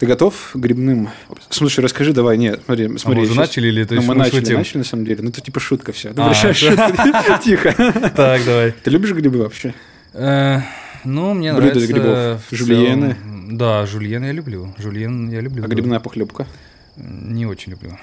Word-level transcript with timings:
Ты 0.00 0.06
готов 0.06 0.50
к 0.54 0.56
грибным? 0.56 1.10
Слушай, 1.50 1.80
расскажи 1.80 2.12
давай, 2.14 2.38
нет, 2.38 2.62
смотри, 2.64 2.86
А 2.86 2.98
смотри. 2.98 3.18
мы 3.20 3.22
уже 3.26 3.34
щас- 3.34 3.48
начали 3.48 3.68
или 3.68 3.82
это 3.82 3.94
Ну, 3.96 4.02
мы 4.02 4.14
начали, 4.14 4.40
шутим? 4.40 4.56
начали, 4.56 4.78
на 4.78 4.84
самом 4.84 5.04
деле. 5.04 5.22
Ну, 5.22 5.28
это 5.28 5.40
типа 5.42 5.60
шутка 5.60 5.92
все. 5.92 6.12
А. 6.16 6.32
Тихо. 7.44 7.74
Так, 8.16 8.44
давай. 8.46 8.72
Ты 8.82 8.90
любишь 8.90 9.12
грибы 9.12 9.38
вообще? 9.38 9.74
Э, 10.14 10.60
Ну, 11.04 11.34
мне 11.34 11.52
Блюда 11.52 11.78
из 11.78 11.88
нравится... 11.90 12.40
грибов. 12.50 12.66
Жульены? 12.66 13.16
Да, 13.52 13.84
жульен 13.86 14.24
я 14.24 14.32
люблю. 14.32 14.74
Жульен 14.78 15.30
я 15.30 15.40
люблю. 15.40 15.64
А 15.64 15.68
грибная 15.68 16.00
похлебка? 16.00 16.46
Не 16.96 17.44
очень 17.46 17.72
люблю. 17.72 17.98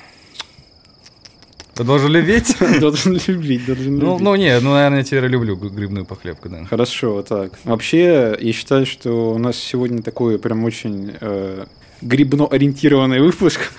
Ты 1.73 1.83
должен 1.83 2.11
любить? 2.11 2.55
Должен 2.79 3.13
любить, 3.27 3.65
должен 3.65 3.97
Ну, 3.97 4.11
любить. 4.13 4.21
ну, 4.23 4.35
не, 4.35 4.59
ну, 4.61 4.73
наверное, 4.73 4.99
я 4.99 5.03
теперь 5.03 5.25
люблю 5.27 5.55
грибную 5.55 6.05
похлебку, 6.05 6.49
да. 6.49 6.65
Хорошо, 6.65 7.21
так. 7.21 7.51
Вообще, 7.65 8.35
я 8.39 8.53
считаю, 8.53 8.85
что 8.87 9.33
у 9.33 9.37
нас 9.37 9.57
сегодня 9.57 10.01
такой 10.01 10.39
прям 10.39 10.63
очень 10.63 11.13
э, 11.21 11.65
грибно-ориентированный 12.01 13.19
выпуск. 13.19 13.71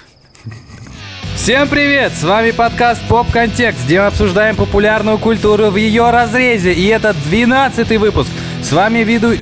Всем 1.35 1.69
привет! 1.69 2.13
С 2.13 2.25
вами 2.25 2.51
подкаст 2.51 3.01
Поп 3.09 3.31
Контекст, 3.31 3.85
где 3.85 4.01
мы 4.01 4.07
обсуждаем 4.07 4.57
популярную 4.57 5.19
культуру 5.19 5.71
в 5.71 5.77
ее 5.77 6.11
разрезе. 6.11 6.73
И 6.73 6.87
это 6.87 7.15
12 7.31 7.99
выпуск. 7.99 8.29
С 8.63 8.73
вами 8.73 8.99
веду... 8.99 9.33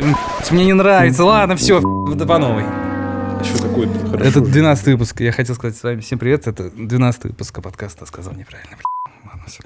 Мне 0.51 0.67
не 0.67 0.73
нравится. 0.73 1.25
Ладно, 1.25 1.57
все, 1.57 1.81
по 1.81 2.39
новой. 2.39 2.65
А 2.65 3.43
что 3.45 3.63
такое? 3.63 3.89
Хорошо. 4.11 4.25
Это 4.25 4.41
12 4.41 4.87
выпуск. 4.87 5.21
Я 5.21 5.33
хотел 5.33 5.55
сказать 5.55 5.77
с 5.77 5.83
вами 5.83 6.01
всем 6.01 6.19
привет. 6.19 6.47
Это 6.47 6.71
12 6.71 7.25
выпуск 7.25 7.61
подкаста. 7.63 8.07
Сказал 8.07 8.35
неправильно. 8.35 8.77
Ладно, 9.25 9.45
все. 9.47 9.63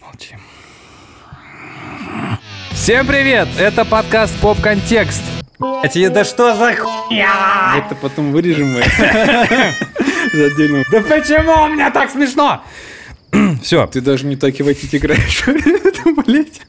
Молчим. 0.00 0.38
Всем 2.72 3.06
привет! 3.06 3.48
Это 3.58 3.84
подкаст 3.84 4.38
Поп 4.40 4.60
Контекст. 4.60 5.22
Блять, 5.58 6.12
да 6.12 6.24
что 6.24 6.54
за 6.54 6.74
хуйня? 6.74 7.76
Это 7.78 7.94
потом 7.94 8.32
вырежем 8.32 8.72
мы. 8.72 8.82
Да 10.90 11.00
почему 11.02 11.64
у 11.64 11.68
меня 11.68 11.90
так 11.90 12.10
смешно? 12.10 12.62
Все. 13.62 13.86
Ты 13.86 14.00
даже 14.00 14.26
не 14.26 14.36
так 14.36 14.58
и 14.58 14.62
в 14.62 14.68
IT 14.68 14.88
играешь. 14.96 15.44
Конечно. 16.16 16.64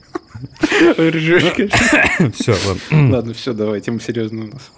Все, 2.34 2.56
ладно. 2.66 3.12
Ладно, 3.16 3.34
все, 3.34 3.54
давай, 3.54 3.82
тема 3.82 4.00
серьезная 4.00 4.48
у 4.48 4.52
нас. 4.52 4.72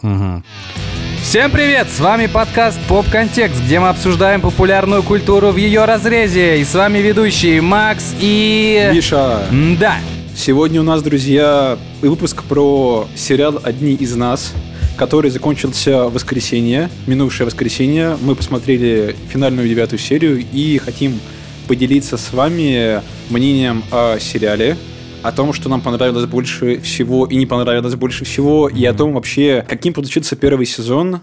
Всем 1.21 1.51
привет! 1.51 1.87
С 1.89 1.99
вами 1.99 2.27
подкаст 2.27 2.79
Поп 2.87 3.05
Контекст, 3.09 3.61
где 3.61 3.79
мы 3.79 3.89
обсуждаем 3.89 4.39
популярную 4.41 5.03
культуру 5.03 5.51
в 5.51 5.57
ее 5.57 5.83
разрезе. 5.85 6.59
И 6.59 6.63
с 6.63 6.73
вами 6.73 6.99
ведущие 6.99 7.61
Макс 7.61 8.15
и... 8.19 8.89
Миша, 8.93 9.45
Да. 9.77 9.97
Сегодня 10.39 10.79
у 10.79 10.83
нас, 10.83 11.03
друзья, 11.03 11.77
выпуск 12.01 12.43
про 12.43 13.07
сериал 13.13 13.59
«Одни 13.61 13.93
из 13.93 14.15
нас», 14.15 14.53
который 14.95 15.31
закончился 15.31 16.07
в 16.07 16.13
воскресенье, 16.13 16.89
минувшее 17.07 17.45
воскресенье. 17.45 18.17
Мы 18.21 18.35
посмотрели 18.35 19.17
финальную 19.27 19.67
девятую 19.67 19.99
серию 19.99 20.43
и 20.53 20.77
хотим 20.77 21.19
поделиться 21.67 22.17
с 22.17 22.31
вами 22.31 23.01
мнением 23.29 23.83
о 23.91 24.17
сериале, 24.17 24.77
о 25.23 25.33
том, 25.33 25.51
что 25.51 25.67
нам 25.67 25.81
понравилось 25.81 26.25
больше 26.25 26.79
всего 26.79 27.25
и 27.25 27.35
не 27.35 27.45
понравилось 27.45 27.95
больше 27.95 28.23
всего, 28.23 28.69
и 28.69 28.85
о 28.85 28.93
том 28.93 29.13
вообще, 29.13 29.65
каким 29.67 29.93
получился 29.93 30.37
первый 30.37 30.65
сезон 30.65 31.19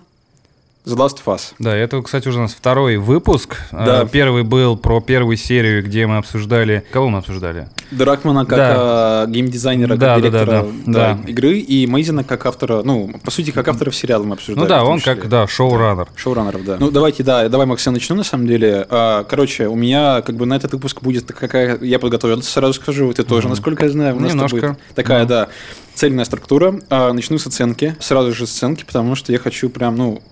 The 0.87 0.95
Last 0.97 1.17
of 1.25 1.35
Us. 1.35 1.41
Да, 1.59 1.75
это, 1.77 2.01
кстати, 2.01 2.29
уже 2.29 2.39
у 2.39 2.43
нас 2.43 2.53
второй 2.55 2.97
выпуск. 2.97 3.57
Да. 3.73 4.03
А, 4.03 4.07
Первый 4.07 4.45
был 4.45 4.77
про 4.77 5.01
первую 5.01 5.37
серию, 5.37 5.83
где 5.85 6.07
мы 6.07 6.19
обсуждали... 6.19 6.85
Кого 6.93 7.09
мы 7.09 7.19
обсуждали? 7.19 7.69
Дракмана 7.91 8.47
как 8.47 8.57
Да. 8.57 8.75
а, 8.77 9.27
геймдизайнера, 9.27 9.89
как 9.91 9.99
Да, 9.99 10.17
директора 10.21 10.47
да, 10.47 10.63
да, 10.63 10.69
да, 10.87 11.15
да. 11.25 11.31
игры, 11.31 11.59
и 11.59 11.89
Мейзена 11.89 12.23
как 12.23 12.47
автора, 12.47 12.83
ну, 12.85 13.11
по 13.25 13.33
сути, 13.33 13.51
как 13.51 13.67
автора 13.67 13.91
в 13.91 13.97
сериале 13.97 14.23
мы 14.25 14.35
обсуждали. 14.35 14.63
Ну 14.63 14.69
да, 14.69 14.85
он 14.85 14.99
числе. 15.01 15.17
как, 15.17 15.29
да, 15.29 15.49
шоураннер. 15.49 16.07
Шоураннеров, 16.15 16.65
да. 16.65 16.77
Ну, 16.79 16.93
давайте, 16.93 17.25
да, 17.25 17.49
давай, 17.49 17.67
Макс, 17.67 17.85
я 17.85 17.91
начну, 17.91 18.15
на 18.15 18.23
самом 18.25 18.47
деле. 18.47 18.87
А, 18.89 19.25
Короче, 19.25 19.67
у 19.67 19.75
меня, 19.75 20.23
как 20.23 20.37
бы, 20.37 20.47
на 20.47 20.55
этот 20.55 20.73
выпуск 20.73 21.03
будет 21.03 21.33
какая... 21.33 21.79
Я 21.81 21.99
подготовился, 21.99 22.49
сразу 22.49 22.75
скажу, 22.75 23.13
ты 23.13 23.25
тоже, 23.25 23.49
насколько 23.49 23.85
я 23.87 23.91
знаю. 23.91 24.15
У 24.17 24.21
нас 24.21 24.31
Немножко. 24.33 24.57
будет 24.57 24.79
такая, 24.95 25.25
да, 25.25 25.49
цельная 25.95 26.25
структура. 26.25 26.79
А, 26.91 27.13
Начну 27.13 27.39
с 27.39 27.47
оценки, 27.49 27.97
сразу 27.99 28.33
же 28.33 28.47
с 28.47 28.55
оценки, 28.55 28.85
потому 28.85 29.17
что 29.17 29.33
я 29.33 29.39
хочу 29.41 29.69
прям, 29.69 29.97
ну, 29.97 30.23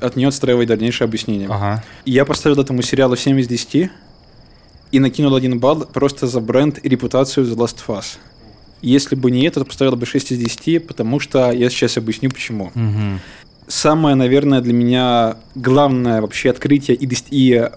от 0.00 0.16
нее 0.16 0.28
отстраивать 0.28 0.68
дальнейшее 0.68 1.06
объяснение. 1.06 1.48
Ага. 1.48 1.84
И 2.04 2.12
Я 2.12 2.24
поставил 2.24 2.60
этому 2.60 2.82
сериалу 2.82 3.16
7 3.16 3.38
из 3.40 3.48
10 3.48 3.90
и 4.92 5.00
накинул 5.00 5.34
один 5.34 5.58
балл 5.58 5.86
просто 5.86 6.26
за 6.26 6.40
бренд 6.40 6.78
и 6.82 6.88
репутацию 6.88 7.46
The 7.46 7.56
Last 7.56 7.76
of 7.86 7.98
Us. 7.98 8.18
Если 8.82 9.14
бы 9.14 9.30
не 9.30 9.44
это, 9.44 9.60
то 9.60 9.66
поставил 9.66 9.96
бы 9.96 10.06
6 10.06 10.32
из 10.32 10.38
10, 10.38 10.86
потому 10.86 11.20
что 11.20 11.50
я 11.52 11.68
сейчас 11.70 11.96
объясню 11.96 12.30
почему. 12.30 12.72
Мгм. 12.74 13.20
Самое, 13.68 14.16
наверное, 14.16 14.60
для 14.60 14.72
меня 14.72 15.36
главное 15.54 16.20
вообще 16.20 16.50
открытие 16.50 16.96
и, 16.96 17.08
и 17.30 17.70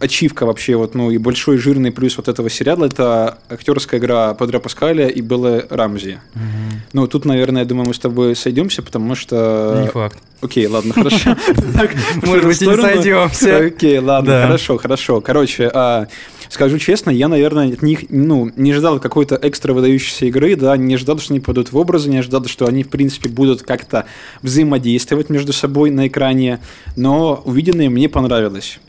ачивка 0.00 0.46
вообще, 0.46 0.76
вот, 0.76 0.94
ну 0.94 1.10
и 1.10 1.18
большой 1.18 1.58
жирный 1.58 1.92
плюс 1.92 2.16
вот 2.16 2.28
этого 2.28 2.50
сериала 2.50 2.86
это 2.86 3.38
актерская 3.48 4.00
игра 4.00 4.34
Падре 4.34 4.60
Паскаля 4.60 5.08
и 5.08 5.20
Беллы 5.20 5.66
Рамзи. 5.70 6.20
Ну, 6.92 7.06
тут, 7.06 7.24
наверное, 7.24 7.62
я 7.62 7.68
думаю, 7.68 7.88
мы 7.88 7.94
с 7.94 7.98
тобой 7.98 8.36
сойдемся, 8.36 8.82
потому 8.82 9.14
что... 9.14 9.80
Не 9.82 9.88
факт. 9.88 10.18
Окей, 10.42 10.66
ладно, 10.66 10.92
хорошо. 10.92 11.36
Может 12.22 12.44
быть, 12.44 12.60
не 12.60 12.76
сойдемся. 12.76 13.58
Окей, 13.58 13.98
ладно, 13.98 14.42
хорошо, 14.42 14.76
хорошо. 14.76 15.20
Короче, 15.20 15.70
а, 15.72 16.08
скажу 16.48 16.78
честно, 16.78 17.10
я, 17.10 17.28
наверное, 17.28 17.72
от 17.72 17.82
них, 17.82 18.06
ну, 18.10 18.50
не 18.56 18.72
ждал 18.72 18.98
какой-то 18.98 19.38
экстра 19.40 19.72
выдающейся 19.72 20.26
игры, 20.26 20.56
да, 20.56 20.76
не 20.76 20.96
ждал, 20.96 21.18
что 21.18 21.32
они 21.32 21.40
пойдут 21.40 21.70
в 21.70 21.76
образы, 21.76 22.10
не 22.10 22.18
ожидал, 22.18 22.44
что 22.46 22.66
они, 22.66 22.82
в 22.82 22.88
принципе, 22.88 23.28
будут 23.28 23.62
как-то 23.62 24.06
взаимодействовать 24.42 25.30
между 25.30 25.52
собой 25.52 25.90
на 25.90 26.08
экране, 26.08 26.60
но 26.96 27.40
увиденное 27.44 27.88
мне 27.88 28.08
понравилось. 28.08 28.80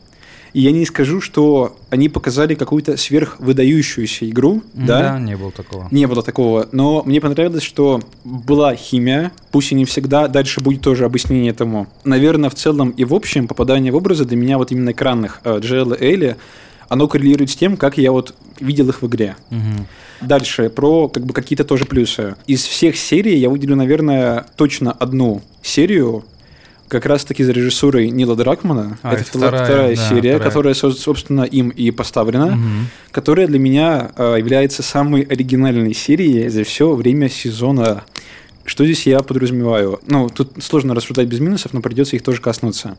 И 0.53 0.61
я 0.61 0.71
не 0.71 0.85
скажу, 0.85 1.19
что 1.19 1.75
они 1.89 2.09
показали 2.09 2.55
какую-то 2.55 2.95
сверхвыдающуюся 2.95 4.29
игру, 4.29 4.61
да, 4.73 5.19
не 5.19 5.35
было 5.35 5.51
такого. 5.51 5.87
не 5.91 6.05
было 6.05 6.21
такого, 6.21 6.69
но 6.71 7.01
мне 7.05 7.19
понравилось, 7.19 7.63
что 7.63 8.01
была 8.23 8.75
химия, 8.75 9.31
пусть 9.51 9.71
и 9.71 9.75
не 9.75 9.85
всегда, 9.85 10.27
дальше 10.27 10.61
будет 10.61 10.81
тоже 10.81 11.05
объяснение 11.05 11.51
этому. 11.51 11.87
Наверное, 12.03 12.49
в 12.49 12.55
целом 12.55 12.91
и 12.91 13.03
в 13.03 13.13
общем 13.13 13.47
попадание 13.47 13.91
в 13.91 13.95
образы 13.95 14.25
для 14.25 14.37
меня 14.37 14.57
вот 14.57 14.71
именно 14.71 14.91
экранных 14.91 15.41
э, 15.43 15.59
Джоэла 15.59 15.95
и 15.95 16.05
Элли, 16.05 16.37
оно 16.87 17.07
коррелирует 17.07 17.49
с 17.49 17.55
тем, 17.55 17.75
как 17.75 17.97
я 17.97 18.11
вот 18.11 18.35
видел 18.59 18.89
их 18.89 19.01
в 19.01 19.07
игре. 19.07 19.35
Мгм. 19.49 19.87
Дальше, 20.21 20.69
про 20.69 21.09
как 21.09 21.25
бы 21.25 21.33
какие-то 21.33 21.63
тоже 21.63 21.85
плюсы. 21.85 22.35
Из 22.45 22.63
всех 22.63 22.95
серий 22.97 23.37
я 23.37 23.49
выделю, 23.49 23.75
наверное, 23.75 24.45
точно 24.55 24.91
одну 24.91 25.41
серию, 25.61 26.23
как 26.93 27.05
раз-таки 27.07 27.43
за 27.43 27.51
режиссурой 27.51 28.09
Нила 28.09 28.35
Дракмана. 28.35 28.97
А, 29.01 29.13
это 29.13 29.21
это 29.21 29.29
втора- 29.31 29.47
вторая, 29.47 29.65
вторая, 29.65 29.95
да, 29.95 30.09
серия, 30.09 30.19
вторая. 30.35 30.39
которая, 30.39 30.73
со- 30.75 30.91
собственно, 30.91 31.41
им 31.43 31.69
и 31.69 31.91
поставлена 31.91 32.55
Мгм. 32.55 32.87
которая 33.11 33.47
для 33.47 33.59
меня 33.59 34.11
э, 34.15 34.35
является 34.37 34.83
самой 34.83 35.21
оригинальной 35.23 35.93
серией 35.93 36.47
за 36.49 36.63
все 36.63 36.93
время 36.95 37.29
сезона. 37.29 38.03
Что 38.65 38.85
здесь 38.85 39.05
я 39.07 39.19
подразумеваю? 39.19 39.99
Ну, 40.07 40.29
тут 40.29 40.51
сложно 40.63 40.95
рассуждать 40.95 41.27
без 41.27 41.39
минусов, 41.41 41.73
но 41.73 41.81
придется 41.81 42.15
их 42.15 42.23
тоже 42.23 42.39
коснуться. 42.39 42.97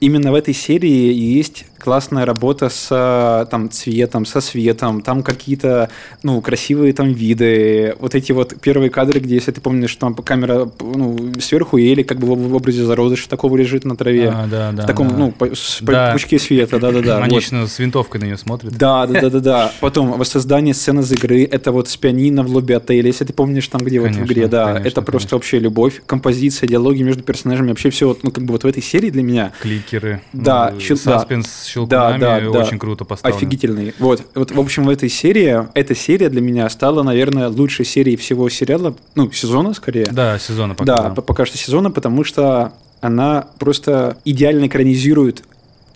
Именно 0.00 0.32
в 0.32 0.34
этой 0.34 0.54
серии 0.54 1.12
есть 1.12 1.64
классная 1.78 2.24
работа 2.24 2.68
с 2.68 3.46
там, 3.50 3.70
цветом, 3.70 4.26
со 4.26 4.40
светом, 4.40 5.00
там 5.00 5.22
какие-то 5.22 5.90
ну, 6.22 6.40
красивые 6.40 6.92
там 6.92 7.12
виды. 7.12 7.96
Вот 8.00 8.14
эти 8.14 8.32
вот 8.32 8.54
первые 8.60 8.90
кадры, 8.90 9.20
где, 9.20 9.36
если 9.36 9.52
ты 9.52 9.60
помнишь, 9.60 9.94
там 9.96 10.14
камера 10.14 10.70
ну, 10.80 11.32
сверху, 11.40 11.78
и 11.78 11.90
Элли 11.90 12.02
как 12.02 12.18
бы 12.18 12.34
в 12.34 12.54
образе 12.54 12.84
зародыша 12.84 13.28
такого 13.28 13.56
лежит 13.56 13.84
на 13.84 13.96
траве. 13.96 14.30
А, 14.34 14.46
да, 14.46 14.72
да, 14.72 14.82
в 14.82 14.86
таком, 14.86 15.08
да. 15.10 15.16
ну, 15.16 15.30
по, 15.32 15.46
с- 15.54 15.78
Да. 15.80 16.12
пучке 16.12 16.38
света, 16.38 16.78
да-да-да. 16.78 17.18
Они 17.22 17.34
вот. 17.50 17.68
с 17.70 17.78
винтовкой 17.78 18.20
на 18.20 18.24
нее 18.26 18.36
смотрят. 18.36 18.76
Да, 18.76 19.06
да, 19.06 19.20
да, 19.20 19.30
да, 19.30 19.40
да. 19.40 19.72
Потом 19.80 20.12
воссоздание 20.12 20.74
сцены 20.74 21.00
из 21.00 21.10
игры. 21.12 21.44
Это 21.44 21.72
вот 21.72 21.88
с 21.88 21.96
пианино 21.96 22.42
в 22.42 22.50
лобби 22.50 22.72
отеля. 22.72 23.06
Если 23.06 23.24
ты 23.24 23.32
помнишь 23.32 23.68
там, 23.68 23.80
где 23.82 24.00
вот 24.00 24.10
в 24.10 24.14
Конечно, 24.14 24.32
игре, 24.32 24.48
да, 24.48 24.66
конечно, 24.66 24.88
это 24.88 25.02
просто 25.02 25.28
конечно. 25.30 25.36
вообще 25.36 25.58
любовь, 25.58 26.02
композиция, 26.06 26.68
диалоги 26.68 27.02
между 27.02 27.22
персонажами, 27.22 27.68
вообще 27.68 27.90
все 27.90 28.08
вот, 28.08 28.22
ну 28.24 28.30
как 28.30 28.44
бы 28.44 28.52
вот 28.52 28.64
в 28.64 28.66
этой 28.66 28.82
серии 28.82 29.10
для 29.10 29.22
меня 29.22 29.52
Кликеры. 29.88 30.20
Да, 30.32 30.70
ну, 30.74 30.80
щел- 30.80 30.96
да. 31.04 31.18
Саспенс 31.18 31.46
с 31.48 31.64
щелкунами 31.66 32.18
Да, 32.20 32.40
да, 32.40 32.50
да. 32.50 32.58
очень 32.60 32.78
круто 32.78 33.04
поставлен. 33.04 33.36
офигительный. 33.36 33.94
Вот, 33.98 34.22
вот, 34.34 34.50
в 34.50 34.60
общем, 34.60 34.84
в 34.84 34.90
этой 34.90 35.08
серии, 35.08 35.66
эта 35.74 35.94
серия 35.94 36.28
для 36.28 36.40
меня 36.40 36.68
стала, 36.68 37.02
наверное, 37.02 37.48
лучшей 37.48 37.84
серией 37.84 38.16
всего 38.16 38.48
сериала, 38.48 38.94
ну 39.14 39.30
сезона 39.32 39.74
скорее. 39.74 40.06
Да, 40.10 40.38
сезона 40.38 40.74
пока. 40.74 40.84
Да, 41.02 41.10
п- 41.10 41.22
пока 41.22 41.46
что 41.46 41.56
сезона, 41.56 41.90
потому 41.90 42.24
что 42.24 42.72
она 43.00 43.46
просто 43.58 44.18
идеально 44.24 44.66
экранизирует 44.66 45.44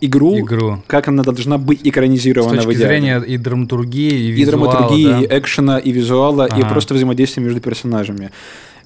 игру, 0.00 0.36
Игру. 0.38 0.82
как 0.86 1.08
она 1.08 1.22
должна 1.22 1.58
быть 1.58 1.80
С 1.82 1.84
экранизирована 1.86 2.60
в 2.62 2.64
точки 2.64 2.78
идеале. 2.78 2.88
зрения 3.00 3.20
и 3.20 3.36
драматургии, 3.36 4.10
и 4.10 4.28
и 4.28 4.30
визуала, 4.32 4.72
драматургии, 4.72 5.06
да. 5.06 5.20
и 5.36 5.38
экшена, 5.40 5.78
и 5.78 5.92
визуала, 5.92 6.46
и 6.46 6.50
Ага. 6.60 6.68
просто 6.70 6.94
взаимодействия 6.94 7.42
между 7.42 7.60
персонажами. 7.60 8.30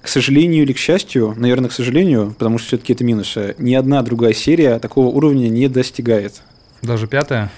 К 0.06 0.08
сожалению 0.08 0.62
или 0.62 0.72
к 0.72 0.78
счастью, 0.78 1.34
наверное, 1.36 1.68
к 1.68 1.72
сожалению, 1.72 2.32
потому 2.38 2.58
что 2.58 2.68
все-таки 2.68 2.92
это 2.92 3.02
минусы, 3.02 3.56
ни 3.58 3.74
одна 3.74 4.00
другая 4.02 4.34
серия 4.34 4.78
такого 4.78 5.08
уровня 5.08 5.48
не 5.48 5.66
достигает. 5.66 6.42
Даже 6.80 7.08
пятая? 7.08 7.50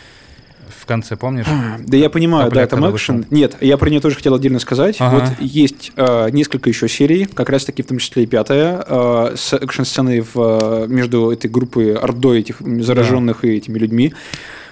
в 0.74 0.86
конце, 0.86 1.16
помнишь? 1.16 1.46
Да 1.80 1.96
я 1.98 2.08
понимаю, 2.08 2.46
Капля, 2.46 2.60
да, 2.60 2.66
там 2.68 2.80
экшен. 2.80 3.16
вышел. 3.18 3.30
Нет, 3.30 3.56
я 3.60 3.76
про 3.76 3.90
нее 3.90 4.00
тоже 4.00 4.16
хотел 4.16 4.34
отдельно 4.34 4.60
сказать. 4.60 4.96
Ага. 4.98 5.16
Вот 5.16 5.40
есть 5.40 5.92
э, 5.96 6.30
несколько 6.30 6.70
еще 6.70 6.88
серий, 6.88 7.26
как 7.26 7.50
раз 7.50 7.66
таки 7.66 7.82
в 7.82 7.86
том 7.86 7.98
числе 7.98 8.22
и 8.22 8.26
пятая, 8.26 8.82
э, 8.86 9.34
с 9.36 9.52
экшн-сценой 9.52 10.20
в, 10.20 10.32
э, 10.36 10.86
между 10.88 11.30
этой 11.30 11.50
группой 11.50 11.94
ордой 11.94 12.40
этих 12.40 12.60
зараженных 12.60 13.44
и 13.44 13.56
этими 13.56 13.78
людьми. 13.78 14.14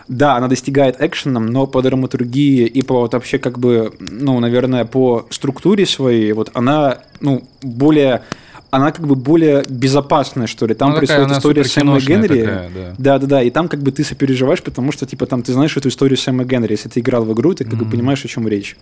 Да, 0.08 0.36
она 0.36 0.48
достигает 0.48 0.96
экшеном, 1.00 1.46
но 1.46 1.66
по 1.66 1.82
драматургии 1.82 2.66
и 2.66 2.82
по 2.82 3.00
вот 3.00 3.14
вообще 3.14 3.38
как 3.38 3.58
бы, 3.58 3.92
ну, 3.98 4.38
наверное, 4.38 4.84
по 4.84 5.26
структуре 5.30 5.84
своей, 5.84 6.32
вот 6.32 6.50
она, 6.54 6.98
ну, 7.20 7.42
более 7.62 8.22
она 8.70 8.92
как 8.92 9.06
бы 9.06 9.14
более 9.14 9.64
безопасная, 9.68 10.46
что 10.46 10.66
ли. 10.66 10.74
Там 10.74 10.90
Ну, 10.90 10.94
такая 10.96 11.06
происходит 11.06 11.30
она 11.30 11.38
история 11.38 11.64
Сэма 11.64 12.00
Генри. 12.00 12.40
такая, 12.40 12.70
да. 12.74 12.94
Да, 12.98 13.18
да, 13.18 13.26
да. 13.26 13.42
И 13.42 13.50
там 13.50 13.68
как 13.68 13.80
бы 13.80 13.90
ты 13.90 14.04
сопереживаешь, 14.04 14.62
потому 14.62 14.92
что, 14.92 15.06
типа, 15.06 15.24
там 15.26 15.42
ты 15.42 15.52
знаешь 15.52 15.76
эту 15.76 15.88
историю 15.88 16.18
Сэма 16.18 16.44
Генри. 16.44 16.72
Если 16.72 16.88
ты 16.88 17.00
играл 17.00 17.24
в 17.24 17.32
игру, 17.32 17.54
ты 17.54 17.64
как 17.64 17.78
бы 17.78 17.86
понимаешь, 17.86 18.24
о 18.24 18.28
чем 18.28 18.46
речь. 18.48 18.76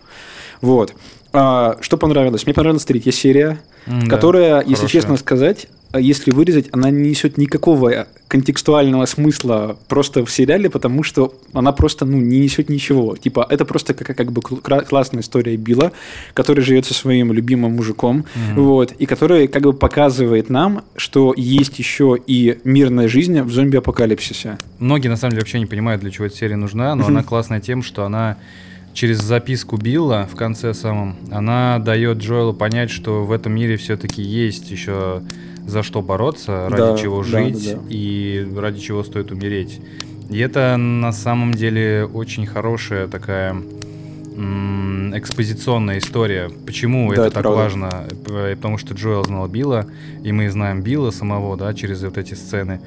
Вот. 0.60 0.94
А, 1.32 1.76
что 1.80 1.96
понравилось? 1.96 2.44
Мне 2.46 2.54
понравилась 2.54 2.84
третья 2.84 3.12
серия, 3.12 3.60
да, 3.86 4.06
которая, 4.06 4.60
если 4.60 4.74
хорошая. 4.74 4.88
честно 4.88 5.16
сказать, 5.16 5.68
если 6.00 6.30
вырезать, 6.30 6.68
она 6.72 6.90
не 6.90 7.10
несет 7.10 7.38
никакого 7.38 8.06
контекстуального 8.28 9.06
смысла 9.06 9.78
просто 9.88 10.24
в 10.24 10.30
сериале, 10.30 10.68
потому 10.68 11.02
что 11.02 11.34
она 11.52 11.72
просто 11.72 12.04
ну, 12.04 12.18
не 12.18 12.40
несет 12.40 12.68
ничего. 12.68 13.16
Типа, 13.16 13.46
это 13.48 13.64
просто 13.64 13.94
как, 13.94 14.16
как 14.16 14.32
бы 14.32 14.40
кла- 14.40 14.84
классная 14.84 15.20
история 15.20 15.56
Билла, 15.56 15.92
который 16.32 16.64
живет 16.64 16.86
со 16.86 16.94
своим 16.94 17.32
любимым 17.32 17.76
мужиком, 17.76 18.24
вот, 18.54 18.92
и 18.92 19.06
который 19.06 19.46
как 19.46 19.62
бы 19.62 19.72
показывает 19.72 20.50
нам, 20.50 20.82
что 20.96 21.32
есть 21.36 21.78
еще 21.78 22.18
и 22.26 22.58
мирная 22.64 23.08
жизнь 23.08 23.40
в 23.42 23.52
зомби-апокалипсисе. 23.52 24.58
Многие 24.78 25.08
на 25.08 25.16
самом 25.16 25.32
деле 25.32 25.42
вообще 25.42 25.60
не 25.60 25.66
понимают, 25.66 26.00
для 26.00 26.10
чего 26.10 26.26
эта 26.26 26.36
серия 26.36 26.56
нужна, 26.56 26.94
но 26.94 27.06
она 27.06 27.22
классная 27.22 27.60
тем, 27.60 27.82
что 27.82 28.04
она 28.04 28.36
через 28.94 29.20
записку 29.20 29.76
Билла 29.76 30.28
в 30.32 30.36
конце 30.36 30.72
самом, 30.72 31.16
она 31.30 31.78
дает 31.78 32.18
Джоэлу 32.18 32.54
понять, 32.54 32.90
что 32.90 33.24
в 33.24 33.32
этом 33.32 33.52
мире 33.52 33.76
все-таки 33.76 34.22
есть 34.22 34.70
еще 34.70 35.22
за 35.66 35.82
что 35.82 36.02
бороться, 36.02 36.68
ради 36.68 36.76
Да, 36.76 36.96
чего 36.98 37.22
да, 37.22 37.28
жить 37.28 37.64
да, 37.72 37.76
да. 37.76 37.80
и 37.88 38.46
ради 38.56 38.80
чего 38.80 39.02
стоит 39.04 39.30
умереть. 39.32 39.80
И 40.30 40.38
это 40.38 40.76
на 40.76 41.12
самом 41.12 41.52
деле 41.52 42.08
очень 42.12 42.46
хорошая 42.46 43.08
такая 43.08 43.56
экспозиционная 45.16 45.98
история. 45.98 46.50
Почему 46.66 47.08
Да, 47.10 47.14
это, 47.14 47.22
это 47.26 47.34
так 47.34 47.42
правда. 47.42 47.60
важно? 47.62 48.04
Потому 48.54 48.78
что 48.78 48.94
Джоэл 48.94 49.24
знал 49.24 49.46
Билла, 49.48 49.86
и 50.22 50.32
мы 50.32 50.50
знаем 50.50 50.82
Билла 50.82 51.10
самого, 51.10 51.56
да, 51.56 51.72
через 51.74 52.02
вот 52.02 52.18
эти 52.18 52.34
сцены. 52.34 52.80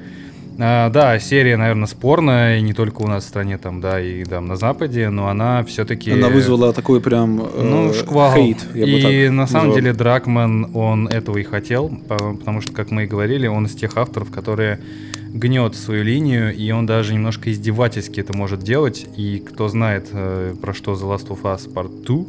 А, 0.60 0.90
да, 0.90 1.18
серия, 1.20 1.56
наверное, 1.56 1.86
спорная, 1.86 2.58
и 2.58 2.62
не 2.62 2.72
только 2.72 3.02
у 3.02 3.06
нас 3.06 3.24
в 3.24 3.28
стране, 3.28 3.58
там, 3.58 3.80
да, 3.80 4.00
и 4.00 4.24
там 4.24 4.46
на 4.46 4.56
Западе, 4.56 5.08
но 5.08 5.28
она 5.28 5.62
все-таки... 5.64 6.10
Она 6.10 6.28
вызвала 6.30 6.72
такой 6.72 7.00
прям 7.00 7.40
э, 7.42 7.62
Ну, 7.62 7.92
шквал. 7.94 8.34
хейт. 8.34 8.64
и 8.74 9.28
на 9.28 9.46
самом 9.46 9.68
назвал. 9.68 9.74
деле 9.76 9.92
Дракман, 9.92 10.70
он 10.74 11.06
этого 11.06 11.38
и 11.38 11.44
хотел, 11.44 11.88
по- 12.08 12.34
потому 12.34 12.60
что, 12.60 12.72
как 12.72 12.90
мы 12.90 13.04
и 13.04 13.06
говорили, 13.06 13.46
он 13.46 13.66
из 13.66 13.74
тех 13.76 13.96
авторов, 13.96 14.30
которые 14.32 14.80
гнет 15.32 15.76
свою 15.76 16.02
линию, 16.02 16.52
и 16.52 16.70
он 16.72 16.86
даже 16.86 17.14
немножко 17.14 17.52
издевательски 17.52 18.18
это 18.18 18.32
может 18.32 18.60
делать. 18.60 19.06
И 19.16 19.38
кто 19.38 19.68
знает, 19.68 20.08
э, 20.12 20.54
про 20.60 20.74
что 20.74 20.94
The 20.94 21.02
Last 21.16 21.28
of 21.28 21.42
Us 21.42 21.72
Part 21.72 22.02
2, 22.04 22.16
э, 22.16 22.24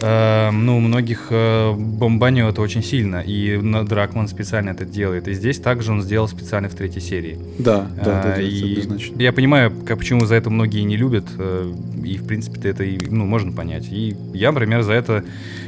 ну, 0.00 0.76
у 0.76 0.80
многих 0.80 1.28
э, 1.30 1.72
бомбанет 1.72 2.58
очень 2.58 2.82
сильно, 2.82 3.20
и 3.20 3.58
Дракман 3.84 4.28
специально 4.28 4.70
это 4.70 4.84
делает. 4.84 5.28
И 5.28 5.34
здесь 5.34 5.58
также 5.58 5.92
он 5.92 6.02
сделал 6.02 6.28
специально 6.28 6.68
в 6.68 6.74
третьей 6.74 7.00
серии. 7.00 7.38
Да, 7.58 7.88
да, 7.96 8.04
да, 8.04 8.20
А, 8.20 8.22
да, 8.22 8.30
это 8.32 8.42
и 8.42 8.88
я 9.16 9.32
понимаю, 9.32 9.70
почему 9.70 10.26
за 10.26 10.36
это 10.36 10.50
многие 10.50 10.82
не 10.82 10.96
любят, 10.96 11.26
э, 11.38 11.72
и 12.04 12.16
в 12.16 12.26
принципе 12.26 12.68
это 12.68 12.84
и, 12.84 12.98
ну, 13.10 13.24
можно 13.26 13.52
понять. 13.52 13.88
И 13.90 14.16
я, 14.32 14.52
например, 14.52 14.82
за 14.82 14.92
это 14.92 15.24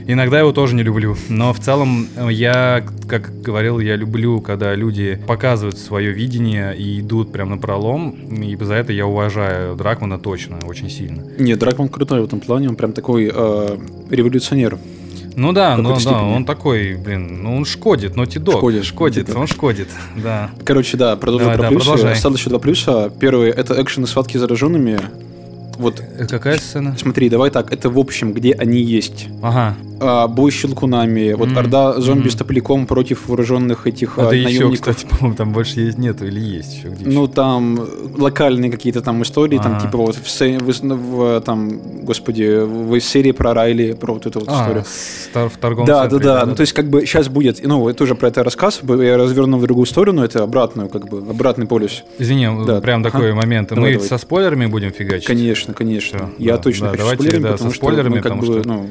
иногда 0.07 0.39
его 0.41 0.53
тоже 0.53 0.75
не 0.75 0.83
люблю. 0.83 1.17
Но 1.29 1.53
в 1.53 1.61
целом 1.61 2.09
э, 2.17 2.29
я, 2.31 2.85
как 3.09 3.43
говорил, 3.43 3.79
я 3.81 3.97
люблю, 3.97 4.41
когда 4.41 4.75
люди 4.75 5.21
показывают 5.27 5.79
свое 5.79 6.13
видение 6.13 6.77
и 6.77 7.01
идут 7.01 7.33
прям 7.33 7.51
на 7.51 7.59
пролом, 7.59 8.11
и 8.11 8.57
за 8.57 8.75
это 8.75 8.93
я 8.93 9.07
уважаю 9.07 9.77
Дракмана 9.77 10.19
точно, 10.19 10.59
очень 10.67 10.91
сильно. 10.91 11.25
Нет, 11.39 11.59
Дракман 11.59 11.89
крутой 11.89 12.23
в 12.23 12.25
этом 12.25 12.41
плане, 12.41 12.69
он 12.69 12.77
прям 12.77 12.93
такой 12.93 13.31
э, 13.33 13.79
революционер. 14.11 14.79
Ну 15.37 15.53
да, 15.53 15.77
ну 15.77 15.91
какой-то 15.91 16.11
да, 16.11 16.23
он 16.23 16.45
такой, 16.45 16.97
блин, 16.97 17.43
ну 17.43 17.57
он 17.57 17.65
шкодит, 17.65 18.17
но 18.17 18.27
Дог, 18.27 18.57
Шкодит, 18.57 18.85
шкодит, 18.85 19.35
он 19.35 19.47
шкодит, 19.47 19.89
да. 20.17 20.51
Короче, 20.65 20.97
да, 20.97 21.17
продолжу 21.17 21.45
Давай, 21.45 21.57
про 21.57 21.63
да, 21.63 21.69
плюсы. 21.69 21.85
продолжай. 21.87 22.13
Осталось 22.15 22.41
еще 22.41 22.51
два 22.51 22.59
плюса. 22.59 23.13
Первый 23.21 23.51
это 23.51 23.81
экшен 23.81 24.05
и 24.05 24.07
схватки 24.07 24.37
с 24.37 24.41
зараженными. 24.41 24.99
Вот 25.79 26.03
Э, 26.19 26.27
Какая 26.27 26.59
сцена? 26.59 26.95
смотри, 26.99 27.31
давай 27.31 27.51
так, 27.51 27.73
это 27.73 27.89
в 27.89 27.99
общем, 27.99 28.33
где 28.35 28.53
они 28.53 28.83
есть. 28.83 29.29
Ага. 29.41 29.77
А, 30.03 30.27
бой 30.29 30.51
с 30.51 30.55
щелкунами, 30.55 31.35
вот 31.35 31.49
Мгм, 31.51 31.59
орда 31.59 32.01
зомби 32.01 32.23
мгм. 32.23 32.31
с 32.31 32.35
топляком 32.35 32.87
против 32.87 33.29
вооруженных 33.29 33.87
этих 33.87 34.19
А 34.19 34.23
а, 34.23 34.31
да 34.31 34.35
еще, 34.35 34.45
наемников. 34.65 34.75
кстати, 34.95 35.07
по-моему, 35.07 35.37
там 35.37 35.53
больше 35.53 35.81
есть 35.81 35.99
нету 35.99 36.27
или 36.27 36.41
есть 36.41 36.75
еще 36.75 36.89
где 36.89 37.05
Ну, 37.07 37.27
там 37.29 37.79
локальные 38.17 38.71
какие-то 38.71 39.03
там 39.03 39.23
истории, 39.23 39.59
там 39.59 39.73
Ага. 39.73 39.81
типа 39.83 39.99
вот 39.99 40.17
в, 40.17 40.41
в- 40.41 40.81
в, 40.97 41.41
там, 41.43 41.79
господи, 42.05 42.65
в 42.65 42.99
серии 43.01 43.33
про 43.33 43.53
Райли, 43.53 43.93
про 43.93 44.15
вот 44.15 44.25
эту 44.27 44.41
вот 44.41 44.49
А, 44.51 44.63
историю. 44.63 44.85
тор- 45.35 45.49
в 45.51 45.57
торговом 45.59 45.87
Да, 45.87 46.05
да, 46.05 46.09
центре, 46.11 46.29
да. 46.29 46.47
Ну, 46.47 46.55
то 46.55 46.63
есть, 46.63 46.73
как 46.73 46.89
бы 46.89 47.05
сейчас 47.05 47.29
будет, 47.29 47.61
ну, 47.63 47.89
это 47.89 48.03
уже 48.05 48.15
про 48.15 48.29
это 48.29 48.43
рассказ, 48.43 48.81
я 48.83 49.17
разверну 49.19 49.59
в 49.59 49.63
другую 49.63 49.85
сторону, 49.87 50.23
это 50.23 50.43
обратную, 50.43 50.89
как 50.89 51.09
бы, 51.09 51.19
обратный 51.19 51.67
полюс. 51.67 52.05
Извини, 52.19 52.49
Да. 52.67 52.81
прям 52.81 53.03
такой 53.03 53.35
момент. 53.35 53.69
Давай, 53.69 53.85
Мы 53.85 53.93
давай. 53.95 54.09
со 54.09 54.17
спойлерами 54.19 54.65
будем 54.67 54.93
фигачить? 54.93 55.27
Конечно, 55.27 55.75
конечно. 55.75 56.19
Всё, 56.19 56.31
я 56.39 56.57
да, 56.57 56.63
точно 56.63 56.87
да, 56.87 56.91
хочу 56.93 57.03
давайте, 57.03 57.23
спойлерами, 57.23 57.43
да, 57.43 57.53
потому 57.53 57.71
со 57.71 57.75
что 57.77 57.85
спойлерами, 57.85 58.09
мы 58.15 58.21
как 58.23 58.33
потому 58.33 58.41
бы, 58.41 58.61
что- 58.63 58.69
ну, 58.69 58.87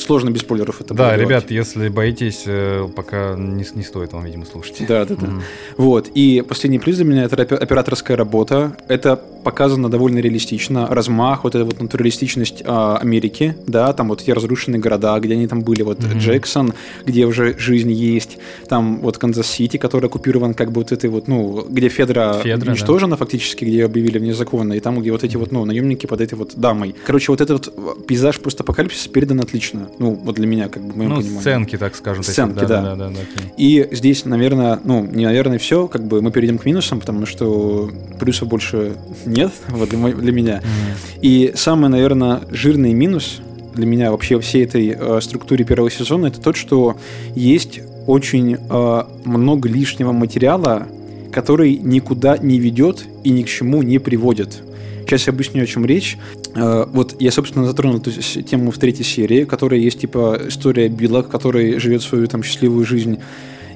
сложно 0.00 0.30
без 0.30 0.40
спойлеров 0.40 0.80
это 0.80 0.94
Да, 0.94 1.16
ребят, 1.16 1.50
если 1.50 1.88
боитесь, 1.88 2.42
э, 2.46 2.88
пока 2.94 3.34
не, 3.36 3.64
не 3.74 3.82
стоит 3.82 4.12
вам, 4.12 4.24
видимо, 4.24 4.46
слушать. 4.46 4.76
Да, 4.86 5.04
да, 5.04 5.14
да. 5.14 5.26
Мгм. 5.26 5.42
Вот. 5.76 6.08
И 6.14 6.44
последний 6.46 6.78
плюс 6.78 6.96
для 6.96 7.04
меня 7.04 7.24
это 7.24 7.36
опе- 7.36 7.56
операторская 7.56 8.16
работа. 8.16 8.76
Это 8.88 9.16
показано 9.44 9.88
довольно 9.90 10.18
реалистично. 10.18 10.86
Размах, 10.88 11.44
вот 11.44 11.54
эта 11.54 11.64
вот 11.64 11.80
натуралистичность 11.80 12.62
а, 12.66 12.98
Америки, 12.98 13.56
да, 13.66 13.92
там 13.92 14.08
вот 14.08 14.20
эти 14.22 14.30
разрушенные 14.30 14.80
города, 14.80 15.18
где 15.20 15.34
они 15.34 15.46
там 15.46 15.60
были, 15.62 15.82
вот 15.82 16.00
Джексон, 16.04 16.74
где 17.06 17.24
уже 17.24 17.56
жизнь 17.58 17.90
есть, 17.90 18.38
там 18.68 18.98
вот 19.00 19.18
Канзас-Сити, 19.18 19.76
который 19.76 20.06
оккупирован 20.06 20.54
как 20.54 20.72
бы 20.72 20.82
вот 20.82 20.92
этой 20.92 21.08
вот, 21.08 21.28
ну, 21.28 21.66
где 21.68 21.88
Федра, 21.88 22.40
Федра, 22.42 22.70
уничтожена 22.70 23.16
фактически, 23.16 23.64
где 23.64 23.78
ее 23.78 23.84
объявили 23.86 24.18
вне 24.18 24.34
закона, 24.34 24.74
и 24.74 24.80
там, 24.80 25.00
где 25.00 25.12
вот 25.12 25.24
эти 25.24 25.36
вот, 25.36 25.52
ну, 25.52 25.64
наемники 25.64 26.06
под 26.06 26.20
этой 26.20 26.34
вот 26.34 26.54
дамой. 26.56 26.94
Короче, 27.06 27.32
вот 27.32 27.40
этот 27.40 27.74
вот 27.76 28.06
пейзаж 28.06 28.40
просто 28.40 28.64
апокалипсиса 28.64 29.08
передан 29.08 29.40
отлично. 29.40 29.87
Ну, 29.98 30.12
вот 30.12 30.36
для 30.36 30.46
меня, 30.46 30.68
как 30.68 30.82
бы, 30.82 30.92
в 30.92 30.96
моем 30.96 31.10
Ну, 31.10 31.16
понимании. 31.16 31.40
сценки, 31.40 31.76
так 31.76 31.96
скажем. 31.96 32.22
Сценки, 32.22 32.60
да. 32.60 32.66
да. 32.66 32.82
Да, 32.82 32.96
да, 32.96 33.08
да, 33.08 33.20
окей. 33.20 33.52
И 33.56 33.88
здесь, 33.92 34.24
наверное, 34.24 34.78
ну, 34.84 35.04
не 35.04 35.24
наверное, 35.24 35.58
все, 35.58 35.88
как 35.88 36.06
бы 36.06 36.22
мы 36.22 36.30
перейдем 36.30 36.58
к 36.58 36.64
минусам, 36.64 37.00
потому 37.00 37.26
что 37.26 37.90
плюсов 38.18 38.48
больше 38.48 38.94
нет 39.26 39.52
вот 39.68 39.88
для, 39.90 40.08
для 40.08 40.32
меня. 40.32 40.56
Мгм. 40.56 41.20
И 41.22 41.52
самый, 41.54 41.90
наверное, 41.90 42.40
жирный 42.50 42.92
минус 42.92 43.40
для 43.74 43.86
меня 43.86 44.10
вообще 44.10 44.36
во 44.36 44.42
всей 44.42 44.64
этой 44.64 44.96
э, 44.98 45.20
структуре 45.22 45.64
первого 45.64 45.90
сезона 45.90 46.26
это 46.26 46.40
тот, 46.40 46.56
что 46.56 46.96
есть 47.34 47.80
очень 48.06 48.56
э, 48.56 49.02
много 49.24 49.68
лишнего 49.68 50.12
материала, 50.12 50.86
который 51.30 51.76
никуда 51.76 52.38
не 52.38 52.58
ведет 52.58 53.04
и 53.22 53.30
ни 53.30 53.42
к 53.42 53.48
чему 53.48 53.82
не 53.82 53.98
приводит. 53.98 54.62
Сейчас 55.08 55.26
я 55.26 55.32
объясню, 55.32 55.62
о 55.62 55.66
чем 55.66 55.86
речь. 55.86 56.18
Э, 56.54 56.84
Вот 56.92 57.16
я, 57.20 57.32
собственно, 57.32 57.66
затронул 57.66 57.96
эту 57.98 58.10
тему 58.12 58.70
в 58.70 58.78
третьей 58.78 59.04
серии, 59.04 59.44
которая 59.44 59.80
есть, 59.80 60.00
типа, 60.00 60.38
история 60.48 60.88
Билла, 60.88 61.22
который 61.22 61.78
живет 61.80 62.02
свою 62.02 62.26
там 62.26 62.42
счастливую 62.42 62.84
жизнь. 62.84 63.18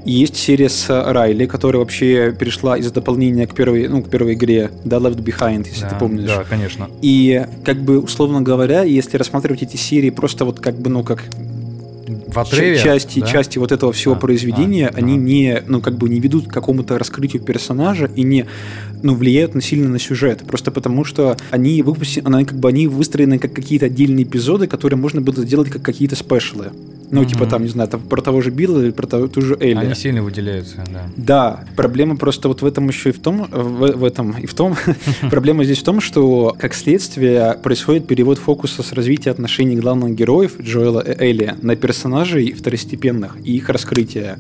И 0.04 0.10
есть 0.12 0.36
серия 0.36 0.68
с 0.68 0.88
Райли, 0.90 1.46
которая 1.46 1.80
вообще 1.80 2.32
перешла 2.38 2.76
из 2.76 2.90
дополнения 2.92 3.46
к 3.46 3.54
первой, 3.54 3.88
ну, 3.88 4.02
к 4.02 4.10
первой 4.10 4.34
игре, 4.34 4.70
да, 4.84 4.98
Left 4.98 5.22
Behind, 5.22 5.66
если 5.66 5.82
Да, 5.82 5.88
ты 5.90 5.96
помнишь. 5.96 6.26
Да, 6.28 6.44
конечно. 6.44 6.90
И, 7.00 7.46
как 7.64 7.78
бы, 7.80 8.00
условно 8.00 8.42
говоря, 8.42 8.82
если 8.82 9.16
рассматривать 9.16 9.62
эти 9.62 9.76
серии 9.76 10.10
просто 10.10 10.44
вот 10.44 10.60
как 10.60 10.74
бы, 10.76 10.90
ну, 10.90 11.02
как 11.04 11.24
В 12.26 12.38
отрыве, 12.38 12.76
Ча- 12.78 12.82
части, 12.84 13.20
да? 13.20 13.26
части 13.26 13.58
вот 13.58 13.72
этого 13.72 13.92
всего 13.92 14.14
А, 14.14 14.16
произведения, 14.16 14.88
а, 14.88 14.96
они 14.96 15.12
ага. 15.14 15.22
не, 15.22 15.62
ну, 15.66 15.80
как 15.80 15.94
бы 15.96 16.08
не 16.08 16.18
ведут 16.18 16.48
к 16.48 16.52
какому-то 16.52 16.98
раскрытию 16.98 17.40
персонажа 17.42 18.06
и 18.16 18.22
не, 18.22 18.46
ну, 19.02 19.14
влияют 19.14 19.54
на- 19.54 19.60
сильно 19.62 19.88
на 19.88 19.98
сюжет. 19.98 20.42
Просто 20.46 20.70
потому, 20.70 21.04
что 21.04 21.36
они 21.50 21.82
выпусти, 21.82 22.22
они, 22.24 22.44
как 22.44 22.58
бы, 22.58 22.68
они 22.68 22.86
выстроены 22.88 23.38
как 23.38 23.52
какие-то 23.52 23.86
отдельные 23.86 24.24
эпизоды, 24.24 24.66
которые 24.66 24.98
можно 24.98 25.20
было 25.20 25.44
сделать 25.44 25.70
как 25.70 25.82
какие-то 25.82 26.16
спешлы. 26.16 26.70
Ну, 27.10 27.26
типа 27.26 27.42
Мгм. 27.42 27.50
там, 27.50 27.62
не 27.64 27.68
знаю, 27.68 27.90
там, 27.90 28.00
про 28.00 28.22
того 28.22 28.40
же 28.40 28.50
Билла 28.50 28.80
или 28.80 28.90
про 28.90 29.06
того- 29.06 29.28
ту 29.28 29.42
же 29.42 29.54
Элли. 29.60 29.74
Они 29.74 29.94
сильно 29.94 30.22
выделяются, 30.22 30.76
да. 30.90 31.02
Да, 31.14 31.64
проблема 31.76 32.16
просто 32.16 32.48
вот 32.48 32.62
в 32.62 32.64
этом 32.66 32.88
еще 32.88 33.10
и 33.10 33.12
в 33.12 33.18
том, 33.18 33.48
в, 33.52 33.92
в 33.98 34.04
этом 34.04 34.32
и 34.38 34.46
в 34.46 34.54
том, 34.54 34.74
проблема 35.30 35.62
здесь 35.64 35.80
в 35.80 35.84
том, 35.84 36.00
что 36.00 36.56
как 36.58 36.72
следствие 36.72 37.58
происходит 37.62 38.06
перевод 38.06 38.38
фокуса 38.38 38.82
с 38.82 38.92
развития 38.94 39.30
отношений 39.30 39.76
главных 39.76 40.14
героев 40.14 40.58
Джоэла 40.58 41.00
и 41.00 41.22
Элли 41.22 41.54
на 41.60 41.76
персонажей 41.76 42.52
второстепенных 42.54 43.36
и 43.44 43.56
их 43.56 43.68
раскрытие. 43.68 44.38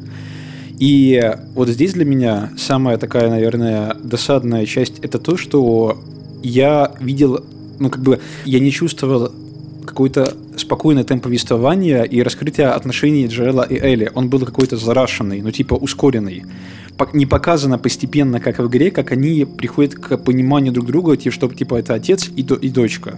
И 0.82 1.22
вот 1.54 1.68
здесь 1.68 1.92
для 1.92 2.04
меня 2.04 2.50
самая 2.58 2.98
такая, 2.98 3.30
наверное, 3.30 3.96
досадная 4.02 4.66
часть 4.66 4.98
это 4.98 5.20
то, 5.20 5.36
что 5.36 5.96
я 6.42 6.90
видел 6.98 7.44
ну, 7.78 7.88
как 7.88 8.02
бы, 8.02 8.18
я 8.44 8.58
не 8.58 8.72
чувствовал 8.72 9.30
какой-то 9.86 10.34
спокойный 10.56 11.04
темп 11.04 11.22
повествования 11.22 12.02
и 12.02 12.20
раскрытие 12.20 12.66
отношений 12.66 13.28
Джоэла 13.28 13.62
и 13.62 13.78
Элли. 13.78 14.10
Он 14.12 14.28
был 14.28 14.40
какой-то 14.40 14.76
зарашенный, 14.76 15.40
ну, 15.40 15.52
типа, 15.52 15.74
ускоренный. 15.74 16.42
Не 17.12 17.26
показано 17.26 17.78
постепенно, 17.78 18.40
как 18.40 18.58
в 18.58 18.66
игре, 18.66 18.90
как 18.90 19.12
они 19.12 19.44
приходят 19.44 19.94
к 19.94 20.16
пониманию 20.16 20.72
друг 20.72 20.86
друга, 20.88 21.16
типа, 21.16 21.32
что, 21.32 21.48
типа, 21.48 21.76
это 21.76 21.94
отец 21.94 22.28
и, 22.34 22.40
и 22.40 22.68
дочка. 22.70 23.16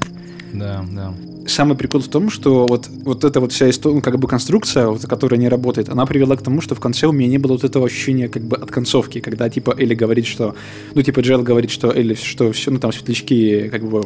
Да, 0.55 0.85
да. 0.91 1.13
Самый 1.47 1.77
прикол 1.77 2.01
в 2.01 2.09
том, 2.09 2.31
что 2.31 2.67
вот, 2.67 2.89
вот 3.05 3.25
эта 3.25 3.41
вот 3.41 3.53
вся 3.53 3.69
история, 3.69 3.97
ну, 3.97 4.01
как 4.01 4.19
бы 4.19 4.27
конструкция, 4.29 4.87
вот, 4.87 5.03
которая 5.03 5.39
не 5.39 5.49
работает, 5.49 5.91
она 5.91 6.07
привела 6.07 6.37
к 6.37 6.43
тому, 6.43 6.63
что 6.63 6.75
в 6.75 6.81
конце 6.81 7.07
у 7.07 7.13
меня 7.13 7.29
не 7.29 7.39
было 7.39 7.53
вот 7.53 7.65
этого 7.65 7.87
ощущения 7.87 8.29
как 8.29 8.43
бы 8.43 8.57
от 8.57 8.71
концовки, 8.71 9.21
когда 9.21 9.51
типа 9.51 9.75
Элли 9.77 9.95
говорит, 9.95 10.27
что, 10.27 10.55
ну 10.95 11.03
типа 11.03 11.21
Джел 11.21 11.43
говорит, 11.43 11.71
что 11.71 11.93
Элли, 11.93 12.15
что 12.15 12.51
все, 12.53 12.71
ну 12.71 12.79
там 12.79 12.93
светлячки 12.93 13.69
как 13.69 13.85
бы 13.85 14.05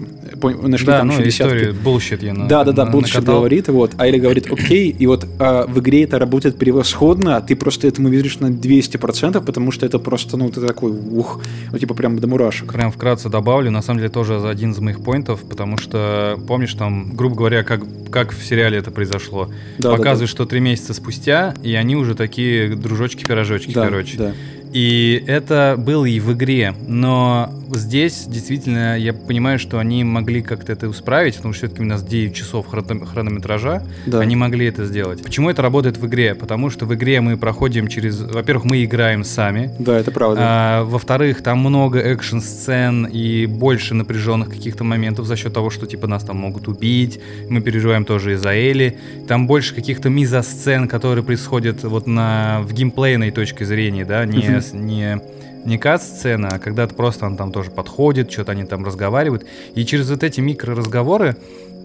нашли 0.66 0.86
да, 0.86 0.98
там 0.98 1.08
ну, 1.08 1.12
еще 1.12 1.28
история, 1.28 1.70
bullshit 1.70 2.24
я 2.24 2.34
Да, 2.34 2.64
да, 2.64 2.72
да, 2.72 2.90
bullshit 2.90 3.22
говорит, 3.22 3.68
вот, 3.68 3.92
а 3.98 4.08
Элли 4.08 4.18
говорит, 4.18 4.50
окей, 4.50 4.90
и 4.90 5.06
вот 5.06 5.26
а, 5.38 5.66
в 5.66 5.78
игре 5.78 6.02
это 6.04 6.18
работает 6.18 6.58
превосходно, 6.58 7.36
а 7.36 7.40
ты 7.40 7.54
просто 7.54 7.86
этому 7.86 8.08
веришь 8.08 8.40
на 8.40 8.46
200%, 8.46 9.44
потому 9.44 9.70
что 9.70 9.86
это 9.86 9.98
просто, 9.98 10.36
ну, 10.36 10.50
ты 10.50 10.60
такой, 10.60 10.90
ух, 10.90 11.40
ну 11.70 11.78
типа 11.78 11.94
прям 11.94 12.18
до 12.18 12.26
мурашек. 12.26 12.72
Прям 12.72 12.90
вкратце 12.90 13.28
добавлю, 13.28 13.70
на 13.70 13.82
самом 13.82 14.00
деле 14.00 14.10
тоже 14.10 14.40
один 14.48 14.72
из 14.72 14.78
моих 14.78 15.00
поинтов, 15.00 15.42
потому 15.42 15.78
что, 15.78 16.38
помнишь, 16.47 16.75
там, 16.75 17.14
грубо 17.14 17.37
говоря, 17.37 17.62
как, 17.62 17.83
как 18.11 18.33
в 18.33 18.45
сериале 18.45 18.78
это 18.78 18.90
произошло. 18.90 19.50
Да, 19.78 19.90
Показывают, 19.90 20.21
да, 20.21 20.26
да. 20.26 20.26
что 20.26 20.47
три 20.47 20.61
месяца 20.61 20.95
спустя, 20.95 21.54
и 21.62 21.75
они 21.75 21.97
уже 21.97 22.14
такие 22.14 22.75
дружочки-пирожочки, 22.76 23.73
да, 23.73 23.85
короче. 23.85 24.16
Да. 24.18 24.35
И 24.72 25.25
это 25.26 25.76
было 25.78 26.04
и 26.04 26.20
в 26.20 26.32
игре, 26.32 26.75
но 26.87 27.50
здесь 27.76 28.25
действительно 28.26 28.98
я 28.98 29.12
понимаю, 29.12 29.58
что 29.58 29.78
они 29.78 30.04
могли 30.04 30.42
как-то 30.42 30.72
это 30.72 30.90
исправить, 30.90 31.37
потому 31.37 31.54
что 31.54 31.66
все-таки 31.66 31.82
у 31.82 31.87
нас 31.87 32.02
9 32.02 32.34
часов 32.34 32.66
хронометража, 32.66 33.82
да. 34.06 34.20
они 34.20 34.37
могли 34.37 34.66
это 34.66 34.84
сделать. 34.84 35.22
Почему 35.22 35.50
это 35.50 35.62
работает 35.62 35.98
в 35.98 36.06
игре? 36.06 36.34
Потому 36.34 36.70
что 36.70 36.87
в 36.87 36.94
игре 36.94 37.20
мы 37.20 37.37
проходим 37.37 37.88
через... 37.88 38.20
Во-первых, 38.20 38.64
мы 38.64 38.84
играем 38.84 39.25
сами. 39.25 39.70
Да, 39.78 39.98
это 39.98 40.10
правда. 40.10 40.40
А, 40.42 40.84
во-вторых, 40.84 41.42
там 41.42 41.58
много 41.58 41.98
экшн-сцен 41.98 43.06
и 43.06 43.46
больше 43.46 43.94
напряженных 43.94 44.50
каких-то 44.50 44.84
моментов 44.84 45.26
за 45.26 45.37
счет 45.37 45.52
того, 45.52 45.70
что 45.70 45.87
типа 45.87 46.06
нас 46.06 46.25
там 46.25 46.37
могут 46.37 46.68
убить, 46.68 47.20
мы 47.48 47.60
переживаем 47.60 48.04
тоже 48.04 48.34
из-за 48.34 48.50
Эли. 48.50 48.98
Там 49.26 49.46
больше 49.46 49.75
каких-то 49.75 50.08
мизосцен, 50.08 50.88
которые 50.88 51.25
происходят 51.25 51.82
вот 51.84 52.06
на, 52.06 52.60
в 52.62 52.72
геймплейной 52.72 53.30
точке 53.30 53.64
зрения, 53.64 54.04
да, 54.04 54.25
не 54.25 54.57
не 54.72 55.20
не 55.64 55.76
кат-сцена, 55.76 56.48
а 56.52 56.58
когда-то 56.58 56.94
просто 56.94 57.26
он 57.26 57.36
там 57.36 57.52
тоже 57.52 57.70
подходит, 57.70 58.30
что-то 58.30 58.52
они 58.52 58.64
там 58.64 58.84
разговаривают. 58.84 59.44
И 59.74 59.84
через 59.84 60.10
вот 60.10 60.22
эти 60.22 60.40
микроразговоры 60.40 61.36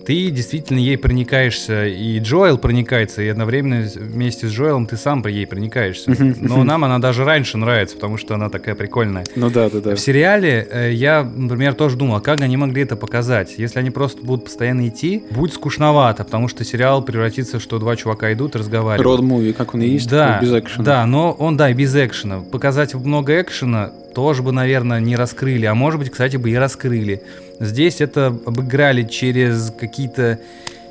ты 0.05 0.29
действительно 0.29 0.79
ей 0.79 0.97
проникаешься, 0.97 1.87
и 1.87 2.19
Джоэл 2.19 2.57
проникается, 2.57 3.21
и 3.21 3.27
одновременно 3.27 3.87
вместе 3.95 4.47
с 4.47 4.51
Джоэлом 4.51 4.85
ты 4.85 4.97
сам 4.97 5.25
ей 5.25 5.47
проникаешься. 5.47 6.11
Но 6.41 6.63
нам 6.63 6.83
она 6.83 6.99
даже 6.99 7.23
раньше 7.23 7.57
нравится, 7.57 7.95
потому 7.95 8.17
что 8.17 8.35
она 8.35 8.49
такая 8.49 8.75
прикольная. 8.75 9.23
Ну 9.35 9.49
да, 9.49 9.69
да, 9.69 9.79
да. 9.79 9.95
В 9.95 9.99
сериале 9.99 10.67
э, 10.69 10.91
я, 10.91 11.23
например, 11.23 11.73
тоже 11.73 11.95
думал, 11.95 12.19
как 12.19 12.41
они 12.41 12.57
могли 12.57 12.83
это 12.83 12.95
показать. 12.95 13.55
Если 13.57 13.79
они 13.79 13.89
просто 13.89 14.21
будут 14.21 14.45
постоянно 14.45 14.87
идти, 14.87 15.23
будет 15.31 15.53
скучновато, 15.53 16.23
потому 16.23 16.47
что 16.47 16.63
сериал 16.63 17.03
превратится, 17.03 17.59
что 17.59 17.79
два 17.79 17.95
чувака 17.95 18.33
идут 18.33 18.55
разговаривают. 18.55 19.03
Род-муви, 19.05 19.53
как 19.53 19.73
он 19.73 19.81
и 19.81 19.87
есть, 19.87 20.09
да, 20.09 20.39
без 20.41 20.53
экшена. 20.53 20.83
Да, 20.83 21.05
но 21.05 21.31
он, 21.31 21.57
да, 21.57 21.69
и 21.69 21.73
без 21.73 21.95
экшена. 21.95 22.41
Показать 22.41 22.93
много 22.93 23.41
экшена 23.41 23.91
тоже 24.13 24.43
бы, 24.43 24.51
наверное, 24.51 24.99
не 24.99 25.15
раскрыли, 25.15 25.65
а 25.65 25.75
может 25.75 25.99
быть, 25.99 26.11
кстати, 26.11 26.37
бы 26.37 26.51
и 26.51 26.55
раскрыли. 26.55 27.21
Здесь 27.59 28.01
это 28.01 28.27
обыграли 28.27 29.03
через 29.03 29.71
какие-то 29.71 30.39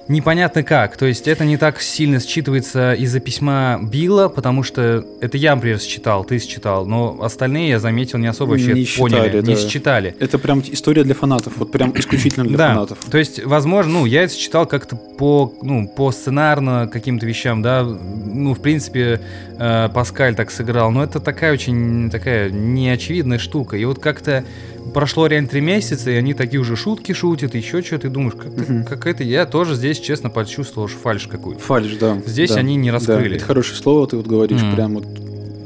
непонятно 0.08 0.62
как. 0.62 0.96
То 0.96 1.06
есть 1.06 1.28
это 1.28 1.44
не 1.44 1.56
так 1.56 1.80
сильно 1.80 2.16
считывается 2.16 2.94
из-за 2.96 3.20
письма 3.20 3.80
Билла, 3.82 4.28
потому 4.28 4.62
что 4.62 5.04
это 5.20 5.36
я, 5.36 5.54
например, 5.54 5.78
считал, 5.80 6.24
ты 6.24 6.38
считал, 6.38 6.86
но 6.86 7.18
остальные, 7.22 7.70
я 7.70 7.78
заметил, 7.78 8.18
не 8.18 8.26
особо 8.26 8.52
вообще 8.52 8.74
не 8.74 8.86
поняли, 8.86 8.86
считали, 8.86 9.46
не 9.46 9.54
да. 9.54 9.68
считали. 9.68 10.16
Это 10.18 10.38
прям 10.38 10.60
история 10.60 11.04
для 11.04 11.14
фанатов, 11.14 11.54
вот 11.56 11.70
прям 11.70 11.92
исключительно 11.96 12.46
для 12.46 12.56
да. 12.56 12.68
фанатов. 12.68 12.98
То 13.10 13.18
есть, 13.18 13.44
возможно, 13.44 13.92
ну, 13.92 14.06
я 14.06 14.22
это 14.24 14.34
считал 14.34 14.66
как-то 14.66 14.96
по, 14.96 15.52
ну, 15.62 15.88
по 15.88 16.10
сценарно 16.12 16.88
каким-то 16.92 17.26
вещам, 17.26 17.62
да, 17.62 17.82
ну, 17.84 18.54
в 18.54 18.60
принципе, 18.60 19.20
э, 19.58 19.88
Паскаль 19.92 20.34
так 20.34 20.50
сыграл, 20.50 20.90
но 20.90 21.04
это 21.04 21.20
такая 21.20 21.52
очень 21.52 22.10
такая 22.10 22.50
неочевидная 22.50 23.38
штука. 23.38 23.76
И 23.76 23.84
вот 23.84 23.98
как-то 23.98 24.44
прошло 24.92 25.26
реально 25.26 25.48
три 25.48 25.60
месяца, 25.60 26.10
и 26.10 26.14
они 26.14 26.34
такие 26.34 26.60
уже 26.60 26.76
шутки 26.76 27.12
шутят, 27.12 27.54
еще 27.54 27.82
что, 27.82 27.98
ты 27.98 28.08
думаешь, 28.08 28.34
как, 28.34 28.52
угу. 28.52 28.84
как 28.88 29.06
это, 29.06 29.24
я 29.24 29.46
тоже 29.46 29.74
здесь, 29.74 30.00
честно, 30.00 30.30
почувствовал 30.30 30.88
фальш 30.88 31.26
какую-то. 31.26 31.62
Фальш, 31.62 31.96
да. 31.96 32.20
Здесь 32.26 32.50
да, 32.50 32.56
они 32.56 32.76
не 32.76 32.90
раскрыли. 32.90 33.30
Да, 33.30 33.36
это 33.36 33.44
хорошее 33.44 33.76
слово, 33.76 34.06
ты 34.06 34.16
вот 34.16 34.26
говоришь, 34.26 34.60
mm. 34.60 34.74
прям 34.74 34.94
вот 34.94 35.06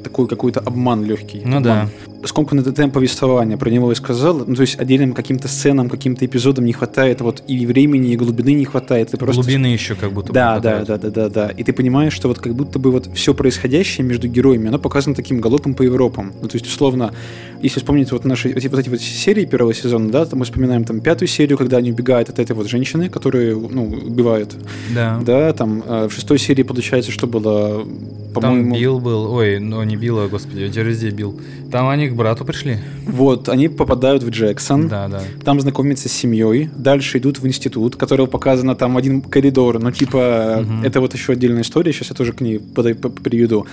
такой 0.03 0.29
какой-то 0.29 0.61
обман 0.61 1.05
легкий. 1.05 1.43
Ну 1.45 1.59
обман. 1.59 1.63
да 1.63 1.91
скомканный 2.27 2.63
темп 2.65 2.95
повествования, 2.95 3.57
про 3.57 3.71
него 3.71 3.93
и 3.93 3.95
сказал. 3.95 4.45
Ну, 4.47 4.55
то 4.55 4.63
есть 4.63 4.79
отдельным 4.79 5.13
каким-то 5.13 5.49
сценам, 5.49 5.89
каким-то 5.89 6.25
эпизодам 6.27 6.65
не 6.65 6.73
хватает, 6.73 7.21
вот 7.21 7.43
и 7.47 7.67
времени, 7.67 8.13
и 8.13 8.17
глубины 8.17 8.55
не 8.55 8.65
хватает. 8.65 9.11
Ты 9.11 9.17
просто... 9.17 9.43
Глубины 9.43 9.67
еще 9.67 9.95
как 9.95 10.13
будто 10.13 10.33
да, 10.33 10.57
бы 10.57 10.63
да, 10.63 10.85
да, 10.85 10.99
да, 10.99 11.11
да, 11.11 11.29
да. 11.29 11.49
И 11.49 11.63
ты 11.63 11.73
понимаешь, 11.73 12.13
что 12.13 12.29
вот 12.29 12.39
как 12.39 12.55
будто 12.55 12.79
бы 12.79 12.91
вот 12.91 13.09
все 13.15 13.35
происходящее 13.35 14.07
между 14.07 14.29
героями, 14.29 14.69
оно 14.69 14.79
показано 14.79 15.15
таким 15.15 15.41
галопом 15.41 15.75
по 15.75 15.83
Европам. 15.83 16.33
Ну, 16.41 16.49
то 16.49 16.57
есть, 16.57 16.67
условно, 16.67 17.13
если 17.61 17.81
вспомнить 17.81 18.13
вот 18.13 18.25
наши 18.25 18.49
вот 18.49 18.79
эти 18.79 18.89
вот 18.89 19.01
серии 19.01 19.45
первого 19.45 19.75
сезона, 19.75 20.11
да, 20.11 20.25
то 20.25 20.37
мы 20.37 20.45
вспоминаем 20.45 20.85
там 20.85 21.01
пятую 21.01 21.29
серию, 21.29 21.59
когда 21.59 21.79
они 21.79 21.93
убегают 21.93 22.29
от 22.29 22.39
этой 22.39 22.53
вот 22.55 22.69
женщины, 22.69 23.09
которые, 23.09 23.57
ну, 23.57 23.87
убивают. 23.87 24.55
Да. 24.95 25.21
Да, 25.25 25.53
там 25.53 25.83
э, 25.87 26.09
в 26.09 26.13
шестой 26.13 26.39
серии 26.39 26.63
получается, 26.63 27.11
что 27.11 27.27
было, 27.27 27.87
по-моему... 28.35 28.73
Там 28.73 28.81
Билл 28.81 29.01
был, 29.01 29.33
ой, 29.33 29.59
ну 29.59 29.83
не 29.83 29.97
Билл, 29.97 30.21
а, 30.21 30.29
господи, 30.29 30.71
везде 30.97 31.11
Билл. 31.11 31.41
Там 31.71 31.89
они 31.89 32.09
к 32.09 32.15
брату 32.15 32.45
пришли. 32.45 32.79
Вот, 33.07 33.49
они 33.49 33.69
попадают 33.69 34.23
в 34.23 34.31
Джексон. 34.31 34.89
Да, 34.89 35.09
да. 35.09 35.23
Там 35.45 35.61
знакомятся 35.61 36.09
с 36.09 36.13
семьей. 36.13 36.71
Дальше 36.77 37.19
идут 37.19 37.39
в 37.39 37.47
институт, 37.47 37.97
который 37.97 38.27
показано 38.27 38.75
там 38.77 38.97
один 38.97 39.21
коридор. 39.21 39.79
Ну, 39.79 39.91
типа, 39.91 40.63
угу. 40.63 40.87
это 40.87 41.01
вот 41.01 41.15
еще 41.15 41.33
отдельная 41.33 41.63
история. 41.63 41.93
Сейчас 41.93 42.11
я 42.11 42.17
тоже 42.17 42.33
к 42.33 42.41
ней 42.41 42.59
приведу. 42.59 43.67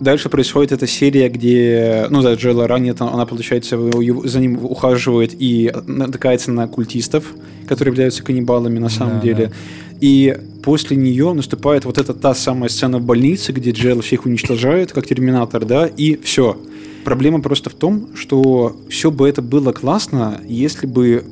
Дальше 0.00 0.28
происходит 0.28 0.72
эта 0.72 0.86
серия, 0.86 1.28
где, 1.28 2.06
ну 2.10 2.22
да, 2.22 2.34
Джоэла 2.34 2.68
ранит, 2.68 3.00
она, 3.00 3.24
получается, 3.24 3.78
за 4.24 4.40
ним 4.40 4.64
ухаживает 4.64 5.34
и 5.38 5.72
натыкается 5.86 6.52
на 6.52 6.68
культистов, 6.68 7.34
которые 7.66 7.92
являются 7.92 8.22
каннибалами 8.22 8.78
на 8.78 8.90
самом 8.90 9.16
да, 9.16 9.22
деле. 9.22 9.46
Да. 9.46 9.52
И 10.00 10.36
после 10.62 10.96
нее 10.96 11.32
наступает 11.32 11.84
вот 11.86 11.96
эта 11.96 12.12
та 12.12 12.34
самая 12.34 12.68
сцена 12.68 12.98
в 12.98 13.02
больнице, 13.02 13.52
где 13.52 13.70
Джоэл 13.70 14.02
всех 14.02 14.26
уничтожает, 14.26 14.92
как 14.92 15.06
Терминатор, 15.06 15.64
да, 15.64 15.86
и 15.86 16.16
все. 16.22 16.60
Проблема 17.04 17.40
просто 17.40 17.70
в 17.70 17.74
том, 17.74 18.08
что 18.14 18.76
все 18.90 19.10
бы 19.10 19.28
это 19.28 19.40
было 19.40 19.72
классно, 19.72 20.40
если 20.46 20.86
бы 20.86 21.24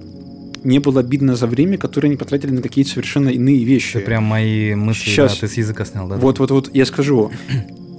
не 0.63 0.79
было 0.79 1.01
обидно 1.01 1.37
за 1.37 1.47
время, 1.47 1.77
которое 1.77 2.09
они 2.09 2.17
потратили 2.17 2.51
на 2.51 2.63
какие-то 2.63 2.93
совершенно 2.93 3.29
иные 3.29 3.65
вещи. 3.65 3.99
Это 3.99 4.07
прям 4.07 4.25
мои 4.25 4.75
мысли, 4.75 5.11
Сейчас. 5.11 5.35
да, 5.35 5.41
ты 5.41 5.49
с 5.49 5.59
языка 5.59 5.85
снял, 5.85 6.09
да? 6.09 6.17
Вот-вот-вот, 6.17 6.71
я 6.73 6.87
скажу 6.87 7.31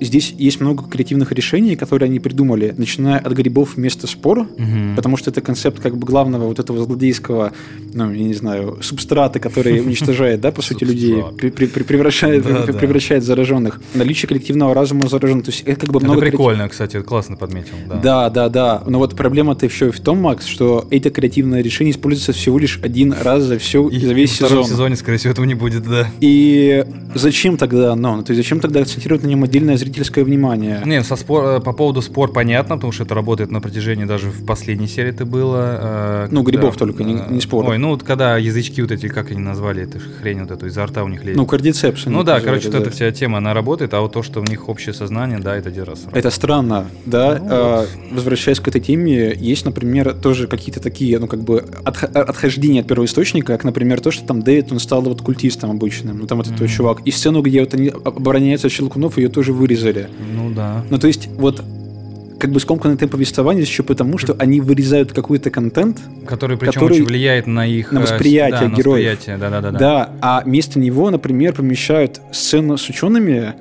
здесь 0.02 0.34
есть 0.38 0.60
много 0.62 0.84
креативных 0.84 1.32
решений, 1.32 1.76
которые 1.76 2.08
они 2.08 2.20
придумали, 2.20 2.74
начиная 2.78 3.20
от 3.20 3.34
грибов 3.34 3.76
вместо 3.76 4.08
спор, 4.08 4.40
угу. 4.40 4.96
потому 4.96 5.18
что 5.18 5.32
это 5.32 5.42
концепт 5.42 5.82
как 5.82 5.98
бы 5.98 6.06
главного 6.06 6.46
вот 6.46 6.60
этого 6.60 6.84
злодейского, 6.84 7.52
ну, 7.94 8.12
я 8.12 8.24
не 8.24 8.34
знаю, 8.34 8.80
субстрата, 8.82 9.40
который 9.40 9.80
уничтожает, 9.86 10.42
да, 10.42 10.52
по 10.52 10.62
сути, 10.62 10.84
людей, 10.84 11.24
превращает, 11.38 12.44
превращает 12.78 13.24
зараженных. 13.24 13.82
Наличие 13.94 14.28
коллективного 14.28 14.74
разума 14.74 15.08
заражен, 15.08 15.42
то 15.42 15.52
есть 15.52 15.64
это 15.66 15.82
как 15.82 15.92
бы 15.92 16.00
много... 16.00 16.22
Это 16.22 16.30
прикольно, 16.32 16.70
кстати, 16.70 17.02
классно 17.02 17.36
подметил. 17.36 17.76
Да, 18.02 18.30
да, 18.30 18.50
да. 18.50 18.84
Но 18.88 19.00
вот 19.00 19.16
проблема-то 19.16 19.66
еще 19.66 19.92
в 19.92 20.00
том, 20.00 20.20
Макс, 20.20 20.46
что 20.46 20.88
это 20.92 21.10
креативное 21.10 21.62
решение 21.62 21.92
используется 21.92 22.34
всего 22.34 22.58
лишь 22.60 22.80
один 22.82 23.14
раз 23.14 23.44
за 23.44 23.58
все, 23.58 23.90
за 23.90 24.14
весь 24.14 24.34
сезон. 24.34 24.48
В 24.48 24.52
втором 24.52 24.66
сезоне, 24.66 24.96
скорее 24.96 25.18
всего, 25.18 25.32
этого 25.32 25.46
не 25.46 25.56
будет, 25.56 25.84
да. 25.84 26.08
И 26.22 26.86
зачем 27.14 27.58
тогда 27.58 27.94
оно? 27.94 28.22
То 28.22 28.32
есть 28.32 28.44
зачем 28.44 28.60
тогда 28.60 28.82
акцентировать 28.82 29.24
на 29.24 29.28
нем 29.28 29.44
отдельное 29.44 29.78
зрительское 29.86 30.24
внимание. 30.24 30.82
Не, 30.86 31.04
со 31.04 31.16
спор, 31.16 31.46
э, 31.46 31.60
по 31.60 31.74
поводу 31.74 32.02
спор 32.02 32.32
понятно, 32.32 32.76
потому 32.76 32.92
что 32.92 33.04
это 33.04 33.14
работает 33.14 33.52
на 33.52 33.62
протяжении 33.62 34.06
даже 34.06 34.30
в 34.30 34.46
последней 34.46 34.88
серии 34.88 35.10
это 35.10 35.26
было. 35.26 36.26
Э, 36.26 36.28
ну, 36.32 36.44
когда, 36.44 36.60
грибов 36.60 36.78
только, 36.78 37.04
не, 37.04 37.14
не 37.30 37.42
спор. 37.42 37.66
Ой, 37.68 37.78
ну 37.78 37.90
вот 37.90 38.04
когда 38.04 38.38
язычки 38.38 38.82
вот 38.82 38.92
эти, 38.92 39.08
как 39.08 39.32
они 39.32 39.40
назвали, 39.40 39.84
это 39.84 40.00
хрень 40.00 40.42
вот 40.42 40.52
эту, 40.52 40.68
изо 40.68 40.86
рта 40.86 41.04
у 41.04 41.08
них 41.08 41.24
лезет. 41.24 41.38
Ну, 41.38 41.46
кардицепс. 41.46 42.06
Ну 42.06 42.24
да, 42.24 42.40
короче, 42.40 42.70
вот 42.70 42.82
эта 42.82 42.90
вся 42.90 43.12
тема, 43.12 43.38
она 43.38 43.54
работает, 43.54 43.94
а 43.94 44.02
вот 44.02 44.14
то, 44.14 44.24
что 44.24 44.42
у 44.42 44.44
них 44.44 44.68
общее 44.70 44.94
сознание, 44.94 45.40
да, 45.40 45.56
это 45.56 45.70
один 45.70 45.84
раз. 45.84 46.06
Это 46.12 46.30
странно, 46.32 46.88
да. 47.06 47.40
Ну, 47.40 47.48
а, 47.50 47.80
вот. 47.82 47.90
Возвращаясь 48.12 48.60
к 48.60 48.68
этой 48.68 48.82
теме, 48.82 49.36
есть, 49.36 49.66
например, 49.66 50.14
тоже 50.14 50.48
какие-то 50.48 50.80
такие, 50.80 51.20
ну, 51.20 51.28
как 51.28 51.42
бы 51.42 51.64
отхождения 51.84 52.82
от 52.82 52.88
первоисточника, 52.88 53.54
как, 53.54 53.64
например, 53.64 54.02
то, 54.02 54.12
что 54.12 54.26
там 54.26 54.42
Дэвид, 54.42 54.72
он 54.72 54.80
стал 54.80 55.02
вот 55.02 55.22
культистом 55.22 55.72
обычным, 55.72 56.20
ну, 56.20 56.28
там 56.28 56.40
вот 56.40 56.48
mm-hmm. 56.48 56.56
этот 56.56 56.70
чувак. 56.70 57.02
И 57.06 57.12
сцену, 57.12 57.42
где 57.42 57.60
вот 57.62 57.74
они 57.74 57.90
обороняются 57.90 58.68
от 58.68 58.74
щелкунов, 58.74 59.18
ее 59.18 59.30
тоже 59.30 59.54
вырезали. 59.54 59.75
Ну 60.36 60.52
да. 60.52 60.84
Ну 60.90 60.98
то 60.98 61.08
есть 61.08 61.28
вот 61.28 61.64
как 62.40 62.52
бы 62.52 62.60
скомканный 62.60 62.98
темп 62.98 63.14
повествования 63.14 63.62
еще 63.62 63.84
потому, 63.84 64.18
что 64.18 64.36
они 64.38 64.60
вырезают 64.60 65.14
какой-то 65.14 65.50
контент, 65.50 66.00
Который 66.28 66.58
причем 66.58 66.74
Который 66.74 66.94
очень 66.96 67.06
влияет 67.06 67.48
на 67.48 67.66
их... 67.66 67.92
на 67.92 68.00
э, 68.00 68.02
восприятие 68.02 68.60
да, 68.62 68.70
на 68.70 68.76
героев. 68.76 69.06
восприятие, 69.06 69.38
да-да-да. 69.38 69.72
Да, 69.72 70.10
а 70.22 70.42
вместо 70.46 70.80
него, 70.80 71.10
например, 71.10 71.54
помещают 71.54 72.22
сцену 72.32 72.78
с 72.78 72.90
учеными 72.90 73.54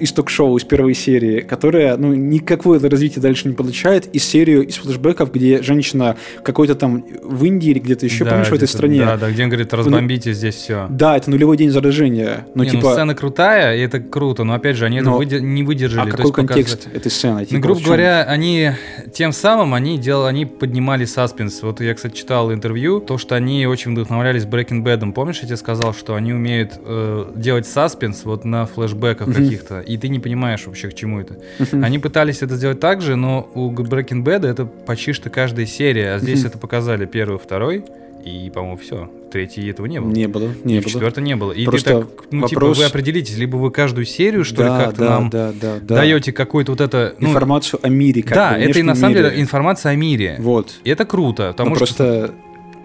из 0.00 0.12
ток-шоу 0.12 0.56
из 0.56 0.64
первой 0.64 0.94
серии, 0.94 1.40
которая, 1.40 1.96
ну, 1.96 2.14
никакое 2.14 2.78
развитие 2.80 3.22
дальше 3.22 3.48
не 3.48 3.54
получает, 3.54 4.06
и 4.14 4.18
серию 4.18 4.66
из 4.66 4.76
флешбеков, 4.76 5.32
где 5.32 5.62
женщина 5.62 6.16
какой-то 6.42 6.74
там 6.74 7.04
в 7.22 7.44
Индии 7.44 7.70
или 7.70 7.78
где-то 7.78 8.06
еще, 8.06 8.24
Да, 8.24 8.30
помнишь, 8.32 8.48
в 8.48 8.52
этой 8.54 8.68
стране? 8.68 9.04
Да, 9.04 9.16
да, 9.16 9.30
где 9.30 9.42
он 9.44 9.48
говорит, 9.50 9.72
разбомбите 9.74 10.32
здесь 10.32 10.54
все. 10.56 10.86
Да, 10.90 11.16
это 11.16 11.30
нулевой 11.30 11.56
день 11.56 11.70
заражения. 11.70 12.46
Ну, 12.54 12.62
не, 12.64 12.70
ну, 12.70 12.76
типа, 12.80 12.92
сцена 12.92 13.14
крутая, 13.14 13.76
и 13.76 13.80
это 13.80 14.00
круто, 14.00 14.44
но 14.44 14.54
опять 14.54 14.76
же, 14.76 14.84
они 14.86 14.98
это 14.98 15.06
Но- 15.10 15.18
выде- 15.18 15.40
не 15.40 15.62
выдержали. 15.62 16.08
а 16.08 16.10
какой 16.10 16.24
есть 16.26 16.34
показать- 16.34 16.66
контекст 16.66 16.88
этой 16.94 17.10
сцены? 17.10 17.40
Ну, 17.40 17.46
Типа, 17.46 17.60
грубо 17.62 17.78
в 17.78 17.80
чем? 17.80 17.86
говоря, 17.86 18.22
они 18.24 18.70
тем 19.12 19.32
самым 19.32 19.74
они 19.74 19.98
делали, 19.98 20.28
они 20.28 20.46
поднимали 20.46 21.04
саспенс. 21.04 21.62
Вот 21.62 21.80
я, 21.80 21.94
кстати, 21.94 22.14
читал 22.14 22.52
интервью, 22.52 23.00
то, 23.00 23.18
что 23.18 23.34
они 23.36 23.66
очень 23.66 23.92
вдохновлялись 23.92 24.44
Breaking 24.44 24.82
Bad. 24.82 25.12
Помнишь, 25.12 25.38
я 25.40 25.46
тебе 25.48 25.56
сказал, 25.56 25.94
что 25.94 26.14
они 26.14 26.32
умеют 26.32 26.72
э, 26.84 27.32
делать 27.36 27.66
саспенс 27.66 28.24
вот 28.24 28.44
на 28.44 28.66
флешбеках 28.66 29.28
Мгм. 29.28 29.34
каких-то, 29.44 29.80
и 29.88 29.96
ты 29.96 30.08
не 30.08 30.20
понимаешь 30.20 30.66
вообще, 30.66 30.88
к 30.88 30.94
чему 30.94 31.20
это. 31.20 31.38
Они 31.72 31.98
пытались 31.98 32.42
это 32.42 32.56
сделать 32.56 32.80
так 32.80 33.00
же, 33.02 33.16
но 33.16 33.48
у 33.54 33.70
Breaking 33.72 34.22
Bad 34.22 34.46
это 34.46 34.66
почти 34.66 35.12
что 35.12 35.30
каждая 35.30 35.66
серия, 35.66 36.14
а 36.14 36.18
здесь 36.18 36.44
это 36.44 36.58
показали 36.58 37.06
первый, 37.06 37.38
второй, 37.38 37.84
и, 38.24 38.50
по-моему, 38.50 38.76
все. 38.76 39.10
Третий 39.30 39.68
этого 39.68 39.86
не 39.86 40.00
было. 40.00 40.10
Не 40.10 40.26
было, 40.26 40.50
И 40.64 40.68
не 40.68 40.80
в 40.80 40.84
было. 40.84 40.92
четвертом 40.92 41.24
не 41.24 41.36
было. 41.36 41.52
И 41.52 41.64
Просто 41.64 41.90
ты 41.90 42.00
так, 42.00 42.24
ну, 42.30 42.48
типа, 42.48 42.60
вопрос- 42.60 42.78
вы 42.78 42.84
определитесь, 42.84 43.36
либо 43.36 43.56
вы 43.56 43.70
каждую 43.70 44.06
серию, 44.06 44.44
что 44.44 44.62
ли, 44.62 44.68
да, 44.68 44.84
как-то 44.86 45.00
да, 45.00 45.08
нам 45.10 45.30
да, 45.30 45.52
да, 45.52 45.76
да. 45.80 45.96
даете 45.96 46.32
какую-то 46.32 46.72
вот 46.72 46.80
это... 46.80 47.14
ну, 47.18 47.28
информацию 47.28 47.78
о 47.82 47.88
мире. 47.88 48.22
Как 48.22 48.34
да, 48.34 48.58
это 48.58 48.78
и 48.78 48.82
на 48.82 48.94
самом 48.94 49.14
деле 49.14 49.30
мире. 49.30 49.42
информация 49.42 49.92
о 49.92 49.96
мире. 49.96 50.36
Вот. 50.40 50.74
И 50.84 50.90
это 50.90 51.04
круто, 51.04 51.48
потому 51.52 51.70
Но 51.70 51.76
что... 51.76 51.84
просто 51.86 52.34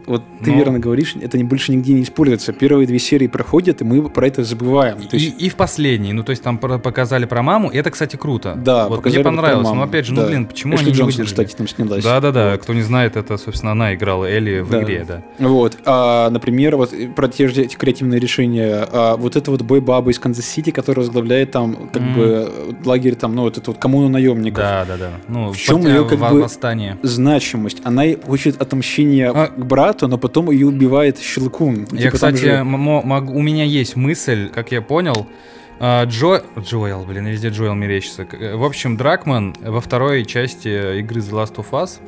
вот 0.05 0.23
ты 0.43 0.51
Но- 0.51 0.57
верно 0.57 0.79
говоришь, 0.79 1.15
это 1.21 1.37
не 1.37 1.43
больше 1.43 1.71
нигде 1.71 1.93
не 1.93 2.03
используется. 2.03 2.53
Первые 2.53 2.87
две 2.87 2.99
серии 2.99 3.27
проходят, 3.27 3.81
и 3.81 3.83
мы 3.83 4.09
про 4.09 4.27
это 4.27 4.43
забываем. 4.43 5.01
То 5.03 5.15
И, 5.17 5.19
есть, 5.19 5.41
и 5.41 5.49
в 5.49 5.55
последней, 5.55 6.13
ну 6.13 6.23
то 6.23 6.31
есть 6.31 6.43
там 6.43 6.57
про- 6.57 6.77
показали 6.79 7.25
про 7.25 7.41
маму, 7.43 7.69
и 7.69 7.77
это, 7.77 7.91
кстати, 7.91 8.15
круто. 8.15 8.55
да, 8.55 8.87
вот 8.87 9.05
мне 9.05 9.19
понравилось. 9.19 9.67
Но 9.69 9.83
опять 9.83 10.05
же, 10.05 10.15
Да. 10.15 10.21
ну 10.23 10.27
блин, 10.27 10.45
почему 10.45 10.75
Эшли 10.75 10.85
они 10.85 10.91
не 10.91 10.97
Джонсон, 10.97 11.05
выдержали? 11.23 11.45
кстати, 11.45 11.55
там 11.57 11.67
снялась. 11.67 12.03
Да-да-да, 12.03 12.51
Вот. 12.51 12.61
кто 12.61 12.73
не 12.73 12.81
знает, 12.81 13.15
это, 13.15 13.37
собственно, 13.37 13.71
она 13.71 13.93
играла 13.93 14.25
Элли 14.25 14.59
в 14.61 14.69
Да. 14.69 14.81
игре, 14.83 15.05
да. 15.07 15.21
Вот, 15.39 15.77
а, 15.85 16.29
например, 16.29 16.75
вот 16.77 16.93
э, 16.93 17.07
про 17.07 17.27
те 17.27 17.47
же 17.47 17.61
эти 17.61 17.75
креативные 17.75 18.19
решения. 18.19 18.87
А, 18.91 19.15
вот 19.17 19.35
это 19.35 19.51
вот 19.51 19.61
бой-баба 19.61 20.11
из 20.11 20.19
Канзас-Сити, 20.19 20.71
который 20.71 20.99
возглавляет 20.99 21.51
там 21.51 21.89
как 21.91 22.01
Мгм. 22.01 22.13
бы 22.15 22.23
э, 22.23 22.73
лагерь, 22.85 23.15
там, 23.15 23.35
ну, 23.35 23.43
вот 23.43 23.57
эту 23.57 23.71
вот 23.71 23.79
коммуну 23.79 24.09
наемников. 24.09 24.59
Да-да-да. 24.63 25.11
Ну, 25.27 25.51
В 25.51 25.57
чем 25.57 25.85
э, 25.85 26.03
как 26.07 26.19
бы-. 26.19 26.47
Значимость. 27.03 27.81
Она 27.83 28.03
хочет 28.25 28.61
отомщения 28.61 29.31
А- 29.33 29.47
к 29.47 29.65
брату, 29.65 29.92
но 30.01 30.17
потом 30.17 30.49
ее 30.51 30.67
убивает 30.67 31.19
Щелкун. 31.19 31.87
Я, 31.91 31.97
типа, 32.03 32.13
кстати, 32.13 32.37
же- 32.37 32.63
могу- 32.63 33.33
у 33.33 33.41
меня 33.41 33.63
есть 33.63 33.95
мысль, 33.95 34.49
как 34.49 34.71
я 34.71 34.81
понял, 34.81 35.27
а, 35.79 36.05
Джо... 36.05 36.43
Джоэл, 36.59 37.03
блин, 37.05 37.25
везде 37.27 37.49
Джоэл 37.49 37.73
мерещится. 37.73 38.27
Э, 38.31 38.55
В 38.55 38.63
общем, 38.63 38.95
Дракман 38.97 39.55
во 39.61 39.81
второй 39.81 40.23
части 40.25 40.99
игры 40.99 41.21
The 41.21 41.31
Last 41.31 41.55
of 41.55 41.65
Us, 41.71 41.99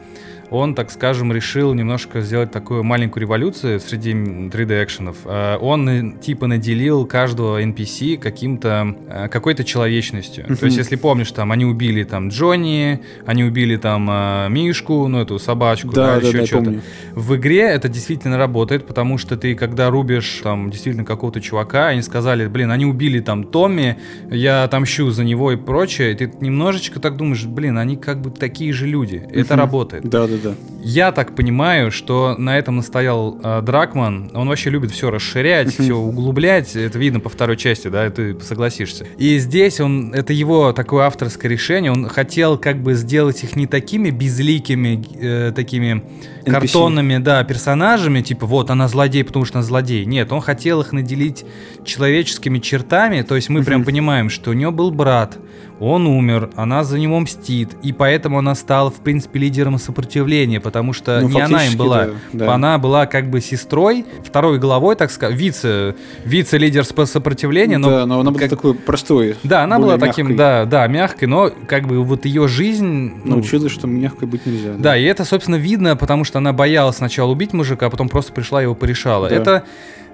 он, 0.51 0.75
так 0.75 0.91
скажем, 0.91 1.31
решил 1.33 1.73
немножко 1.73 2.21
сделать 2.21 2.51
такую 2.51 2.83
маленькую 2.83 3.21
революцию 3.21 3.79
среди 3.79 4.13
3D-экшенов. 4.13 5.17
А, 5.25 5.57
Он 5.57 5.89
э, 5.89 6.19
типа 6.21 6.47
наделил 6.47 7.05
каждого 7.05 7.61
NPC 7.61 8.17
каким-то, 8.17 8.95
э, 9.07 9.27
какой-то 9.29 9.63
человечностью. 9.63 10.45
То 10.57 10.65
есть, 10.65 10.77
если 10.77 10.95
помнишь, 10.95 11.31
там, 11.31 11.51
они 11.51 11.65
убили 11.65 12.03
там 12.03 12.29
Джонни, 12.29 13.01
они 13.25 13.43
убили 13.43 13.75
там 13.77 14.05
Мишку, 14.53 15.07
ну, 15.07 15.21
эту 15.21 15.39
собачку, 15.39 15.89
Да, 15.93 16.19
да, 16.19 16.27
еще 16.27 16.39
да, 16.39 16.45
что-то. 16.45 16.63
помню. 16.65 16.81
В 17.13 17.35
игре 17.35 17.61
это 17.61 17.89
действительно 17.89 18.37
работает, 18.37 18.85
потому 18.85 19.17
что 19.17 19.37
ты, 19.37 19.55
когда 19.55 19.89
рубишь 19.89 20.41
там 20.43 20.69
действительно 20.69 21.05
какого-то 21.05 21.41
чувака, 21.41 21.87
они 21.87 22.01
сказали, 22.01 22.47
блин, 22.47 22.71
они 22.71 22.85
убили 22.85 23.19
там 23.19 23.43
Томми, 23.45 23.97
я 24.29 24.63
отомщу 24.63 25.09
за 25.11 25.23
него 25.23 25.51
и 25.51 25.55
прочее, 25.55 26.11
и 26.11 26.15
ты 26.15 26.31
немножечко 26.39 26.99
так 26.99 27.17
думаешь, 27.17 27.45
блин, 27.45 27.77
они 27.77 27.95
как 27.97 28.21
бы 28.21 28.29
такие 28.31 28.71
же 28.73 28.87
люди. 28.87 29.23
Это 29.31 29.53
Мгм. 29.53 29.61
работает. 29.61 30.03
Да, 30.05 30.27
да, 30.27 30.34
да. 30.37 30.55
Я 30.81 31.11
так 31.11 31.35
понимаю, 31.35 31.91
что 31.91 32.35
на 32.37 32.59
этом 32.59 32.75
настоял 32.75 33.39
э, 33.43 33.61
Дракман. 33.63 34.29
Он 34.33 34.47
вообще 34.47 34.69
любит 34.69 34.91
все 34.91 35.09
расширять, 35.09 35.73
все 35.73 35.95
углублять. 35.95 36.75
Это 36.75 36.99
видно 36.99 37.19
по 37.19 37.29
второй 37.29 37.57
части, 37.57 37.87
да, 37.87 38.09
ты 38.09 38.39
согласишься. 38.39 39.07
И 39.17 39.39
здесь 39.39 39.79
он, 39.79 40.13
это 40.13 40.31
его 40.31 40.73
такое 40.73 41.05
авторское 41.05 41.51
решение. 41.51 41.91
Он 41.91 42.07
хотел 42.07 42.57
как 42.57 42.83
бы 42.83 42.93
сделать 42.93 43.43
их 43.43 43.55
не 43.55 43.65
такими 43.65 44.11
безликими, 44.11 45.03
э, 45.19 45.51
такими 45.55 46.03
NPC. 46.43 46.51
картонными, 46.51 47.17
да, 47.17 47.43
персонажами, 47.43 48.21
типа 48.21 48.45
вот 48.45 48.69
она 48.69 48.87
злодей, 48.87 49.23
потому 49.23 49.45
что 49.45 49.57
она 49.57 49.65
злодей. 49.65 50.05
Нет, 50.05 50.31
он 50.31 50.41
хотел 50.41 50.81
их 50.81 50.91
наделить 50.91 51.45
человеческими 51.83 52.59
чертами. 52.59 53.23
То 53.23 53.35
есть 53.35 53.49
мы 53.49 53.63
прям 53.63 53.83
понимаем, 53.83 54.29
что 54.29 54.51
у 54.51 54.53
него 54.53 54.71
был 54.71 54.91
брат, 54.91 55.37
он 55.79 56.07
умер, 56.07 56.49
она 56.55 56.83
за 56.83 56.97
него 56.97 57.19
мстит, 57.19 57.71
и 57.83 57.91
поэтому 57.91 58.37
она 58.39 58.55
стала, 58.55 58.89
в 58.89 58.95
принципе, 59.01 59.39
лидером 59.39 59.77
сопротивления, 59.77 60.59
потому 60.59 60.93
что 60.93 61.19
Ну, 61.21 61.29
не 61.29 61.41
она 61.41 61.65
им 61.65 61.77
была. 61.77 62.05
да, 62.05 62.11
да. 62.33 62.53
Она 62.53 62.77
была 62.77 63.05
как 63.07 63.29
бы 63.29 63.41
сестрой, 63.41 64.05
второй 64.23 64.57
главой, 64.59 64.95
так 64.95 65.11
сказать, 65.11 65.35
вице, 65.37 65.95
вице-лидер 66.23 66.85
сопротивления, 66.85 67.77
но 67.77 67.89
да, 67.89 68.05
но 68.05 68.19
она 68.19 68.31
была 68.31 68.39
как- 68.41 68.49
такой 68.49 68.73
простой. 68.73 69.35
да, 69.43 69.63
она 69.63 69.79
была 69.79 69.97
таким, 69.97 70.27
мягкой. 70.27 70.37
да, 70.37 70.65
да, 70.65 70.87
мягкой, 70.87 71.27
но 71.27 71.51
как 71.67 71.87
бы 71.87 72.03
вот 72.03 72.25
ее 72.25 72.47
жизнь... 72.47 73.13
ну, 73.23 73.31
Научилась, 73.35 73.71
что 73.71 73.87
мягкой 73.87 74.27
быть 74.27 74.45
нельзя. 74.45 74.73
да, 74.77 74.95
и 74.97 75.03
это, 75.03 75.25
собственно, 75.25 75.55
видно, 75.55 75.95
потому 75.95 76.23
что 76.23 76.37
она 76.39 76.53
боялась 76.53 76.97
сначала 76.97 77.31
убить 77.31 77.53
мужика, 77.53 77.87
а 77.87 77.89
потом 77.89 78.09
просто 78.09 78.31
пришла 78.33 78.61
и 78.61 78.63
его 78.63 78.75
порешала. 78.75 79.29
Да. 79.29 79.35
Это, 79.35 79.63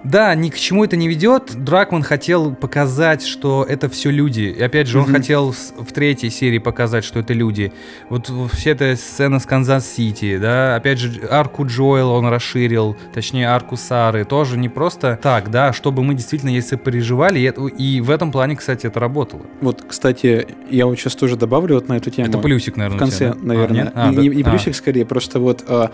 да, 0.04 0.34
ни 0.36 0.50
к 0.50 0.58
чему 0.58 0.84
это 0.84 0.96
не 0.98 1.08
ведет. 1.08 1.54
Дракман 1.56 2.04
хотел 2.04 2.54
показать, 2.56 3.24
что 3.24 3.66
это 3.68 3.88
все 3.90 4.10
люди. 4.10 4.42
И 4.58 4.62
опять 4.62 4.88
же, 4.88 4.98
он 5.00 5.06
Мгм. 5.06 5.14
хотел 5.14 5.52
в 5.52 5.92
третьей 5.94 6.30
серии 6.30 6.58
показать, 6.58 7.04
что 7.04 7.20
это 7.20 7.34
люди. 7.34 7.72
Вот 8.10 8.32
вся 8.52 8.72
эта 8.72 8.96
сцена 8.96 9.40
с 9.40 9.46
Канзас-Сити, 9.46 10.38
да, 10.38 10.76
опять 10.76 11.00
же, 11.00 11.22
арку 11.30 11.66
Джоэла 11.66 12.14
он 12.14 12.28
расширил, 12.28 12.96
точнее, 13.14 13.48
арку 13.50 13.78
Сары, 13.78 14.26
тоже 14.26 14.58
не 14.58 14.70
просто 14.70 15.20
так, 15.22 15.52
да, 15.52 15.74
чтобы 15.74 16.04
мы 16.04 16.14
действительно, 16.16 16.50
если 16.50 16.76
переживали, 16.78 17.40
и, 17.40 17.84
и 17.98 18.02
в 18.02 18.10
этом 18.10 18.32
плане, 18.32 18.56
кстати, 18.56 18.88
это 18.88 19.00
работало. 19.00 19.44
Вот, 19.62 19.84
кстати, 19.88 20.48
я 20.70 20.86
вот 20.88 20.96
сейчас 20.98 21.16
тоже 21.16 21.36
добавлю 21.36 21.76
вот 21.76 21.88
на 21.90 21.98
эту 21.98 22.10
тему. 22.10 22.28
Это 22.28 22.38
плюсик, 22.40 22.76
наверное, 22.78 22.98
в 22.98 23.00
конце, 23.00 23.18
тебя, 23.18 23.34
да? 23.34 23.40
А, 23.42 23.46
наверное. 23.46 23.84
нет? 23.84 23.92
А, 23.96 24.10
не, 24.10 24.16
да. 24.16 24.22
не- 24.24 24.30
не 24.30 24.42
А. 24.44 24.50
плюсик, 24.50 24.76
скорее, 24.76 25.06
просто 25.06 25.40
вот 25.40 25.64
а, 25.68 25.92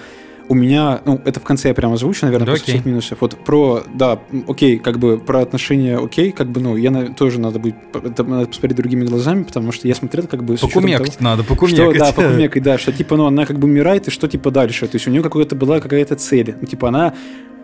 у 0.50 0.54
меня, 0.56 1.02
ну, 1.06 1.22
это 1.26 1.40
в 1.40 1.44
конце 1.44 1.68
я 1.70 1.74
прямо 1.74 1.96
озвучу, 1.96 2.26
наверное, 2.26 2.46
Да, 2.48 2.52
после 2.54 2.74
всех 2.74 2.86
минусов. 2.86 3.18
Вот 3.22 3.36
про, 3.36 3.84
да, 3.94 4.20
окей, 4.48 4.78
как 4.80 4.98
бы 5.00 5.18
про 5.18 5.42
отношения, 5.42 5.98
окей, 5.98 6.32
как 6.32 6.48
бы, 6.50 6.62
ну, 6.62 6.76
я 6.78 6.90
на- 6.92 7.14
тоже 7.14 7.40
надо 7.40 7.60
будет, 7.60 7.76
это 7.94 8.24
надо 8.24 8.48
посмотреть 8.48 8.78
другими 8.78 9.06
глазами, 9.06 9.44
потому 9.44 9.72
что 9.72 9.88
я 9.88 9.96
смотрел, 9.96 10.26
как 10.28 10.44
бы, 10.44 10.54
учетом 10.54 10.70
того, 10.70 10.82
Покумекать 10.82 11.20
надо, 11.22 11.44
что, 11.44 11.54
покумекать. 11.54 11.98
да, 12.00 12.12
покумекать, 12.14 12.64
да, 12.64 12.78
что 12.78 12.92
типа, 12.94 13.18
ну, 13.18 13.26
она 13.26 13.46
как 13.46 13.60
бы 13.60 13.68
умирает, 13.68 14.08
и 14.08 14.12
что 14.12 14.28
типа 14.28 14.52
дальше? 14.52 14.88
То 14.88 14.96
есть 14.96 15.08
у 15.08 15.12
нее 15.12 15.22
какая-то 15.22 15.56
была 15.56 15.80
какая-то 15.80 16.16
цель. 16.16 16.56
Ну, 16.62 16.68
типа, 16.68 16.90
она 16.90 17.14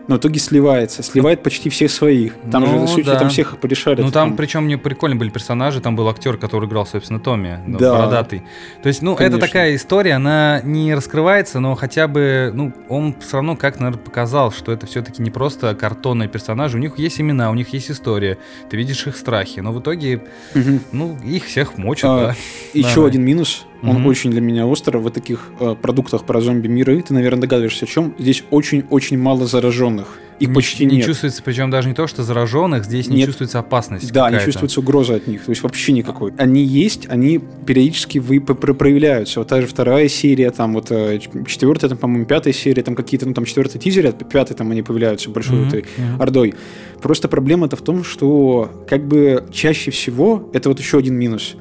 ну, 0.06 0.16
в 0.16 0.18
итоге 0.18 0.38
сливается, 0.40 1.02
сливает 1.02 1.42
почти 1.42 1.70
всех 1.70 1.90
своих. 1.90 2.34
Там 2.52 2.62
Ну, 2.64 2.86
же, 2.86 2.92
суть, 2.92 3.06
да. 3.06 3.18
там 3.18 3.30
всех 3.30 3.58
порешали. 3.58 4.02
Ну 4.02 4.10
там, 4.10 4.36
причем 4.36 4.64
мне 4.64 4.76
прикольно 4.78 5.16
были 5.16 5.30
персонажи, 5.30 5.80
там 5.80 5.96
был 5.96 6.08
актер, 6.08 6.36
который 6.36 6.68
играл, 6.68 6.86
собственно, 6.86 7.20
Томми, 7.20 7.58
ну, 7.66 7.78
Да. 7.78 7.92
бородатый. 7.94 8.42
То 8.82 8.88
есть, 8.88 9.00
ну, 9.02 9.14
Конечно. 9.16 9.36
это 9.36 9.46
такая 9.46 9.74
история, 9.74 10.14
она 10.14 10.60
не 10.62 10.94
раскрывается, 10.94 11.60
но 11.60 11.74
хотя 11.74 12.06
бы, 12.08 12.50
ну, 12.54 12.72
он 12.88 13.14
все 13.20 13.36
равно 13.36 13.56
как, 13.56 13.80
наверное, 13.80 14.02
показал, 14.02 14.52
что 14.52 14.72
это 14.72 14.86
все-таки 14.86 15.22
не 15.22 15.30
просто 15.30 15.74
картонные 15.74 16.28
персонажи, 16.28 16.76
у 16.76 16.80
них 16.80 16.98
есть 16.98 17.20
имена, 17.20 17.50
у 17.50 17.54
них 17.54 17.68
есть 17.72 17.90
история, 17.90 18.38
ты 18.70 18.76
видишь 18.76 19.06
их 19.06 19.16
страхи, 19.16 19.60
но 19.60 19.72
в 19.72 19.80
итоге, 19.80 20.22
Мгм. 20.54 20.80
ну, 20.92 21.16
их 21.24 21.44
всех 21.44 21.78
мочат, 21.78 22.10
А, 22.10 22.26
да. 22.28 22.36
Еще 22.74 22.94
Давай. 22.96 23.10
один 23.10 23.22
минус, 23.24 23.66
он 23.86 23.96
Мгм. 23.96 24.06
очень 24.06 24.30
для 24.30 24.40
меня 24.40 24.66
остро 24.66 24.98
в 24.98 25.10
таких 25.10 25.50
э, 25.60 25.74
продуктах 25.80 26.24
про 26.24 26.40
зомби-миры. 26.40 27.02
Ты, 27.02 27.12
наверное, 27.14 27.42
догадываешься, 27.42 27.84
о 27.84 27.88
чем. 27.88 28.14
Здесь 28.18 28.42
очень-очень 28.50 29.18
мало 29.18 29.46
зараженных. 29.46 30.18
Их 30.40 30.48
Не- 30.48 30.54
почти 30.54 30.84
не 30.84 30.96
нет. 30.96 31.06
чувствуется, 31.06 31.42
причем 31.44 31.70
даже 31.70 31.86
не 31.88 31.94
то, 31.94 32.08
что 32.08 32.24
зараженных, 32.24 32.84
здесь 32.84 33.06
не 33.08 33.18
Нет. 33.18 33.26
чувствуется 33.26 33.60
опасность 33.60 34.12
Да, 34.12 34.22
не 34.22 34.32
какая-то. 34.32 34.44
чувствуется 34.46 34.80
угроза 34.80 35.14
от 35.14 35.28
них, 35.28 35.44
то 35.44 35.50
есть 35.50 35.62
вообще 35.62 35.92
никакой. 35.92 36.32
Они 36.38 36.64
есть, 36.64 37.06
они 37.08 37.38
периодически 37.66 38.18
вы, 38.18 38.40
проявляются. 38.40 39.38
Вот 39.38 39.48
та 39.48 39.60
же 39.60 39.68
вторая 39.68 40.08
серия, 40.08 40.50
там 40.50 40.74
вот 40.74 40.90
э, 40.90 41.20
четвертая, 41.46 41.88
там, 41.88 41.98
по-моему, 41.98 42.26
пятая 42.26 42.52
серия, 42.52 42.82
там 42.82 42.96
какие-то, 42.96 43.26
ну 43.28 43.34
там 43.34 43.44
четвертый 43.44 43.78
тизер, 43.78 44.06
а 44.08 44.12
пятый 44.12 44.54
там 44.54 44.72
они 44.72 44.82
появляются 44.82 45.30
большой 45.30 45.58
Мгм, 45.60 45.68
этой 45.68 45.84
мгм. 45.96 46.20
ордой. 46.20 46.54
Просто 47.00 47.28
проблема-то 47.28 47.76
в 47.76 47.82
том, 47.82 48.02
что 48.02 48.72
как 48.88 49.06
бы 49.06 49.44
чаще 49.52 49.92
всего, 49.92 50.50
это 50.52 50.68
вот 50.68 50.80
еще 50.80 50.98
один 50.98 51.14
минус, 51.14 51.54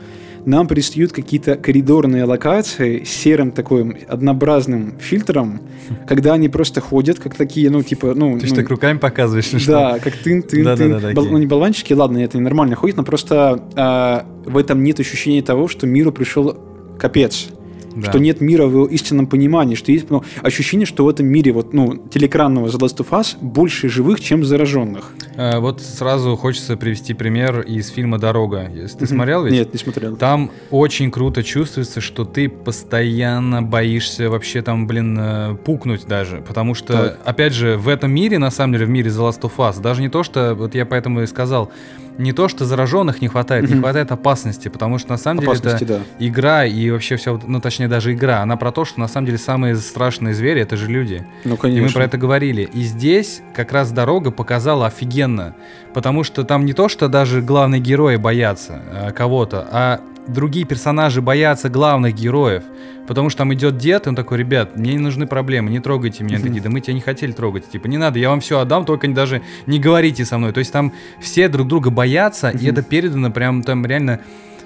нам 0.45 0.67
предстают 0.67 1.11
какие-то 1.11 1.55
коридорные 1.55 2.25
локации 2.25 3.03
с 3.03 3.09
серым 3.09 3.51
таким 3.51 3.97
однообразным 4.07 4.95
фильтром, 4.99 5.61
когда 6.07 6.33
они 6.33 6.49
просто 6.49 6.81
ходят, 6.81 7.19
как 7.19 7.35
такие, 7.35 7.69
ну, 7.69 7.83
типа, 7.83 8.13
ну... 8.15 8.37
Ты 8.39 8.47
ну, 8.47 8.55
так 8.55 8.69
руками 8.69 8.97
показываешь? 8.97 9.45
что? 9.45 9.71
да, 9.71 9.99
как 9.99 10.15
тын, 10.17 10.43
тын, 10.43 10.63
Да, 10.63 10.71
да, 10.71 10.77
тын. 10.77 10.91
да, 10.91 10.99
да, 10.99 11.13
Бол- 11.13 11.25
ну, 11.25 11.37
не 11.37 11.47
болванчики, 11.47 11.93
ладно, 11.93 12.17
это 12.17 12.39
нормально 12.39 12.75
ходит, 12.75 12.97
но 12.97 13.03
просто 13.03 13.63
а, 13.75 14.25
в 14.45 14.57
этом 14.57 14.83
нет 14.83 14.99
ощущения 14.99 15.41
того, 15.41 15.67
что 15.67 15.87
миру 15.87 16.11
пришел 16.11 16.57
капец. 16.99 17.49
Да. 17.95 18.09
Что 18.09 18.19
нет 18.19 18.41
мира 18.41 18.65
в 18.65 18.71
его 18.71 18.85
истинном 18.85 19.27
понимании, 19.27 19.75
что 19.75 19.91
есть 19.91 20.09
ну, 20.09 20.23
ощущение, 20.41 20.85
что 20.85 21.05
в 21.05 21.09
этом 21.09 21.25
мире 21.27 21.51
вот, 21.51 21.73
ну, 21.73 21.97
телекранного 21.97 22.67
The 22.67 22.79
Last 22.79 22.97
of 22.97 23.09
Us 23.09 23.37
больше 23.39 23.89
живых, 23.89 24.19
чем 24.19 24.43
зараженных. 24.43 25.11
Э, 25.35 25.59
вот 25.59 25.81
сразу 25.81 26.35
хочется 26.35 26.77
привести 26.77 27.13
пример 27.13 27.61
из 27.61 27.89
фильма 27.89 28.19
«Дорога». 28.19 28.69
Если 28.73 28.97
Ты 28.97 29.07
смотрел 29.07 29.43
ведь? 29.43 29.53
Нет, 29.53 29.73
не 29.73 29.79
смотрел. 29.79 30.15
Там 30.15 30.51
очень 30.71 31.11
круто 31.11 31.43
чувствуется, 31.43 32.01
что 32.01 32.25
ты 32.25 32.49
постоянно 32.49 33.61
боишься 33.61 34.29
вообще 34.29 34.61
там, 34.61 34.87
блин, 34.87 35.17
э, 35.19 35.55
пукнуть 35.63 36.05
даже. 36.05 36.43
Потому 36.47 36.73
что, 36.73 36.93
Так. 36.93 37.19
опять 37.25 37.53
же, 37.53 37.77
в 37.77 37.87
этом 37.87 38.11
мире, 38.11 38.37
на 38.39 38.51
самом 38.51 38.73
деле, 38.73 38.85
в 38.85 38.89
мире 38.89 39.09
The 39.09 39.29
Last 39.29 39.41
of 39.41 39.53
Us, 39.57 39.81
даже 39.81 40.01
не 40.01 40.09
то, 40.09 40.23
что, 40.23 40.55
вот 40.55 40.75
я 40.75 40.85
поэтому 40.85 41.21
и 41.21 41.27
сказал, 41.27 41.71
не 42.17 42.33
то, 42.33 42.47
что 42.47 42.65
зараженных 42.65 43.21
не 43.21 43.27
хватает, 43.27 43.69
не 43.69 43.79
хватает 43.79 44.11
опасности, 44.11 44.67
потому 44.67 44.97
что 44.97 45.11
на 45.11 45.17
самом 45.17 45.41
деле 45.41 45.53
это 45.53 45.85
да. 45.85 45.99
игра 46.19 46.65
и 46.65 46.89
вообще 46.89 47.15
все, 47.15 47.39
ну 47.45 47.59
точнее 47.59 47.87
даже 47.87 48.13
игра, 48.13 48.41
она 48.41 48.57
про 48.57 48.71
то, 48.71 48.85
что 48.85 48.99
на 48.99 49.07
самом 49.07 49.25
деле 49.25 49.37
самые 49.37 49.75
страшные 49.75 50.33
звери 50.33 50.61
это 50.61 50.77
же 50.77 50.87
люди. 50.87 51.25
Ну, 51.43 51.55
И 51.55 51.57
конечно. 51.57 51.87
мы 51.87 51.93
про 51.93 52.03
это 52.05 52.17
говорили. 52.17 52.69
И 52.73 52.81
здесь 52.83 53.41
как 53.53 53.71
раз 53.71 53.91
дорога 53.91 54.31
показала 54.31 54.87
офигенно. 54.87 55.55
Потому 55.93 56.23
что 56.23 56.43
там 56.43 56.65
не 56.65 56.73
то, 56.73 56.89
что 56.89 57.07
даже 57.07 57.41
главные 57.41 57.79
герои 57.79 58.15
боятся 58.15 58.81
э, 58.91 59.11
кого-то, 59.11 59.67
а 59.71 60.01
другие 60.27 60.65
персонажи 60.65 61.21
боятся 61.21 61.69
главных 61.69 62.15
героев. 62.15 62.63
Потому 63.07 63.29
что 63.29 63.39
там 63.39 63.53
идет 63.53 63.77
дед, 63.77 64.05
и 64.05 64.09
он 64.09 64.15
такой, 64.15 64.37
ребят, 64.37 64.77
мне 64.77 64.93
не 64.93 64.99
нужны 64.99 65.27
проблемы, 65.27 65.69
не 65.69 65.79
трогайте 65.81 66.23
меня. 66.23 66.37
Такие, 66.39 66.61
да 66.61 66.69
мы 66.69 66.79
тебя 66.79 66.93
не 66.93 67.01
хотели 67.01 67.33
трогать. 67.33 67.69
Типа, 67.69 67.87
не 67.87 67.97
надо, 67.97 68.17
я 68.17 68.29
вам 68.29 68.39
все 68.39 68.59
отдам, 68.59 68.85
только 68.85 69.07
не- 69.07 69.13
даже 69.13 69.41
не 69.67 69.77
говорите 69.79 70.23
со 70.23 70.37
мной. 70.37 70.53
То 70.53 70.59
есть 70.59 70.71
там 70.71 70.93
все 71.19 71.49
друг 71.49 71.67
друга 71.67 71.89
боятся, 71.89 72.49
и 72.49 72.65
это 72.65 72.81
передано 72.81 73.29
прям 73.31 73.61
там 73.61 73.85
реально 73.85 74.21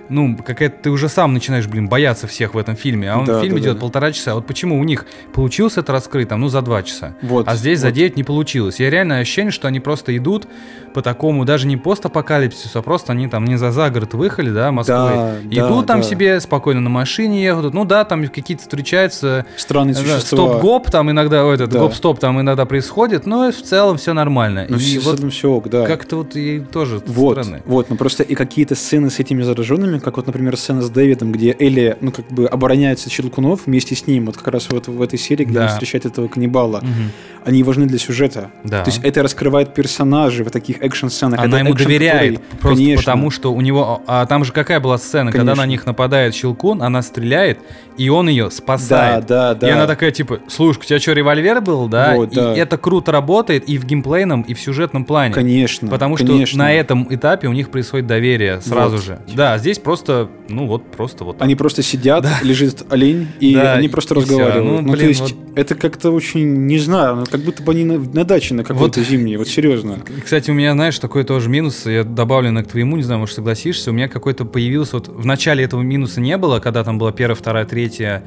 ну, 0.09 0.37
какая-то 0.37 0.75
ты 0.83 0.89
уже 0.89 1.09
сам 1.09 1.33
начинаешь, 1.33 1.67
блин, 1.67 1.87
бояться 1.87 2.27
всех 2.27 2.53
в 2.53 2.57
этом 2.57 2.75
фильме. 2.75 3.11
А 3.11 3.17
он 3.19 3.25
Да, 3.25 3.41
фильм 3.41 3.55
да, 3.55 3.59
идет 3.61 3.73
да. 3.75 3.79
полтора 3.81 4.11
часа. 4.11 4.35
Вот 4.35 4.45
почему 4.47 4.79
у 4.79 4.83
них 4.83 5.05
получилось 5.33 5.77
это 5.77 5.91
раскрыть, 5.91 6.29
там, 6.29 6.41
ну, 6.41 6.49
за 6.49 6.61
два 6.61 6.83
часа. 6.83 7.15
Вот, 7.21 7.47
а 7.47 7.55
здесь 7.55 7.79
за 7.79 7.87
вот. 7.87 7.93
9 7.95 8.17
не 8.17 8.23
получилось. 8.23 8.79
Я 8.79 8.89
реально 8.89 9.19
ощущение, 9.19 9.51
что 9.51 9.67
они 9.67 9.79
просто 9.79 10.15
идут 10.17 10.47
по 10.93 11.01
такому, 11.01 11.45
даже 11.45 11.67
не 11.67 11.77
постапокалипсису, 11.77 12.79
а 12.79 12.81
просто 12.81 13.11
они 13.13 13.27
там 13.27 13.45
не 13.45 13.55
за, 13.57 13.71
за 13.71 13.89
город 13.89 14.13
выехали, 14.13 14.49
да, 14.49 14.71
Москвы. 14.71 14.95
Да, 14.95 15.35
идут 15.51 15.81
да, 15.85 15.93
там 15.93 16.01
да. 16.01 16.07
себе 16.07 16.39
спокойно 16.39 16.81
на 16.81 16.89
машине 16.89 17.43
едут. 17.43 17.73
Ну 17.73 17.85
да, 17.85 18.03
там 18.05 18.25
какие-то 18.27 18.63
встречаются 18.63 19.45
Странные 19.57 19.93
да, 19.93 19.99
существа. 20.01 20.37
стоп-гоп, 20.37 20.89
там 20.89 21.11
иногда, 21.11 21.45
ой, 21.45 21.55
этот 21.55 21.69
Да. 21.69 21.79
гоп-стоп 21.79 22.19
там 22.19 22.39
иногда 22.41 22.65
происходит, 22.65 23.25
но 23.25 23.51
в 23.51 23.55
целом 23.61 23.97
все 23.97 24.13
нормально. 24.13 24.65
Ну, 24.69 24.77
и 24.77 24.79
все, 24.79 24.99
вот 25.01 25.31
все 25.31 25.49
ок, 25.51 25.69
да. 25.69 25.85
как-то 25.85 26.17
вот 26.17 26.35
и 26.35 26.59
тоже 26.59 27.01
Вот, 27.05 27.37
странно. 27.43 27.61
вот, 27.65 27.89
ну 27.89 27.95
просто 27.95 28.23
и 28.23 28.35
какие-то 28.35 28.75
сцены 28.75 29.09
с 29.09 29.19
этими 29.19 29.43
зараженными, 29.43 29.96
как 29.99 30.17
вот, 30.17 30.27
например, 30.27 30.55
сцена 30.57 30.81
с 30.81 30.89
Дэвидом, 30.89 31.31
где 31.31 31.55
Элли, 31.59 31.97
ну, 32.01 32.11
как 32.11 32.27
бы 32.27 32.45
обороняется 32.47 33.07
от 33.07 33.13
Щелкунов 33.13 33.61
вместе 33.65 33.95
с 33.95 34.07
ним, 34.07 34.25
вот 34.27 34.37
как 34.37 34.47
раз 34.49 34.67
вот 34.69 34.87
в 34.87 35.01
этой 35.01 35.19
серии, 35.19 35.43
где 35.45 35.53
Да. 35.59 35.63
он 35.63 35.69
встречает 35.69 36.05
этого 36.05 36.27
каннибала, 36.27 36.79
Мгм. 36.81 37.11
они 37.45 37.63
важны 37.63 37.85
для 37.85 37.97
сюжета. 37.99 38.49
Да. 38.63 38.83
То 38.83 38.89
есть 38.91 39.01
это 39.03 39.23
раскрывает 39.23 39.73
персонажей 39.73 40.45
в 40.45 40.51
таких 40.51 40.81
экшн-сценах. 40.81 41.39
Она 41.39 41.57
Это 41.59 41.65
ему 41.67 41.73
доверяет, 41.75 42.35
который- 42.35 42.59
просто 42.59 42.77
Конечно. 42.83 43.03
потому 43.03 43.31
что 43.31 43.53
у 43.53 43.61
него... 43.61 44.01
А 44.07 44.25
там 44.25 44.43
же 44.45 44.51
какая 44.51 44.79
была 44.79 44.97
сцена, 44.97 45.31
когда 45.31 45.51
Конечно. 45.53 45.63
на 45.63 45.67
них 45.69 45.85
нападает 45.85 46.35
Щелкун, 46.35 46.81
она 46.81 47.01
стреляет, 47.01 47.59
и 47.97 48.09
он 48.09 48.29
ее 48.29 48.51
спасает. 48.51 49.25
Да, 49.27 49.53
да, 49.53 49.59
да. 49.59 49.67
И 49.67 49.71
она 49.71 49.87
такая, 49.87 50.11
типа, 50.11 50.39
слушай, 50.47 50.79
у 50.79 50.83
тебя 50.83 50.99
что, 50.99 51.13
револьвер 51.13 51.61
был, 51.61 51.87
да? 51.87 52.13
Вот, 52.15 52.31
и 52.31 52.35
да. 52.35 52.55
это 52.55 52.77
круто 52.77 53.11
работает 53.11 53.67
и 53.67 53.77
в 53.77 53.85
геймплейном, 53.85 54.41
и 54.43 54.53
в 54.53 54.59
сюжетном 54.59 55.05
плане. 55.05 55.33
Конечно. 55.33 55.87
Потому 55.89 56.17
что 56.17 56.27
конечно. 56.27 56.57
на 56.59 56.73
этом 56.73 57.07
этапе 57.09 57.47
у 57.47 57.53
них 57.53 57.69
происходит 57.69 58.07
доверие 58.07 58.61
сразу 58.61 58.97
Вот. 58.97 59.05
же. 59.05 59.19
Да, 59.33 59.57
здесь 59.57 59.79
просто, 59.87 60.27
ну 60.49 60.67
вот, 60.67 60.91
просто 60.91 61.23
вот 61.23 61.37
так. 61.37 61.45
Они 61.45 61.55
просто 61.55 61.81
сидят, 61.81 62.25
лежит 62.43 62.83
олень, 62.89 63.29
и 63.39 63.53
Да, 63.55 63.75
они 63.75 63.87
просто 63.87 64.15
и 64.15 64.17
разговаривают. 64.17 64.65
Ну, 64.65 64.81
Ну, 64.81 64.87
то 64.87 64.97
блин, 64.97 65.07
есть 65.07 65.21
вот- 65.21 65.33
это 65.55 65.75
как-то 65.75 66.11
очень, 66.11 66.65
не 66.67 66.77
знаю, 66.77 67.15
ну, 67.15 67.23
как 67.25 67.39
будто 67.39 67.63
бы 67.63 67.71
они 67.71 67.85
на, 67.85 67.97
на 67.97 68.25
даче 68.25 68.53
на 68.53 68.65
какой-то 68.65 68.99
Вот. 68.99 69.07
зимней, 69.07 69.37
вот 69.37 69.47
серьезно. 69.47 69.99
Кстати, 70.25 70.51
у 70.51 70.53
меня, 70.53 70.73
знаешь, 70.73 70.99
такой 70.99 71.23
тоже 71.23 71.47
минус, 71.47 71.85
я 71.85 72.03
добавлю 72.03 72.51
к 72.65 72.67
твоему, 72.67 72.97
не 72.97 73.03
знаю, 73.03 73.21
может, 73.21 73.35
согласишься, 73.35 73.91
у 73.91 73.93
меня 73.93 74.09
какой-то 74.09 74.43
появился, 74.43 74.97
вот 74.97 75.07
в 75.07 75.25
начале 75.25 75.63
этого 75.63 75.81
минуса 75.81 76.19
не 76.19 76.35
было, 76.35 76.59
когда 76.59 76.83
там 76.83 76.97
была 76.97 77.13
первая, 77.13 77.35
вторая, 77.37 77.63
третья, 77.63 78.25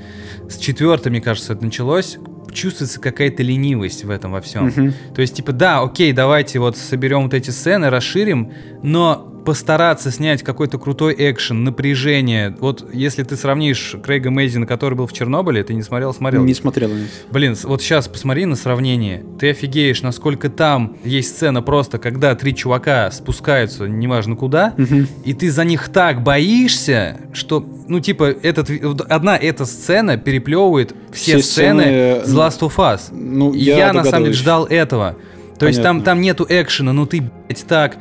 с 0.49 0.57
четвертой, 0.57 1.11
мне 1.13 1.21
кажется, 1.21 1.53
это 1.53 1.63
началось, 1.63 2.17
чувствуется 2.55 2.99
какая-то 3.01 3.43
ленивость 3.43 4.05
в 4.05 4.11
этом 4.11 4.33
во 4.33 4.41
всем. 4.41 4.69
Мгм. 4.69 4.95
То 5.15 5.21
есть, 5.21 5.35
типа, 5.37 5.53
да, 5.53 5.83
окей, 5.83 6.13
давайте 6.15 6.59
вот 6.59 6.79
соберем 6.79 7.25
вот 7.25 7.35
эти 7.35 7.51
сцены, 7.51 7.91
расширим, 7.91 8.51
но 8.83 9.30
постараться 9.45 10.11
снять 10.11 10.43
какой-то 10.43 10.79
крутой 10.79 11.15
экшен, 11.19 11.65
напряжение. 11.65 12.57
Вот 12.61 12.87
если 12.93 13.23
ты 13.23 13.37
сравнишь 13.37 13.97
Крейга 14.03 14.31
Мейзина, 14.31 14.67
который 14.67 14.95
был 14.95 15.07
в 15.07 15.13
Чернобыле, 15.13 15.63
ты 15.65 15.75
не 15.75 15.83
смотрел, 15.83 16.13
смотрел. 16.15 16.45
Не 16.45 16.55
смотрел. 16.55 16.91
нет. 16.91 17.09
Блин, 17.31 17.57
вот 17.65 17.83
сейчас 17.83 18.09
посмотри 18.09 18.45
на 18.47 18.57
сравнение. 18.57 19.25
Ты 19.39 19.51
офигеешь, 19.51 20.03
насколько 20.03 20.49
там 20.51 20.97
есть 21.05 21.31
сцена 21.37 21.63
просто, 21.63 21.99
когда 21.99 22.35
три 22.35 22.55
чувака 22.55 23.11
спускаются, 23.11 23.87
неважно 23.87 24.37
куда, 24.37 24.75
Мгм. 24.77 25.07
и 25.25 25.33
ты 25.35 25.51
за 25.51 25.65
них 25.65 25.89
так 25.89 26.23
боишься, 26.23 27.17
что, 27.33 27.67
ну, 27.89 28.01
типа, 28.01 28.25
этот, 28.43 28.71
одна 29.09 29.37
эта 29.37 29.65
сцена 29.65 30.17
переплевывает 30.17 30.95
все, 31.13 31.39
Все 31.39 31.43
сцены, 31.43 31.83
сцены, 31.83 32.25
с 32.27 32.35
Last 32.35 32.61
of 32.61 32.77
Us. 32.77 33.01
Ну, 33.13 33.53
И 33.53 33.59
я, 33.61 33.79
я, 33.79 33.93
на 33.93 34.05
самом 34.05 34.25
деле 34.25 34.37
ждал 34.37 34.67
этого. 34.67 35.17
То 35.59 35.67
есть 35.67 35.83
там, 35.83 35.97
Понятно. 35.97 36.05
там 36.13 36.21
нету 36.23 36.47
экшена, 36.49 36.93
ну 36.93 37.07
ты, 37.07 37.21
блядь, 37.21 37.65
так... 37.67 37.97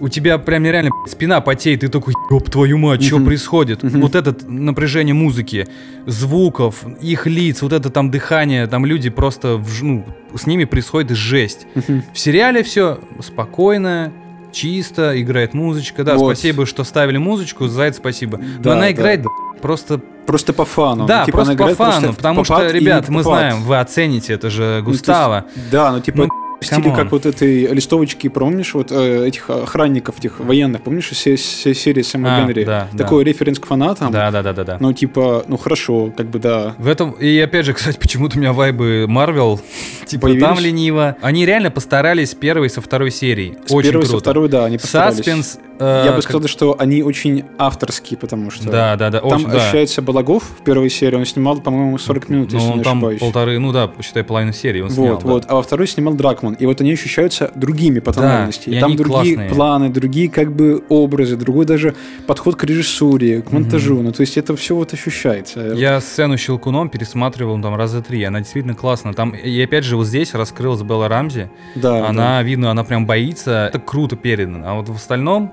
У 0.00 0.08
тебя 0.08 0.38
прям 0.38 0.64
реально 0.64 0.90
блядь, 0.90 1.12
спина 1.12 1.40
потеет, 1.40 1.80
ты 1.80 1.88
такой, 1.88 2.14
ёб 2.30 2.48
твою 2.50 2.78
мать, 2.78 3.02
что 3.04 3.20
происходит? 3.20 3.80
Вот 3.82 4.14
это 4.14 4.34
напряжение 4.48 5.14
музыки, 5.14 5.68
звуков, 6.06 6.84
их 7.00 7.26
лиц, 7.26 7.62
вот 7.62 7.72
это 7.72 7.90
там 7.90 8.10
дыхание, 8.10 8.66
там 8.66 8.86
люди 8.86 9.10
просто, 9.10 9.48
вж- 9.54 9.82
ну, 9.82 10.04
с 10.34 10.46
ними 10.46 10.64
происходит 10.64 11.16
жесть. 11.16 11.66
В 12.14 12.18
сериале 12.18 12.62
все 12.62 12.98
спокойно, 13.22 14.12
чисто, 14.52 15.20
играет 15.20 15.54
музычка. 15.54 16.02
Да, 16.04 16.16
Вот. 16.16 16.36
спасибо, 16.36 16.66
что 16.66 16.82
ставили 16.84 17.18
музычку, 17.18 17.68
за 17.68 17.82
это 17.84 17.96
спасибо. 17.96 18.38
Но 18.38 18.62
Да, 18.62 18.72
она 18.72 18.82
да. 18.82 18.92
играет 18.92 19.24
просто 19.62 20.00
Просто 20.26 20.52
по 20.52 20.64
фану. 20.64 21.06
да, 21.06 21.20
Ну, 21.20 21.26
типа, 21.26 21.38
просто 21.38 21.56
по 21.56 21.74
фану, 21.74 22.00
просто 22.02 22.12
потому 22.16 22.44
что, 22.44 22.70
ребят, 22.70 23.08
мы 23.08 23.22
знаем, 23.22 23.62
вы 23.62 23.78
оцените, 23.80 24.32
это 24.34 24.48
же 24.48 24.80
Ну, 24.84 24.90
есть, 24.90 25.00
Густава. 25.02 25.44
Да, 25.72 25.92
ну 25.92 26.00
типа 26.00 26.18
Ну, 26.18 26.28
в 26.60 26.66
стиле 26.66 26.92
как 26.94 27.10
вот 27.12 27.26
этой 27.26 27.66
листовочки, 27.66 28.28
помнишь, 28.28 28.74
вот 28.74 28.92
э, 28.92 29.26
этих 29.26 29.48
охранников, 29.50 30.18
этих 30.18 30.40
военных, 30.40 30.82
помнишь, 30.82 31.10
из 31.12 31.18
се- 31.18 31.36
се- 31.36 31.74
серии 31.74 32.02
Сэма 32.02 32.36
А, 32.36 32.40
Генри? 32.42 32.64
да, 32.64 32.88
да. 32.92 32.98
Такой 33.04 33.24
референс 33.24 33.58
к 33.58 33.66
фанатам. 33.66 34.12
Да, 34.12 34.30
да, 34.30 34.42
да, 34.42 34.52
да, 34.52 34.64
да. 34.64 34.76
Ну, 34.80 34.92
типа, 34.92 35.44
ну 35.48 35.56
хорошо, 35.56 36.12
как 36.16 36.28
бы 36.30 36.38
да. 36.38 36.74
В 36.78 36.86
этом, 36.88 37.12
и 37.12 37.38
опять 37.40 37.66
же, 37.66 37.72
кстати, 37.72 37.96
почему-то 38.00 38.36
у 38.36 38.40
меня 38.40 38.52
вайбы 38.52 39.06
Марвел, 39.08 39.60
типа 40.06 40.22
Появились? 40.28 40.44
там 40.46 40.58
лениво. 40.58 41.16
Они 41.22 41.46
реально 41.46 41.70
постарались 41.70 42.34
первой 42.34 42.68
со 42.70 42.80
второй 42.80 43.10
серии. 43.10 43.56
С 43.66 43.72
Очень 43.72 43.90
первой, 43.90 44.02
круто. 44.02 44.16
со 44.16 44.18
второй, 44.20 44.48
да, 44.48 44.64
они 44.66 44.78
постарались. 44.78 45.16
Саспенс. 45.16 45.58
Э, 45.80 46.02
Я 46.04 46.10
бы 46.10 46.16
как- 46.16 46.22
сказал, 46.24 46.46
что 46.48 46.76
они 46.78 47.02
очень 47.02 47.44
авторские, 47.58 48.18
потому 48.18 48.50
что 48.50 48.64
Да, 48.70 48.96
да, 48.96 49.10
да, 49.10 49.20
там 49.20 49.32
очень, 49.32 49.48
да. 49.50 49.56
ощущается 49.56 50.02
Балагов 50.02 50.44
в 50.60 50.62
первой 50.62 50.90
серии, 50.90 51.16
он 51.16 51.26
снимал, 51.26 51.60
по-моему, 51.60 51.98
40 51.98 52.28
минут, 52.28 52.52
Ну, 52.52 52.58
если 52.58 52.70
он 52.70 52.78
не 52.78 52.84
там 52.84 52.98
ошибаюсь. 52.98 53.20
полторы, 53.20 53.58
ну 53.58 53.72
да, 53.72 53.90
считай, 54.02 54.22
половину 54.22 54.52
серии 54.52 54.80
он 54.82 54.90
снял. 54.90 55.14
Вот, 55.14 55.22
да. 55.22 55.28
вот. 55.28 55.44
А 55.48 55.54
во 55.56 55.62
второй 55.62 55.88
снимал 55.88 56.14
Дракман. 56.14 56.54
И 56.54 56.66
вот 56.66 56.80
они 56.80 56.92
ощущаются 56.92 57.50
другими 57.54 57.98
по 58.00 58.12
Да, 58.12 58.20
тональности. 58.20 58.68
и 58.70 58.78
Там 58.78 58.94
другие 58.96 59.34
классные. 59.36 59.48
планы, 59.50 59.88
другие 59.90 60.28
как 60.30 60.52
бы 60.54 60.84
образы, 60.88 61.36
другой 61.36 61.64
даже 61.66 61.94
подход 62.26 62.56
к 62.56 62.64
режиссуре, 62.64 63.42
к 63.42 63.50
монтажу. 63.52 64.02
Ну, 64.02 64.12
то 64.12 64.20
есть 64.20 64.36
это 64.36 64.54
все 64.56 64.76
вот 64.76 64.92
ощущается. 64.92 65.60
Я 65.74 66.00
сцену 66.00 66.36
Щелкуном 66.36 66.88
пересматривал 66.88 67.56
ну, 67.56 67.62
там 67.62 67.74
раза 67.76 68.02
три, 68.02 68.22
она 68.24 68.40
действительно 68.40 68.74
классная. 68.74 69.12
Там, 69.14 69.30
и 69.30 69.60
опять 69.62 69.84
же, 69.84 69.96
вот 69.96 70.06
здесь 70.06 70.34
раскрылась 70.34 70.82
Белла 70.82 71.08
Рамзи. 71.08 71.50
Да, 71.74 72.06
она, 72.08 72.42
видно, 72.42 72.70
она 72.70 72.84
прям 72.84 73.06
боится. 73.06 73.68
Это 73.72 73.78
круто 73.78 74.16
передано. 74.16 74.68
А 74.68 74.74
вот 74.74 74.88
в 74.88 74.94
остальном, 74.94 75.52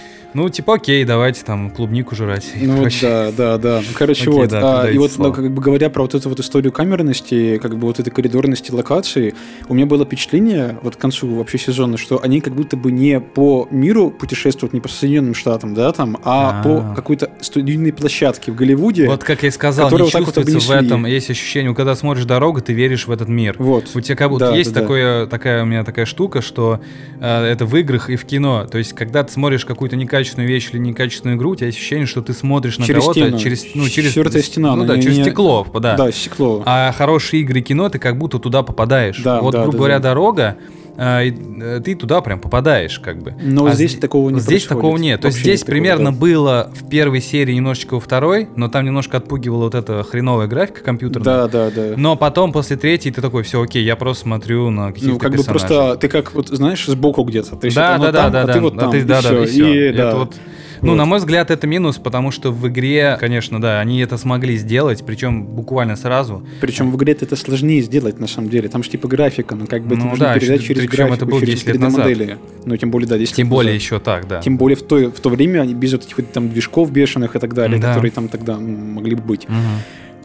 ну, 0.33 0.49
типа, 0.49 0.75
окей, 0.75 1.03
давайте 1.05 1.43
там 1.43 1.69
клубнику 1.69 2.15
жрать. 2.15 2.51
Ну 2.59 2.87
да, 3.01 3.31
да, 3.31 3.57
да. 3.57 3.81
Ну, 3.81 3.93
короче, 3.93 4.23
Окей, 4.23 4.33
вот. 4.33 4.49
да, 4.49 4.81
а, 4.81 4.89
и 4.89 4.97
вот, 4.97 5.11
ну, 5.17 5.33
как 5.33 5.51
бы 5.51 5.61
говоря 5.61 5.89
про 5.89 6.03
вот 6.03 6.15
эту 6.15 6.29
вот 6.29 6.39
историю 6.39 6.71
камерности, 6.71 7.57
как 7.57 7.77
бы 7.77 7.87
вот 7.87 7.99
этой 7.99 8.09
коридорности 8.11 8.71
локации, 8.71 9.33
у 9.67 9.73
меня 9.73 9.85
было 9.85 10.05
впечатление, 10.05 10.77
вот 10.81 10.95
к 10.95 10.99
концу 10.99 11.27
вообще 11.35 11.57
сезона, 11.57 11.97
что 11.97 12.21
они 12.21 12.41
как 12.41 12.53
будто 12.53 12.77
бы 12.77 12.91
не 12.91 13.19
по 13.19 13.67
миру 13.71 14.09
путешествуют, 14.11 14.73
не 14.73 14.79
по 14.79 14.87
Соединенным 14.87 15.33
Штатам, 15.35 15.73
да, 15.73 15.91
там, 15.91 16.17
а, 16.23 16.61
А. 16.61 16.63
по 16.63 16.95
какой-то 16.95 17.29
студийной 17.41 17.91
площадке 17.93 18.51
в 18.51 18.55
Голливуде. 18.55 19.07
Вот 19.07 19.23
как 19.23 19.43
я 19.43 19.49
и 19.49 19.51
сказал, 19.51 19.89
не 19.91 19.97
вот 19.97 20.11
так 20.11 20.21
вот 20.25 20.35
чувствуется 20.35 20.67
в 20.67 20.71
этом. 20.71 21.05
Есть 21.05 21.29
ощущение, 21.29 21.73
когда 21.75 21.95
смотришь 21.95 22.25
дорогу, 22.25 22.61
ты 22.61 22.73
веришь 22.73 23.07
в 23.07 23.11
этот 23.11 23.27
мир. 23.27 23.55
Вот. 23.59 23.89
У 23.93 24.01
тебя 24.01 24.15
как 24.15 24.29
будто 24.29 24.49
Да, 24.51 24.55
есть 24.55 24.71
да, 24.73 24.79
да. 24.79 24.81
такое, 24.81 25.25
такая 25.27 25.63
у 25.63 25.65
меня 25.65 25.83
такая 25.83 26.05
штука, 26.05 26.41
что 26.41 26.79
э, 27.19 27.43
это 27.45 27.65
в 27.65 27.75
играх 27.75 28.09
и 28.09 28.15
в 28.15 28.25
кино. 28.25 28.65
То 28.71 28.77
есть, 28.77 28.93
когда 28.93 29.23
ты 29.23 29.31
смотришь 29.31 29.65
какую-то 29.65 29.95
некачественную 29.95 30.20
вещь 30.47 30.69
или 30.71 30.79
некачественную 30.79 31.37
игру, 31.37 31.51
у 31.51 31.55
тебя 31.55 31.67
есть 31.67 31.77
ощущение, 31.77 32.05
что 32.05 32.21
ты 32.21 32.33
смотришь 32.33 32.77
на 32.77 32.85
Через 32.85 33.01
кого-то 33.01 33.39
через, 33.39 33.65
ну, 33.75 33.87
через 33.89 34.09
Четвертая 34.09 34.41
стена, 34.41 34.75
Ну 34.75 34.85
да, 34.85 34.95
не- 34.95 35.01
через 35.03 35.17
не- 35.17 35.23
стекло, 35.23 35.65
да. 35.73 35.95
Да, 35.95 36.11
стекло. 36.11 36.63
А 36.65 36.91
хорошие 36.91 37.41
игры 37.41 37.59
и 37.59 37.63
кино, 37.63 37.89
ты 37.89 37.99
как 37.99 38.17
будто 38.17 38.39
туда 38.39 38.63
попадаешь. 38.63 39.19
Да, 39.23 39.41
вот, 39.41 39.51
да, 39.51 39.59
грубо 39.63 39.71
да, 39.73 39.77
говоря, 39.77 39.99
да. 39.99 40.09
дорога, 40.09 40.57
ты 40.95 41.95
туда 41.95 42.21
прям 42.21 42.39
попадаешь, 42.39 42.99
как 42.99 43.21
бы. 43.21 43.33
Но 43.41 43.65
А 43.65 43.73
здесь 43.73 43.91
зде- 43.93 43.99
такого 44.01 44.29
не 44.29 44.39
Здесь 44.39 44.65
такого 44.65 44.97
нет. 44.97 45.21
То 45.21 45.27
есть 45.27 45.39
здесь 45.39 45.63
примерно 45.63 46.11
было 46.11 46.71
в 46.73 46.89
первой 46.89 47.21
серии 47.21 47.53
немножечко 47.53 47.95
во 47.95 47.99
второй, 47.99 48.49
но 48.55 48.67
там 48.69 48.85
немножко 48.85 49.17
отпугивала 49.17 49.63
вот 49.65 49.75
эта 49.75 50.03
хреновая 50.03 50.47
графика 50.47 50.83
компьютерная. 50.83 51.47
Да, 51.47 51.47
да, 51.47 51.71
да. 51.71 51.93
Но 51.97 52.15
потом, 52.15 52.51
после 52.51 52.77
третьей, 52.77 53.11
ты 53.11 53.21
такой, 53.21 53.43
все, 53.43 53.61
окей, 53.61 53.83
я 53.83 53.95
просто 53.95 54.23
смотрю 54.23 54.69
на 54.69 54.87
каких-то 54.87 55.09
Ну, 55.13 55.19
как 55.19 55.35
бы 55.35 55.43
просто 55.43 55.97
ты 55.97 56.07
как, 56.07 56.33
вот 56.33 56.49
знаешь, 56.49 56.85
сбоку 56.85 57.23
где-то. 57.23 57.55
Да, 57.73 57.97
да, 57.97 58.11
да, 58.11 58.29
да, 58.29 58.41
а 58.41 58.47
да. 58.47 58.53
ты 58.53 58.59
вот 58.59 58.75
А 58.75 58.79
там, 58.79 58.91
да, 59.07 59.21
да, 59.21 59.43
и 59.43 59.45
всё. 59.45 59.65
И, 59.67 59.77
Это 59.91 60.15
вот- 60.17 60.35
Ну, 60.81 60.89
Вот. 60.89 60.95
на 60.95 61.05
мой 61.05 61.19
взгляд, 61.19 61.51
это 61.51 61.67
минус, 61.67 61.97
потому 61.99 62.31
что 62.31 62.51
в 62.51 62.67
игре, 62.67 63.15
конечно, 63.19 63.61
да, 63.61 63.79
они 63.79 63.99
это 63.99 64.17
смогли 64.17 64.57
сделать, 64.57 65.03
причем 65.05 65.45
буквально 65.45 65.95
сразу. 65.95 66.43
Причем 66.59 66.91
в 66.91 66.95
игре 66.97 67.13
это 67.13 67.35
сложнее 67.35 67.81
сделать 67.81 68.19
на 68.19 68.27
самом 68.27 68.49
деле. 68.49 68.67
Там 68.67 68.83
же 68.83 68.89
типа 68.89 69.07
графика, 69.07 69.53
ну 69.55 69.67
как 69.67 69.83
бы 69.83 69.93
это 69.95 70.03
Ну 70.03 70.09
нужно 70.09 70.25
да, 70.27 70.33
передать 70.39 70.63
через 70.63 70.85
графику, 70.89 71.13
это 71.15 71.25
было 71.27 71.39
через 71.39 71.53
10 71.55 71.67
лет 71.67 71.79
назад. 71.79 72.07
3D-модели. 72.07 72.37
Ну 72.65 72.77
тем 72.77 72.89
более, 72.89 73.07
да, 73.07 73.17
10 73.19 73.35
Тем 73.35 73.45
лет 73.45 73.51
более 73.51 73.73
назад. 73.73 73.81
еще 73.83 73.99
так, 73.99 74.27
да. 74.27 74.41
Тем 74.41 74.57
более 74.57 74.75
в 74.75 74.81
то, 74.81 74.95
в 75.11 75.19
то 75.19 75.29
время 75.29 75.59
они 75.61 75.75
без 75.75 75.91
вот 75.91 76.05
этих 76.05 76.17
вот 76.17 76.31
там 76.31 76.49
движков 76.49 76.91
бешеных 76.91 77.35
и 77.35 77.39
так 77.39 77.53
далее, 77.53 77.79
Да. 77.79 77.89
которые 77.89 78.11
там 78.11 78.27
тогда 78.27 78.57
могли 78.57 79.15
бы 79.15 79.21
быть. 79.21 79.47
Мгм. 79.47 79.57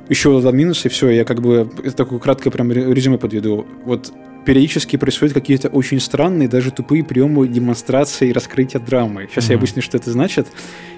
Еще 0.09 0.40
два 0.40 0.53
минуса, 0.53 0.88
и 0.88 0.90
все, 0.90 1.11
я 1.11 1.25
как 1.25 1.42
бы 1.42 1.69
это 1.85 1.92
такое 1.97 2.19
краткое 2.19 2.51
прям 2.51 2.71
ре- 2.73 2.95
резюме 2.95 3.19
подведу. 3.19 3.66
Вот 3.85 4.12
периодически 4.46 4.96
происходят 4.96 5.35
какие-то 5.35 5.68
очень 5.68 6.00
странные, 6.00 6.48
даже 6.48 6.70
тупые 6.70 7.04
приемы 7.04 7.48
демонстрации 7.48 8.28
и 8.30 8.32
раскрытия 8.32 8.80
драмы. 8.80 9.28
Сейчас 9.30 9.50
я 9.50 9.56
Мгм. 9.56 9.64
объясню, 9.64 9.82
что 9.82 9.96
это 9.98 10.11
значит. 10.11 10.46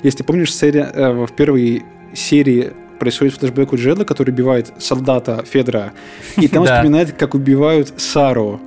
Если 0.05 0.23
помнишь, 0.23 0.55
серия, 0.55 0.91
э, 0.95 1.27
в 1.27 1.33
первой 1.33 1.83
серии 2.15 2.73
происходит 3.01 3.35
флешбэк 3.35 3.73
у 3.73 3.77
Джеда, 3.77 4.05
который 4.05 4.31
убивает 4.31 4.73
солдата 4.79 5.45
Федора, 5.51 5.93
и 6.37 6.47
там 6.49 6.65
вспоминает, 6.65 7.13
как 7.13 7.35
убивают 7.35 7.93
Сару. 7.97 8.61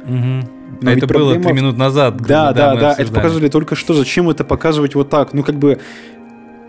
Но 0.81 0.91
это 0.91 1.05
было 1.05 1.35
три 1.39 1.53
минут 1.53 1.77
назад. 1.77 2.17
Да, 2.17 2.53
да, 2.53 2.75
да, 2.75 2.95
это 2.97 3.11
показывали 3.11 3.49
только 3.49 3.75
что. 3.75 3.93
Зачем 3.93 4.29
это 4.29 4.43
показывать 4.43 4.95
вот 4.95 5.09
так? 5.09 5.33
Ну, 5.33 5.43
как 5.43 5.55
бы 5.55 5.79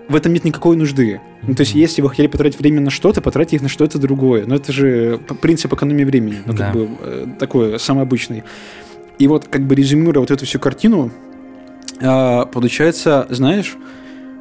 в 0.08 0.16
этом 0.16 0.32
нет 0.32 0.44
никакой 0.44 0.76
нужды. 0.76 1.20
Ну, 1.42 1.54
то 1.54 1.62
есть, 1.62 1.74
если 1.74 2.02
вы 2.02 2.10
хотели 2.10 2.26
потратить 2.26 2.58
время 2.58 2.80
на 2.80 2.90
что-то, 2.90 3.20
потратьте 3.20 3.56
их 3.56 3.62
на 3.62 3.68
что-то 3.68 3.98
другое. 3.98 4.44
Но 4.46 4.56
это 4.56 4.72
же 4.72 5.20
принцип 5.40 5.72
экономии 5.72 6.04
времени. 6.04 6.38
Ну, 6.44 6.52
Да. 6.52 6.66
как 6.66 6.74
бы 6.74 6.88
э, 7.00 7.26
такой 7.38 7.78
самый 7.78 8.02
обычный. 8.02 8.42
И 9.18 9.26
вот, 9.26 9.46
как 9.48 9.66
бы 9.66 9.74
резюмируя 9.74 10.20
вот 10.20 10.30
эту 10.30 10.46
всю 10.46 10.58
картину, 10.58 11.10
а, 12.00 12.46
получается, 12.46 13.26
знаешь, 13.30 13.76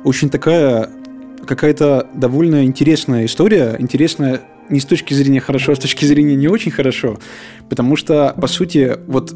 очень 0.04 0.30
такая 0.30 0.89
какая-то 1.45 2.08
довольно 2.13 2.65
интересная 2.65 3.26
история. 3.26 3.76
Интересная 3.80 4.41
не 4.69 4.80
с 4.80 4.86
точки 4.86 5.13
зрения 5.13 5.39
хорошо, 5.41 5.74
а 5.74 5.76
с 5.76 5.80
точки 5.80 6.06
зрения 6.06 6.36
не 6.36 6.47
очень 6.47 6.71
хорошо. 6.71 7.19
Потому 7.69 7.95
что, 7.95 8.34
по 8.39 8.47
сути, 8.47 8.97
вот 9.08 9.34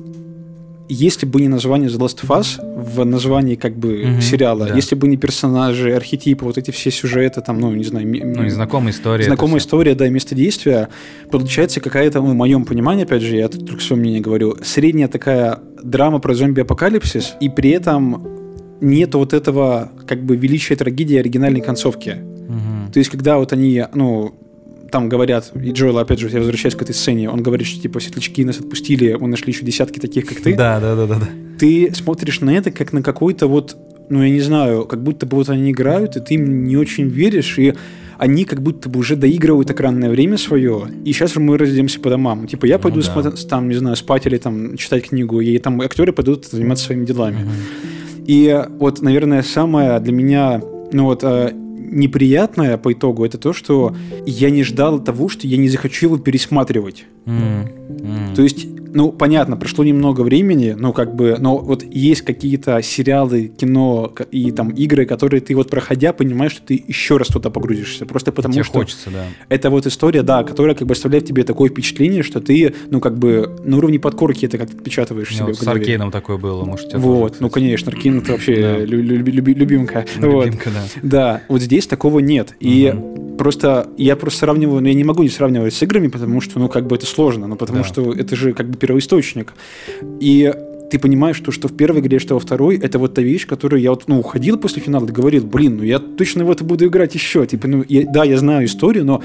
если 0.87 1.25
бы 1.25 1.41
не 1.41 1.47
название 1.47 1.89
The 1.89 1.97
Last 1.97 2.23
of 2.23 2.39
Us 2.39 2.59
в 2.75 3.03
названии 3.05 3.55
как 3.55 3.75
бы 3.75 4.05
Мгм, 4.05 4.21
сериала, 4.21 4.67
да. 4.67 4.75
если 4.75 4.95
бы 4.95 5.07
не 5.07 5.17
персонажи, 5.17 5.91
архетипы, 5.93 6.45
вот 6.45 6.57
эти 6.57 6.71
все 6.71 6.91
сюжеты, 6.91 7.41
там, 7.41 7.59
ну, 7.59 7.71
не 7.73 7.83
знаю, 7.83 8.07
Ну, 8.07 8.43
и 8.43 8.49
знакомая 8.49 8.91
история. 8.91 9.25
знакомая 9.25 9.57
история, 9.59 9.95
да, 9.95 10.05
и 10.07 10.09
место 10.09 10.35
действия, 10.35 10.89
получается 11.31 11.79
какая-то, 11.79 12.21
ну, 12.21 12.31
в 12.31 12.35
моем 12.35 12.65
понимании, 12.65 13.03
опять 13.03 13.21
же, 13.23 13.35
я 13.35 13.47
тут 13.47 13.65
только 13.67 13.81
свое 13.81 13.99
мнение 13.99 14.21
говорю, 14.21 14.57
средняя 14.63 15.07
такая 15.07 15.59
драма 15.81 16.19
про 16.19 16.33
зомби-апокалипсис, 16.33 17.35
и 17.41 17.49
при 17.49 17.71
этом 17.71 18.27
нет 18.81 19.15
вот 19.15 19.33
этого, 19.33 19.91
как 20.07 20.23
бы, 20.23 20.35
величия 20.35 20.75
трагедии 20.75 21.15
оригинальной 21.17 21.61
концовки. 21.61 22.17
Мгм. 22.47 22.91
То 22.91 22.99
есть, 22.99 23.09
когда 23.09 23.37
вот 23.37 23.53
они, 23.53 23.83
ну, 23.93 24.35
там 24.95 25.09
говорят, 25.09 25.51
и 25.61 25.71
Джоэл, 25.71 25.97
опять 25.97 26.19
же, 26.19 26.29
я 26.29 26.39
возвращаюсь 26.39 26.73
к 26.73 26.81
этой 26.81 26.95
сцене, 26.95 27.29
он 27.29 27.43
говорит, 27.43 27.67
что, 27.67 27.81
типа, 27.81 27.99
светлячки 27.99 28.45
нас 28.45 28.61
отпустили, 28.61 29.17
мы 29.19 29.27
нашли 29.27 29.51
еще 29.51 29.65
десятки 29.65 29.99
таких, 29.99 30.25
как 30.25 30.39
ты. 30.39 30.55
Да, 30.55 30.79
да, 30.79 30.95
да, 30.95 31.05
да, 31.05 31.19
да. 31.19 31.27
Ты 31.59 31.93
смотришь 31.93 32.39
на 32.39 32.51
это 32.51 32.71
как 32.71 32.93
на 32.93 33.03
какой-то 33.03 33.47
вот, 33.47 33.75
ну, 34.07 34.23
я 34.23 34.29
не 34.29 34.39
знаю, 34.39 34.85
как 34.85 35.03
будто 35.03 35.25
бы 35.25 35.35
вот 35.35 35.49
они 35.49 35.71
играют, 35.71 36.15
и 36.15 36.21
ты 36.21 36.35
им 36.35 36.63
не 36.63 36.77
очень 36.77 37.09
веришь, 37.09 37.59
и 37.59 37.73
они 38.17 38.45
как 38.45 38.61
будто 38.61 38.87
бы 38.87 38.99
уже 39.01 39.17
доигрывают 39.17 39.69
экранное 39.69 40.09
время 40.09 40.37
свое, 40.37 40.87
и 41.03 41.11
сейчас 41.11 41.35
мы 41.35 41.57
разойдемся 41.57 41.99
по 41.99 42.09
домам. 42.09 42.47
Типа, 42.47 42.65
я 42.65 42.79
пойду 42.79 43.01
да. 43.01 43.13
смотр- 43.13 43.47
там, 43.49 43.67
не 43.67 43.75
знаю, 43.75 43.97
спать 43.97 44.25
или 44.27 44.37
там 44.37 44.77
читать 44.77 45.09
книгу, 45.09 45.41
и 45.41 45.57
там 45.57 45.81
актеры 45.81 46.13
пойдут 46.13 46.45
заниматься 46.45 46.85
своими 46.85 47.05
делами. 47.05 47.39
Мгм. 47.43 47.51
И 48.27 48.63
вот, 48.79 49.01
наверное, 49.01 49.43
самое 49.43 49.99
для 49.99 50.13
меня, 50.13 50.61
ну 50.93 51.03
вот, 51.03 51.21
э, 51.25 51.51
неприятное 51.95 52.77
по 52.77 52.93
итогу, 52.93 53.25
это 53.25 53.37
то, 53.37 53.53
что 53.53 53.95
я 54.25 54.49
не 54.49 54.63
ждал 54.63 54.99
того, 54.99 55.29
что 55.29 55.47
я 55.47 55.57
не 55.57 55.69
захочу 55.69 56.07
его 56.07 56.17
пересматривать. 56.17 57.05
М. 57.25 58.33
То 58.35 58.41
есть, 58.43 58.67
ну, 58.95 59.11
понятно, 59.11 59.57
прошло 59.57 59.83
немного 59.83 60.21
времени, 60.21 60.73
ну, 60.77 60.93
как 60.93 61.13
бы, 61.15 61.35
но 61.37 61.57
вот 61.57 61.83
есть 61.83 62.21
какие-то 62.21 62.81
сериалы, 62.81 63.47
кино 63.47 64.11
и 64.31 64.51
там 64.51 64.69
игры, 64.69 65.05
которые 65.05 65.41
ты 65.41 65.53
вот 65.53 65.69
проходя 65.69 66.13
понимаешь, 66.13 66.53
что 66.53 66.61
ты 66.65 66.81
еще 66.87 67.17
раз 67.17 67.27
туда 67.27 67.49
погрузишься, 67.49 68.05
просто 68.05 68.31
потому 68.31 68.53
Тебе 68.53 68.63
что 68.63 68.73
хочется, 68.73 69.09
да. 69.11 69.25
это 69.49 69.69
вот 69.69 69.85
история, 69.85 70.23
да, 70.23 70.43
которая 70.43 70.75
как 70.75 70.87
бы 70.87 70.93
оставляет 70.93 71.25
тебе 71.25 71.43
такое 71.43 71.69
впечатление, 71.69 72.23
что 72.23 72.39
ты, 72.39 72.73
ну, 72.89 73.01
как 73.01 73.17
бы 73.19 73.55
на 73.65 73.77
уровне 73.77 73.99
подкорки 73.99 74.45
это 74.45 74.57
как 74.57 74.69
отпечатываешь 74.69 75.29
У 75.29 75.33
меня 75.33 75.43
себе 75.43 75.53
вот 75.53 75.57
с. 75.63 75.67
Аркейном 75.67 76.09
такое 76.11 76.37
было, 76.37 76.63
может, 76.63 76.93
Вот, 76.93 77.31
тоже, 77.33 77.41
ну, 77.43 77.49
конечно, 77.49 77.91
Аркин 77.91 78.19
это 78.19 78.31
вообще 78.31 78.55
Да. 78.61 78.77
лю- 78.79 79.01
лю- 79.03 79.23
люби- 79.23 79.53
любимка. 79.53 80.05
Ну, 80.17 80.31
Вот. 80.35 80.45
любимка, 80.45 80.69
да. 80.73 80.83
Да, 81.03 81.41
вот 81.49 81.61
здесь 81.61 81.85
такого 81.85 82.19
нет. 82.19 82.53
И 82.61 82.93
просто 83.37 83.89
я 83.97 84.15
просто 84.15 84.39
сравниваю, 84.39 84.81
но 84.81 84.87
я 84.87 84.93
не 84.93 85.03
могу 85.03 85.21
не 85.23 85.29
сравнивать 85.29 85.73
с 85.73 85.83
играми, 85.83 86.07
потому 86.07 86.39
что, 86.41 86.59
ну, 86.59 86.69
как 86.69 86.87
бы 86.87 86.95
это 86.95 87.05
сложно, 87.05 87.47
ну, 87.47 87.55
потому 87.57 87.79
Да. 87.79 87.83
что 87.85 88.13
это 88.13 88.35
же 88.35 88.53
как 88.53 88.69
бы 88.69 88.77
первоисточник. 88.85 89.53
И 90.19 90.53
ты 90.91 90.99
понимаешь, 90.99 91.35
что, 91.37 91.51
что 91.51 91.67
в 91.67 91.75
первой 91.75 91.99
игре, 92.01 92.19
что 92.19 92.35
во 92.35 92.39
второй, 92.39 92.77
это 92.77 92.99
вот 92.99 93.13
та 93.15 93.21
вещь, 93.21 93.47
которую 93.47 93.81
я 93.81 93.89
вот, 93.89 94.03
ну, 94.07 94.19
уходил 94.19 94.57
после 94.57 94.81
финала 94.81 95.05
и 95.07 95.11
говорил, 95.11 95.45
блин, 95.45 95.77
ну, 95.77 95.83
я 95.83 95.99
точно 95.99 96.45
в 96.45 96.51
это 96.51 96.63
буду 96.63 96.85
играть 96.85 97.15
еще. 97.15 97.45
Типа, 97.45 97.67
ну, 97.67 97.83
я- 97.89 98.05
да, 98.05 98.23
я 98.23 98.37
знаю 98.37 98.65
историю, 98.65 99.03
но 99.05 99.23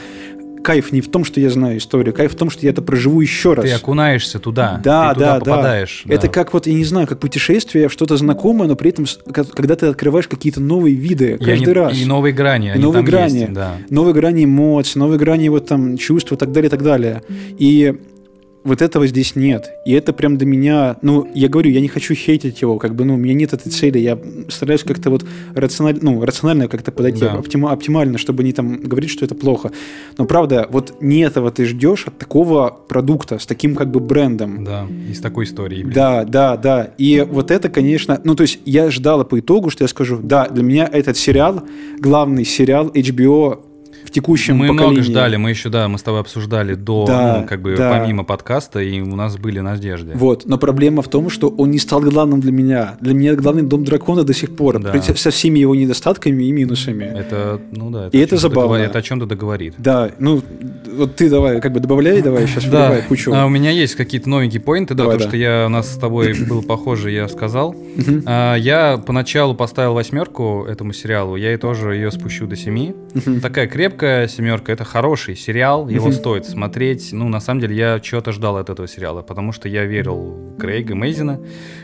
кайф 0.65 0.93
не 0.93 1.01
в 1.01 1.09
том, 1.11 1.25
что 1.25 1.41
я 1.41 1.49
знаю 1.51 1.79
историю, 1.79 2.13
кайф 2.15 2.33
в 2.33 2.37
том, 2.37 2.51
что 2.51 2.65
я 2.67 2.71
это 2.71 2.83
проживу 2.83 3.21
еще 3.21 3.55
раз. 3.55 3.65
Ты 3.65 3.73
окунаешься 3.73 4.39
туда, 4.39 4.81
Да, 4.85 5.09
ты 5.11 5.15
туда 5.15 5.33
да, 5.35 5.39
попадаешь. 5.41 6.03
да. 6.07 6.15
Это 6.15 6.27
да. 6.27 6.33
как 6.33 6.53
вот, 6.53 6.67
я 6.67 6.75
не 6.75 6.85
знаю, 6.85 7.07
как 7.07 7.19
путешествие, 7.19 7.89
что-то 7.91 8.17
знакомое, 8.17 8.67
но 8.69 8.75
при 8.77 8.91
этом, 8.91 9.07
когда 9.33 9.75
ты 9.77 9.87
открываешь 9.87 10.29
какие-то 10.29 10.61
новые 10.61 10.95
виды 10.95 11.37
каждый 11.39 11.53
они- 11.65 11.73
раз. 11.73 11.99
И 11.99 12.05
новые 12.07 12.33
грани, 12.35 12.73
И 12.75 12.79
новые 12.79 13.03
грани. 13.05 13.39
есть, 13.41 13.53
да. 13.53 13.77
новые 13.91 14.13
грани 14.15 14.45
эмоций, 14.45 14.99
новые 14.99 15.19
грани 15.19 15.49
вот 15.49 15.67
там 15.67 15.97
чувств 15.99 16.33
и 16.33 16.37
так 16.37 16.53
далее, 16.53 16.69
и 16.69 16.71
так 16.71 16.83
далее. 16.83 17.23
И 17.59 17.95
вот 18.63 18.83
этого 18.83 19.07
здесь 19.07 19.37
нет. 19.37 19.71
И 19.87 19.93
это 19.93 20.13
прям 20.13 20.37
до 20.37 20.45
меня, 20.45 20.97
ну, 21.03 21.27
я 21.35 21.49
говорю, 21.49 21.71
я 21.71 21.81
не 21.81 21.89
хочу 21.89 22.15
хейтить 22.15 22.61
его, 22.61 22.79
как 22.79 22.95
бы, 22.95 23.05
ну, 23.05 23.15
у 23.15 23.17
меня 23.17 23.35
нет 23.35 23.53
этой 23.53 23.71
цели, 23.71 23.99
я 23.99 24.19
стараюсь 24.49 24.83
как-то 24.83 25.11
вот 25.11 25.25
рационально, 25.55 26.01
ну, 26.03 26.25
рационально 26.25 26.69
как-то 26.69 26.93
подойти, 26.93 27.21
Да. 27.21 27.37
оптима- 27.37 27.71
оптимально, 27.73 28.19
чтобы 28.19 28.45
не 28.45 28.53
там 28.53 28.81
говорить, 28.83 29.11
что 29.11 29.25
это 29.25 29.35
плохо. 29.35 29.71
Но 30.19 30.27
правда, 30.27 30.67
вот 30.71 30.95
не 31.01 31.21
этого 31.21 31.51
ты 31.51 31.65
ждешь 31.65 32.07
от 32.07 32.19
такого 32.19 32.69
продукта, 32.89 33.39
с 33.39 33.47
таким 33.47 33.75
как 33.75 33.91
бы 33.91 34.01
брендом. 34.01 34.65
Да, 34.65 34.87
и 35.09 35.15
с 35.15 35.21
такой 35.21 35.45
историей. 35.45 35.83
блин. 35.83 35.95
Да, 35.95 36.25
да, 36.25 36.57
да. 36.57 36.91
И 36.99 37.27
вот 37.31 37.51
это, 37.51 37.69
конечно, 37.71 38.21
ну 38.25 38.35
то 38.35 38.43
есть 38.43 38.61
я 38.65 38.91
ждала 38.91 39.25
по 39.25 39.39
итогу, 39.41 39.71
что 39.71 39.85
я 39.85 39.89
скажу, 39.89 40.19
да, 40.23 40.49
для 40.49 40.63
меня 40.63 40.89
этот 40.93 41.17
сериал, 41.17 41.63
главный 41.99 42.45
сериал 42.45 42.89
HBO 42.89 43.61
в 44.05 44.11
текущем 44.11 44.57
Мы 44.57 44.69
поколении. 44.69 44.93
много 44.93 45.03
ждали, 45.03 45.37
мы 45.37 45.51
еще, 45.51 45.69
да, 45.69 45.89
мы 45.89 45.99
с 45.99 46.03
тобой 46.03 46.21
обсуждали 46.21 46.75
до, 46.75 47.05
Да, 47.07 47.39
ну, 47.41 47.47
как 47.47 47.63
бы, 47.63 47.77
да. 47.77 47.91
помимо 47.99 48.25
подкаста, 48.25 48.81
и 48.81 49.01
у 49.01 49.15
нас 49.17 49.37
были 49.37 49.61
надежды. 49.61 50.13
Вот, 50.15 50.47
но 50.47 50.59
проблема 50.59 51.03
в 51.03 51.09
том, 51.09 51.31
что 51.31 51.49
он 51.49 51.71
не 51.71 51.79
стал 51.79 52.01
главным 52.01 52.41
для 52.41 52.53
меня. 52.53 52.97
Для 53.01 53.15
меня 53.15 53.35
главный 53.35 53.63
Дом 53.63 53.85
Дракона 53.85 54.25
до 54.25 54.35
сих 54.35 54.57
пор, 54.57 54.79
Да. 54.81 55.01
со 55.03 55.31
всеми 55.31 55.59
его 55.59 55.75
недостатками 55.75 56.45
и 56.45 56.53
минусами. 56.53 57.05
Это, 57.05 57.61
ну 57.73 57.91
да, 57.91 58.09
И 58.13 58.19
о 58.19 58.23
это 58.23 58.37
забавно. 58.37 58.77
договор- 58.77 58.81
Это 58.87 58.99
о 58.99 59.03
чем-то 59.03 59.27
договорит. 59.27 59.75
Да, 59.79 60.11
ну 60.19 60.43
вот 60.97 61.17
ты 61.17 61.29
давай, 61.31 61.61
как 61.61 61.73
бы 61.73 61.81
добавляй, 61.81 62.23
давай, 62.23 62.47
сейчас 62.47 62.65
Да, 62.65 62.89
выливай 62.89 63.07
кучу. 63.09 63.33
а, 63.35 63.47
у 63.47 63.49
меня 63.49 63.71
есть 63.71 63.95
какие-то 63.95 64.29
новенькие 64.29 64.61
поинты, 64.61 64.95
да, 64.95 65.05
да. 65.07 65.19
что 65.19 65.37
я, 65.37 65.65
у 65.67 65.69
нас 65.69 65.93
с 65.93 65.97
тобой 65.97 66.35
был 66.49 66.63
похоже, 66.63 67.11
я 67.11 67.29
сказал. 67.29 67.75
А, 68.27 68.55
я 68.57 68.97
поначалу 69.05 69.55
поставил 69.55 69.95
восьмерку 69.95 70.65
этому 70.69 70.93
сериалу, 70.93 71.37
я 71.37 71.55
и 71.55 71.57
тоже 71.57 71.95
ее 71.95 72.11
спущу 72.11 72.47
до 72.47 72.57
семи. 72.57 72.95
Такая 73.43 73.67
крепкая 73.67 73.90
семерка, 74.29 74.73
это 74.73 74.85
хороший 74.85 75.37
сериал, 75.37 75.89
его 75.89 76.13
стоит 76.13 76.47
смотреть. 76.47 77.13
Ну, 77.13 77.29
на 77.29 77.41
самом 77.41 77.61
деле, 77.61 77.77
я 77.77 78.01
чего-то 78.01 78.33
ждал 78.33 78.57
от 78.57 78.71
этого 78.71 78.89
сериала, 78.89 79.23
потому 79.23 79.53
что 79.53 79.69
я 79.69 79.85
верил 79.85 80.17
в 80.17 80.57
Крейга 80.59 80.95
Мейзина, 80.95 81.41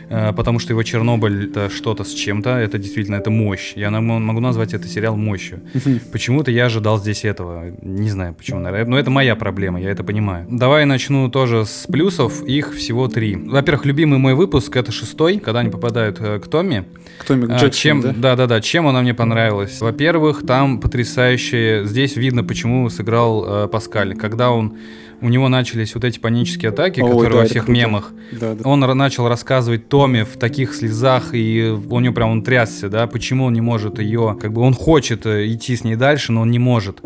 потому 0.09 0.59
что 0.59 0.73
его 0.73 0.83
Чернобыль 0.83 1.49
это 1.49 1.69
что-то 1.69 2.03
с 2.03 2.13
чем-то, 2.13 2.49
это 2.51 2.77
действительно 2.77 3.15
это 3.15 3.29
мощь. 3.29 3.73
Я 3.75 3.89
могу 3.91 4.39
назвать 4.39 4.73
это 4.73 4.87
сериал 4.87 5.15
мощью. 5.15 5.61
Почему-то 6.11 6.51
я 6.51 6.65
ожидал 6.65 6.99
здесь 6.99 7.25
этого. 7.25 7.71
Не 7.81 8.09
знаю 8.09 8.33
почему, 8.33 8.59
наверное. 8.59 8.91
Но 8.91 8.99
это 8.99 9.09
моя 9.09 9.35
проблема, 9.35 9.81
я 9.81 9.89
это 9.89 10.03
понимаю. 10.03 10.47
Давай 10.49 10.85
начну 10.85 11.29
тоже 11.29 11.65
с 11.65 11.85
плюсов. 11.87 12.43
Их 12.43 12.75
всего 12.75 13.07
три. 13.07 13.35
Во-первых, 13.35 13.85
любимый 13.85 14.19
мой 14.19 14.33
выпуск 14.33 14.75
это 14.75 14.91
шестой, 14.91 15.39
когда 15.39 15.59
они 15.59 15.69
попадают 15.69 16.19
э, 16.19 16.39
к 16.39 16.47
Томми. 16.47 16.85
Кто 17.19 17.35
Мик 17.35 17.49
А, 17.49 17.57
Джексон, 17.57 17.71
чем, 17.71 18.01
да? 18.01 18.13
да, 18.15 18.35
да, 18.35 18.47
да. 18.47 18.61
Чем 18.61 18.87
она 18.87 19.01
мне 19.01 19.13
понравилась? 19.13 19.81
Во-первых, 19.81 20.45
там 20.45 20.79
потрясающие 20.79 21.85
здесь 21.85 22.15
видно, 22.15 22.43
почему 22.43 22.89
сыграл 22.89 23.45
э, 23.65 23.67
Паскаль. 23.67 24.15
Когда 24.15 24.51
он 24.51 24.77
у 25.21 25.29
него 25.29 25.49
начались 25.49 25.95
вот 25.95 26.03
эти 26.03 26.19
панические 26.19 26.69
атаки, 26.69 27.01
Ой, 27.01 27.09
которые 27.09 27.31
да, 27.31 27.37
во 27.39 27.45
всех 27.45 27.65
круто. 27.65 27.71
мемах. 27.71 28.11
Да, 28.31 28.53
да. 28.53 28.69
Он 28.69 28.79
начал 28.79 29.27
рассказывать 29.27 29.89
Томе 29.97 30.25
в 30.25 30.37
таких 30.37 30.75
слезах, 30.75 31.33
и 31.33 31.75
у 31.89 31.99
него 31.99 32.13
прям 32.13 32.29
он 32.29 32.43
трясся, 32.43 32.87
да, 32.87 33.07
почему 33.07 33.45
он 33.45 33.53
не 33.53 33.61
может 33.61 33.97
ее, 33.97 34.37
как 34.39 34.53
бы 34.53 34.61
он 34.61 34.75
хочет 34.75 35.25
э, 35.25 35.47
идти 35.47 35.75
с 35.75 35.83
ней 35.83 35.95
дальше, 35.95 36.31
но 36.31 36.41
он 36.41 36.51
не 36.51 36.59
может. 36.59 37.01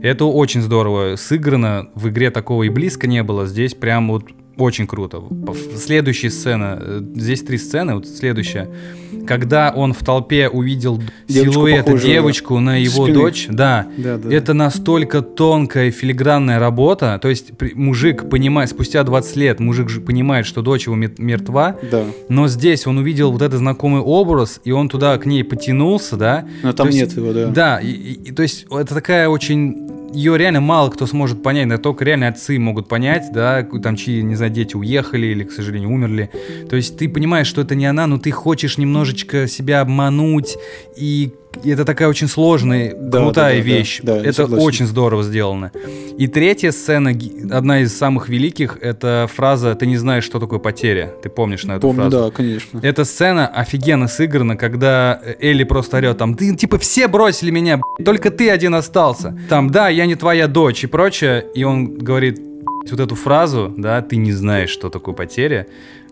Это 0.00 0.26
очень 0.26 0.62
здорово 0.62 1.16
сыграно, 1.16 1.88
в 1.96 2.08
игре 2.08 2.30
такого 2.30 2.62
и 2.62 2.68
близко 2.68 3.08
не 3.08 3.24
было, 3.24 3.46
здесь 3.46 3.74
прям 3.74 4.12
вот 4.12 4.26
очень 4.56 4.86
круто. 4.86 5.22
Следующая 5.76 6.30
сцена, 6.30 6.78
э, 6.80 7.00
здесь 7.16 7.42
три 7.42 7.58
сцены, 7.58 7.94
вот 7.94 8.06
следующая. 8.08 8.68
Когда 9.26 9.72
он 9.74 9.92
в 9.92 9.98
толпе 10.04 10.48
увидел 10.48 11.02
Девочку, 11.26 11.52
силуэт 11.52 11.84
похожую 11.86 12.12
девочку 12.12 12.60
на 12.60 12.72
со 12.72 12.78
его 12.78 13.04
спины. 13.04 13.14
дочь, 13.18 13.46
да, 13.50 13.86
Да, 13.96 14.18
да, 14.18 14.32
это 14.32 14.54
настолько 14.54 15.20
тонкая 15.22 15.90
филигранная 15.90 16.58
работа. 16.60 17.18
То 17.20 17.28
есть 17.28 17.50
мужик 17.74 18.28
понимает, 18.30 18.70
спустя 18.70 19.02
20 19.02 19.36
лет 19.36 19.58
мужик 19.60 19.88
же 19.90 20.00
понимает, 20.00 20.46
что 20.46 20.62
дочь 20.62 20.86
его 20.86 20.94
мертва, 20.96 21.76
Да. 21.90 22.04
но 22.28 22.46
здесь 22.46 22.86
он 22.86 22.98
увидел 22.98 23.32
вот 23.32 23.42
этот 23.42 23.58
знакомый 23.58 24.00
образ, 24.00 24.60
и 24.64 24.70
он 24.70 24.88
туда 24.88 25.18
к 25.18 25.26
ней 25.26 25.42
потянулся, 25.42 26.16
да. 26.16 26.46
Но 26.62 26.72
там 26.72 26.88
То 26.88 26.94
есть- 26.94 27.08
нет 27.08 27.16
его, 27.16 27.32
да. 27.32 27.46
Да, 27.48 27.80
и- 27.80 27.90
и 27.90 28.32
то 28.32 28.42
есть 28.42 28.66
это 28.70 28.94
такая 28.94 29.28
очень... 29.28 29.86
Ее 30.16 30.38
реально 30.38 30.62
мало 30.62 30.88
кто 30.88 31.06
сможет 31.06 31.42
понять, 31.42 31.68
да, 31.68 31.76
только 31.76 32.02
реально 32.02 32.28
отцы 32.28 32.58
могут 32.58 32.88
понять, 32.88 33.24
да, 33.34 33.62
там 33.62 33.96
чьи, 33.96 34.22
не 34.22 34.34
знаю, 34.34 34.50
дети 34.50 34.74
уехали 34.74 35.26
или, 35.26 35.44
к 35.44 35.52
сожалению, 35.52 35.90
умерли. 35.90 36.30
То 36.70 36.76
есть 36.76 36.96
ты 36.96 37.06
понимаешь, 37.06 37.46
что 37.46 37.60
это 37.60 37.74
не 37.74 37.84
она, 37.84 38.06
но 38.06 38.16
ты 38.16 38.30
хочешь 38.30 38.78
немножечко 38.78 39.46
себя 39.46 39.82
обмануть, 39.82 40.56
и 40.96 41.34
и 41.64 41.70
это 41.70 41.84
такая 41.84 42.08
очень 42.08 42.28
сложная, 42.28 42.94
Да, 42.98 43.18
крутая 43.20 43.56
да, 43.56 43.58
да, 43.58 43.64
вещь. 43.64 44.00
да, 44.02 44.14
да, 44.14 44.20
это 44.20 44.32
согласен. 44.32 44.64
очень 44.66 44.86
здорово 44.86 45.22
сделано. 45.22 45.70
И 46.18 46.26
третья 46.28 46.70
сцена, 46.70 47.12
одна 47.50 47.80
из 47.80 47.96
самых 47.96 48.28
великих, 48.28 48.78
это 48.80 49.28
фраза 49.34 49.74
«ты 49.74 49.86
не 49.86 49.96
знаешь, 49.96 50.24
что 50.24 50.38
такое 50.40 50.58
потеря». 50.58 51.12
Ты 51.22 51.28
помнишь 51.28 51.64
на 51.64 51.72
эту 51.72 51.82
Помню, 51.82 52.02
фразу? 52.10 52.18
да, 52.24 52.30
конечно. 52.30 52.80
Эта 52.82 53.04
сцена 53.04 53.46
офигенно 53.48 54.08
сыграна, 54.08 54.56
когда 54.56 55.20
Элли 55.40 55.64
просто 55.64 55.98
орет 55.98 56.18
там, 56.18 56.34
ты 56.34 56.54
типа 56.56 56.78
все 56.78 57.08
бросили 57.08 57.50
меня, 57.50 57.80
только 58.04 58.30
ты 58.30 58.50
один 58.50 58.74
остался. 58.74 59.38
Там, 59.48 59.70
да, 59.70 59.88
я 59.88 60.06
не 60.06 60.14
твоя 60.14 60.46
дочь 60.48 60.84
и 60.84 60.86
прочее. 60.86 61.44
И 61.54 61.64
он 61.64 61.98
говорит 61.98 62.40
вот 62.90 63.00
эту 63.00 63.14
фразу, 63.14 63.74
да, 63.76 64.00
ты 64.00 64.16
не 64.16 64.32
знаешь, 64.32 64.70
что 64.70 64.88
такое 64.90 65.14
потеря. 65.14 65.66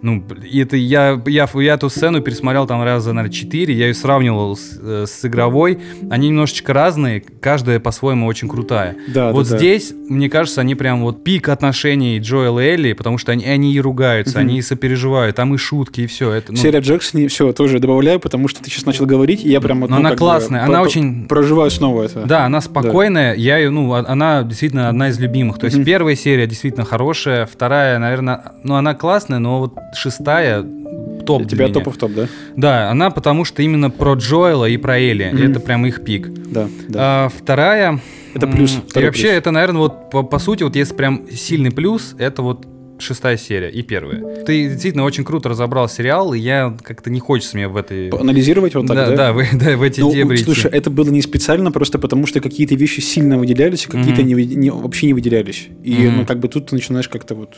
Ну, 0.04 0.22
это 0.52 0.76
я, 0.76 1.18
я, 1.24 1.48
я 1.54 1.74
эту 1.74 1.88
сцену 1.88 2.20
пересмотрел 2.20 2.66
там 2.66 2.82
раза, 2.82 3.14
наверное, 3.14 3.32
четыре, 3.34 3.72
я 3.74 3.86
ее 3.86 3.94
сравнивал 3.94 4.54
с, 4.54 4.78
э, 4.78 5.06
с 5.08 5.24
игровой. 5.24 5.78
Они 6.10 6.28
немножечко 6.28 6.74
разные, 6.74 7.22
каждая 7.22 7.80
по-своему 7.80 8.26
очень 8.26 8.46
крутая. 8.46 8.96
Да, 9.08 9.32
вот 9.32 9.46
да, 9.46 9.52
да. 9.52 9.56
здесь, 9.58 9.94
мне 10.10 10.28
кажется, 10.28 10.60
они 10.60 10.74
прям 10.74 11.00
вот 11.00 11.24
пик 11.24 11.48
отношений 11.48 12.18
Джоэла 12.18 12.60
и 12.60 12.66
Элли, 12.74 12.92
потому 12.92 13.16
что 13.16 13.32
они, 13.32 13.46
они 13.46 13.72
и 13.72 13.80
ругаются, 13.80 14.38
Мгм. 14.38 14.46
они 14.48 14.58
и 14.58 14.62
сопереживают, 14.62 15.36
там 15.36 15.54
и 15.54 15.56
шутки, 15.56 16.02
и 16.02 16.06
все. 16.06 16.32
Это, 16.32 16.52
ну, 16.52 16.58
Серия 16.58 16.80
Джексон, 16.80 17.26
все, 17.28 17.54
тоже 17.54 17.78
добавляю, 17.78 18.20
потому 18.20 18.46
что 18.48 18.62
ты 18.62 18.68
сейчас 18.68 18.84
начал 18.84 19.06
говорить, 19.06 19.42
и 19.42 19.48
я 19.48 19.62
прям 19.62 19.80
вот, 19.80 19.88
Но 19.88 19.96
ну, 19.96 20.00
она 20.00 20.10
как 20.10 20.18
бы 20.18 20.26
классная, 20.26 20.64
она 20.64 20.80
про- 20.80 20.82
очень- 20.82 21.26
Проживаю 21.28 21.70
снова 21.70 22.02
это. 22.02 22.26
Да, 22.26 22.44
она 22.44 22.60
спокойная, 22.60 23.34
я 23.36 23.56
ее, 23.56 23.70
ну, 23.70 23.90
а- 23.94 24.04
она 24.06 24.42
действительно 24.42 24.90
одна 24.90 25.08
из 25.08 25.18
любимых. 25.18 25.58
То 25.58 25.64
есть 25.64 25.78
Мгм. 25.78 25.86
первая 25.86 26.14
серия 26.14 26.46
действительно 26.46 26.84
хорошая, 26.84 27.46
вторая, 27.46 27.98
наверное, 27.98 28.52
ну, 28.64 28.74
она 28.74 28.92
классная, 28.92 29.38
но 29.38 29.60
вот 29.60 29.72
шестая 29.96 30.64
топ 31.26 31.42
Для 31.42 31.48
тебя 31.48 31.68
топов 31.68 31.96
топ, 31.96 32.12
да? 32.12 32.28
Да, 32.56 32.90
она 32.90 33.10
потому 33.10 33.44
что 33.44 33.62
именно 33.62 33.90
про 33.90 34.14
Джоэла 34.14 34.66
и 34.66 34.76
про 34.76 34.98
Элли. 34.98 35.30
Мгм. 35.32 35.50
Это 35.50 35.60
прям 35.60 35.86
их 35.86 36.04
пик. 36.04 36.28
Да, 36.50 36.68
да. 36.88 36.98
А 37.00 37.28
вторая... 37.28 38.00
Это 38.34 38.48
плюс, 38.48 38.72
И 38.72 38.98
вообще, 39.00 39.22
плюс. 39.28 39.32
это, 39.34 39.50
наверное, 39.52 39.78
вот 39.82 40.10
по, 40.10 40.24
по 40.24 40.38
сути, 40.40 40.64
вот 40.64 40.74
если 40.74 40.92
прям 40.94 41.24
сильный 41.30 41.70
плюс, 41.70 42.16
это 42.18 42.42
вот 42.42 42.66
шестая 42.98 43.36
серия 43.36 43.70
и 43.70 43.82
первая. 43.82 44.42
Ты 44.44 44.68
действительно 44.70 45.04
очень 45.04 45.24
круто 45.24 45.48
разобрал 45.48 45.88
сериал, 45.88 46.34
и 46.34 46.38
я 46.40 46.76
как-то 46.82 47.10
не 47.10 47.20
хочется 47.20 47.56
мне 47.56 47.68
в 47.68 47.76
этой... 47.76 48.08
Анализировать 48.10 48.74
вот 48.74 48.86
так, 48.88 48.96
да, 48.96 49.10
да? 49.10 49.16
да, 49.16 49.32
в, 49.32 49.38
да, 49.58 49.76
в 49.76 49.82
эти 49.82 50.00
Ну, 50.00 50.12
дебри 50.12 50.34
идти. 50.36 50.44
слушай, 50.44 50.70
это 50.70 50.90
было 50.90 51.08
не 51.10 51.22
специально, 51.22 51.70
просто 51.70 51.98
потому 52.00 52.26
что 52.26 52.40
какие-то 52.40 52.74
вещи 52.74 53.00
сильно 53.00 53.38
выделялись, 53.38 53.86
а 53.86 53.90
какие-то 53.92 54.22
Мгм. 54.22 54.28
не, 54.28 54.44
не- 54.46 54.70
вообще 54.70 55.06
не 55.06 55.14
выделялись. 55.14 55.68
И 55.84 55.94
Мгм. 55.94 56.16
ну, 56.18 56.26
как 56.26 56.40
бы 56.40 56.48
тут 56.48 56.66
ты 56.70 56.74
начинаешь 56.74 57.08
как-то 57.08 57.34
вот... 57.36 57.54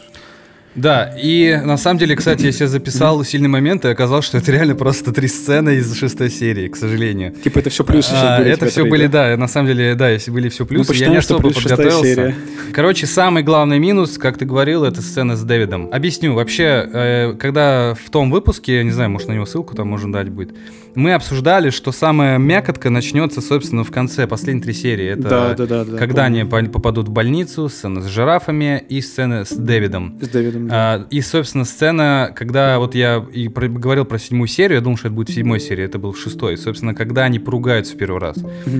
Да, 0.76 1.14
и 1.20 1.58
на 1.64 1.76
самом 1.78 1.98
деле, 1.98 2.14
кстати, 2.16 2.44
я 2.44 2.52
себе 2.52 2.68
записал 2.68 3.24
сильный 3.24 3.48
момент, 3.48 3.84
и 3.84 3.88
оказалось, 3.88 4.26
что 4.26 4.38
это 4.38 4.52
реально 4.52 4.74
просто 4.74 5.12
три 5.12 5.26
сцены 5.26 5.76
из 5.76 5.94
шестой 5.94 6.30
серии, 6.30 6.68
к 6.68 6.76
сожалению. 6.76 7.32
Типа 7.32 7.60
это 7.60 7.70
все 7.70 7.82
плюсы 7.82 8.12
А, 8.14 8.38
были. 8.38 8.50
это 8.50 8.66
все 8.66 8.82
три, 8.82 8.90
были, 8.90 9.06
да? 9.06 9.30
да, 9.30 9.36
на 9.36 9.48
самом 9.48 9.68
деле, 9.68 9.94
да, 9.94 10.10
если 10.10 10.30
были 10.30 10.48
все 10.50 10.66
плюсы, 10.66 10.82
я 10.82 10.88
посчитаем, 10.88 11.12
не 11.14 11.20
что 11.22 11.36
особо 11.36 11.52
подготовился. 11.54 12.02
серия. 12.14 12.34
Короче, 12.72 13.06
самый 13.06 13.42
главный 13.42 13.78
минус, 13.78 14.18
как 14.18 14.36
ты 14.38 14.44
говорил, 14.44 14.84
это 14.84 15.00
сцена 15.00 15.34
с 15.36 15.42
Дэвидом. 15.42 15.88
Объясню, 15.92 16.34
вообще, 16.34 16.86
э, 16.92 17.32
когда 17.38 17.94
в 17.94 18.10
том 18.10 18.30
выпуске, 18.30 18.76
я 18.76 18.82
не 18.82 18.90
знаю, 18.90 19.10
может 19.10 19.28
на 19.28 19.32
него 19.32 19.46
ссылку 19.46 19.74
там 19.74 19.88
можно 19.88 20.12
дать 20.12 20.28
будет, 20.28 20.50
мы 20.94 21.12
обсуждали, 21.12 21.70
что 21.70 21.92
самая 21.92 22.38
мякотка 22.38 22.88
начнется, 22.90 23.40
собственно, 23.40 23.84
в 23.84 23.90
конце 23.90 24.26
последней 24.26 24.62
три 24.62 24.72
серии. 24.72 25.06
Это 25.10 25.22
Да, 25.22 25.54
да, 25.54 25.66
да, 25.66 25.84
да, 25.84 25.96
когда 25.98 26.24
помню. 26.24 26.40
они 26.42 26.50
по- 26.50 26.72
попадут 26.72 27.08
в 27.08 27.12
больницу, 27.12 27.68
сцена 27.68 28.00
с 28.02 28.06
жирафами 28.06 28.82
и 28.88 29.00
сцена 29.02 29.44
с 29.44 29.50
Дэвидом. 29.54 30.18
С 30.20 30.28
Дэвидом. 30.28 30.65
Да. 30.68 30.94
А, 30.94 31.06
и, 31.10 31.20
собственно, 31.20 31.64
сцена, 31.64 32.32
когда 32.34 32.78
вот 32.78 32.94
я 32.94 33.24
и 33.32 33.48
про- 33.48 33.68
говорил 33.68 34.04
про 34.04 34.18
седьмую 34.18 34.48
серию, 34.48 34.76
я 34.78 34.80
думал, 34.82 34.96
что 34.98 35.08
это 35.08 35.14
будет 35.14 35.28
в 35.30 35.34
седьмой 35.34 35.60
серии, 35.60 35.84
это 35.84 35.98
был 35.98 36.12
в 36.12 36.18
шестой. 36.18 36.56
Собственно, 36.56 36.94
когда 36.94 37.24
они 37.24 37.38
поругаются 37.38 37.94
в 37.94 37.98
первый 37.98 38.20
раз. 38.20 38.36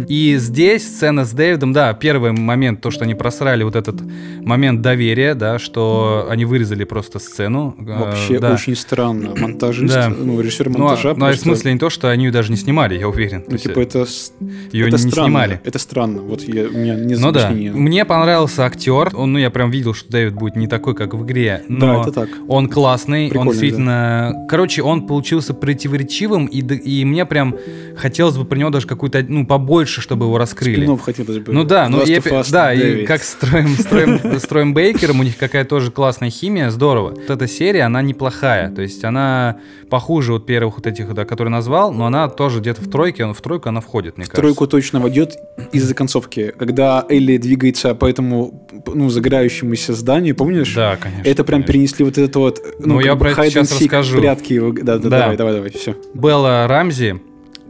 И 0.09 0.37
здесь 0.39 0.87
сцена 0.87 1.25
с 1.25 1.33
Дэвидом, 1.33 1.73
да, 1.73 1.93
первый 1.95 2.33
момент, 2.33 2.81
то, 2.81 2.91
что 2.91 3.05
они 3.05 3.15
просрали 3.15 3.63
вот 3.65 3.77
этот 3.77 4.01
момент 4.41 4.81
доверия, 4.83 5.35
да, 5.35 5.59
что 5.59 6.27
они 6.31 6.45
вырезали 6.45 6.85
просто 6.85 7.19
сцену. 7.19 7.75
э, 7.79 7.85
Вообще 7.85 8.39
да. 8.39 8.53
очень 8.55 8.77
странно. 8.77 9.35
Монтажист, 9.37 9.95
Да. 9.95 10.09
ну, 10.09 10.41
режиссер 10.41 10.69
Ну, 10.71 10.79
монтажа. 10.79 11.11
а- 11.11 11.15
ну, 11.15 11.25
а 11.25 11.29
в 11.29 11.31
просто- 11.31 11.43
смысле 11.45 11.73
не 11.73 11.79
то, 11.79 11.91
что 11.91 12.09
они 12.11 12.27
ее 12.27 12.31
даже 12.33 12.51
не 12.51 12.57
снимали, 12.57 12.99
я 12.99 13.09
уверен. 13.09 13.45
Ну, 13.49 13.57
типа 13.57 13.81
это, 13.81 14.05
с- 14.07 14.33
ее 14.73 14.89
это 14.89 14.97
не 15.03 15.11
странно. 15.11 15.29
снимали. 15.29 15.61
Это 15.65 15.79
странно. 15.79 16.23
Вот 16.23 16.43
я, 16.43 16.65
у 16.69 16.73
меня 16.73 16.95
не 16.95 17.15
Ну 17.15 17.33
да, 17.33 17.51
мне 17.51 18.05
понравился 18.05 18.65
актер. 18.65 19.11
Он, 19.15 19.33
ну, 19.33 19.39
я 19.39 19.51
прям 19.51 19.71
видел, 19.71 19.95
что 19.95 20.11
Дэвид 20.11 20.35
будет 20.35 20.57
не 20.57 20.67
такой, 20.67 20.95
как 20.95 21.15
в 21.15 21.25
игре. 21.25 21.63
Но 21.77 21.87
Да, 21.87 22.01
это 22.03 22.13
так. 22.13 22.29
Он 22.49 22.69
классный, 22.69 23.29
Прикольный, 23.29 23.49
он 23.49 23.53
действительно... 23.53 24.47
Короче, 24.49 24.83
он 24.83 25.07
получился 25.07 25.55
противоречивым, 25.55 26.47
и, 26.47 26.61
и 26.61 27.05
мне 27.05 27.27
прям 27.27 27.57
хотелось 27.97 28.37
бы 28.37 28.45
про 28.45 28.59
него 28.59 28.71
даже 28.71 28.87
какую-то, 28.87 29.25
ну, 29.29 29.47
побольше, 29.47 30.01
чтобы 30.01 30.27
его 30.27 30.39
раскрыли. 30.39 30.77
Спинов 30.77 31.01
хотелось 31.03 31.39
бы. 31.39 31.53
Ну 31.53 31.65
да, 31.65 31.89
ну 31.89 32.03
Us, 32.03 32.51
да, 32.51 32.73
и 32.73 33.05
как 33.05 33.23
строим, 33.23 33.69
строим, 33.69 34.39
строим 34.41 34.75
Бейкером, 34.75 35.21
у 35.21 35.23
них 35.23 35.37
какая 35.37 35.65
тоже 35.65 35.91
классная 35.91 36.31
химия, 36.31 36.71
здорово. 36.71 37.11
Вот 37.11 37.31
эта 37.31 37.47
серия, 37.47 37.83
она 37.83 38.03
неплохая, 38.03 38.71
то 38.71 38.83
есть 38.83 39.05
она 39.05 39.57
похуже 39.91 40.33
вот 40.33 40.47
первых 40.47 40.77
вот 40.77 40.87
этих, 40.87 41.13
да, 41.15 41.25
которые 41.25 41.53
назвал, 41.53 41.93
но 41.93 42.07
она 42.07 42.29
тоже 42.29 42.61
где-то 42.61 42.83
в 42.83 42.91
тройке, 42.91 43.25
он- 43.25 43.35
в 43.35 43.41
тройку 43.41 43.69
она 43.69 43.81
входит, 43.81 44.17
мне 44.17 44.27
кажется. 44.27 44.41
Тройку 44.41 44.67
точно 44.67 45.01
войдет 45.01 45.37
из-за 45.73 45.95
концовки. 45.95 46.53
Когда 46.59 47.05
Элли 47.09 47.37
двигается 47.37 47.95
по 47.95 48.07
этому 48.07 48.67
ну, 48.87 49.09
загорающемуся 49.09 49.95
зданию, 49.95 50.35
помнишь? 50.35 50.75
Да, 50.75 50.97
конечно. 50.97 51.29
Это 51.29 51.45
прям 51.45 51.56
конечно. 51.63 51.73
перенесли 51.73 52.05
вот 52.05 52.19
это 52.19 52.39
вот, 52.39 52.61
ну, 52.79 52.95
Ну, 52.95 53.01
я 53.01 53.17
про 53.17 53.31
это 53.31 53.51
сейчас 53.51 53.73
расскажу. 53.73 54.19
прятки. 54.21 54.59
Да, 54.83 54.99
да, 54.99 55.09
Да. 55.09 55.19
давай, 55.21 55.37
давай, 55.37 55.55
давай, 55.55 55.71
все. 55.71 55.95
Белла 56.15 56.67
Рамзи 56.69 57.21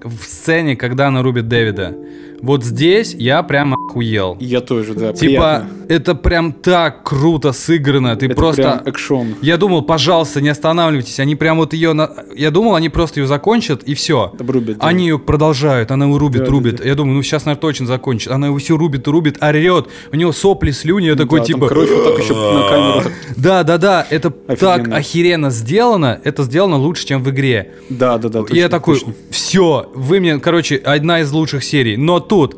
в 0.03 0.23
сцене, 0.25 0.77
когда 0.77 1.09
она 1.09 1.23
рубит 1.23 1.49
Дэвида. 1.49 1.97
Вот 2.43 2.65
здесь 2.65 3.15
я 3.15 3.43
прям 3.43 3.75
охуел. 3.75 4.37
Я 4.41 4.61
тоже, 4.61 4.95
да, 4.95 5.13
Типа, 5.13 5.65
приятно. 5.67 5.69
это 5.89 6.15
прям 6.15 6.53
так 6.53 7.03
круто 7.05 7.53
сыграно. 7.53 8.15
Ты 8.17 8.27
Это 8.27 8.35
просто... 8.35 8.63
прям 8.63 8.83
экшон. 8.87 9.35
Я 9.43 9.57
думал, 9.57 9.83
пожалуйста, 9.83 10.41
не 10.41 10.49
останавливайтесь. 10.49 11.19
Они 11.21 11.35
прям 11.35 11.57
вот 11.59 11.73
ее... 11.73 11.93
на- 11.93 12.11
Я 12.37 12.51
думал, 12.51 12.75
они 12.75 12.89
просто 12.89 13.21
ее 13.21 13.27
закончат, 13.27 13.83
и 13.85 13.95
все. 13.95 14.33
Рубит, 14.39 14.79
да. 14.79 14.87
Они 14.87 15.07
ее 15.07 15.19
продолжают, 15.19 15.91
она 15.91 16.07
его 16.07 16.19
рубит, 16.19 16.41
Да, 16.41 16.47
да, 16.47 16.51
рубит. 16.53 16.77
да. 16.77 16.85
Я 16.85 16.95
думаю, 16.95 17.17
ну 17.17 17.23
сейчас, 17.23 17.45
наверное, 17.47 17.61
точно 17.61 17.87
закончит. 17.87 18.31
Она 18.31 18.49
его 18.49 18.59
все 18.59 18.77
рубит, 18.77 19.07
рубит, 19.09 19.43
орет. 19.43 19.87
У 20.13 20.17
него 20.17 20.33
сопли, 20.33 20.71
слюни. 20.71 21.07
Я 21.07 21.17
такой, 21.17 21.41
Да, 21.41 21.47
типа... 21.47 21.69
кровь 21.69 21.91
вот 21.91 22.05
так 22.05 22.23
еще 22.23 22.35
на 22.35 22.69
камеру. 22.69 23.01
так- 23.05 23.13
Да, 23.37 23.63
да, 23.63 23.79
да, 23.79 24.07
это 24.11 24.31
так 24.31 24.61
Офигенно. 24.81 24.97
охеренно 24.97 25.51
сделано. 25.51 26.21
Это 26.25 26.43
сделано 26.43 26.77
лучше, 26.77 27.07
чем 27.07 27.23
в 27.23 27.31
игре. 27.31 27.73
Да, 27.89 28.19
да, 28.19 28.29
да. 28.29 28.41
И 28.51 28.57
я 28.57 28.65
точно, 28.65 28.69
такой, 28.69 28.95
точно. 28.99 29.15
все, 29.31 29.91
вы 29.95 30.21
мне, 30.21 30.39
короче, 30.39 30.77
одна 30.77 31.21
из 31.21 31.33
лучших 31.33 31.65
серий. 31.65 31.97
Но 31.97 32.21
тут 32.27 32.57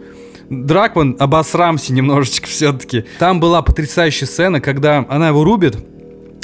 Дракман 0.50 1.16
обосрамся 1.18 1.92
немножечко 1.92 2.46
все-таки. 2.46 3.04
Там 3.18 3.38
была 3.40 3.62
потрясающая 3.62 4.26
сцена, 4.26 4.60
когда 4.60 5.04
она 5.08 5.28
его 5.28 5.44
рубит, 5.44 5.76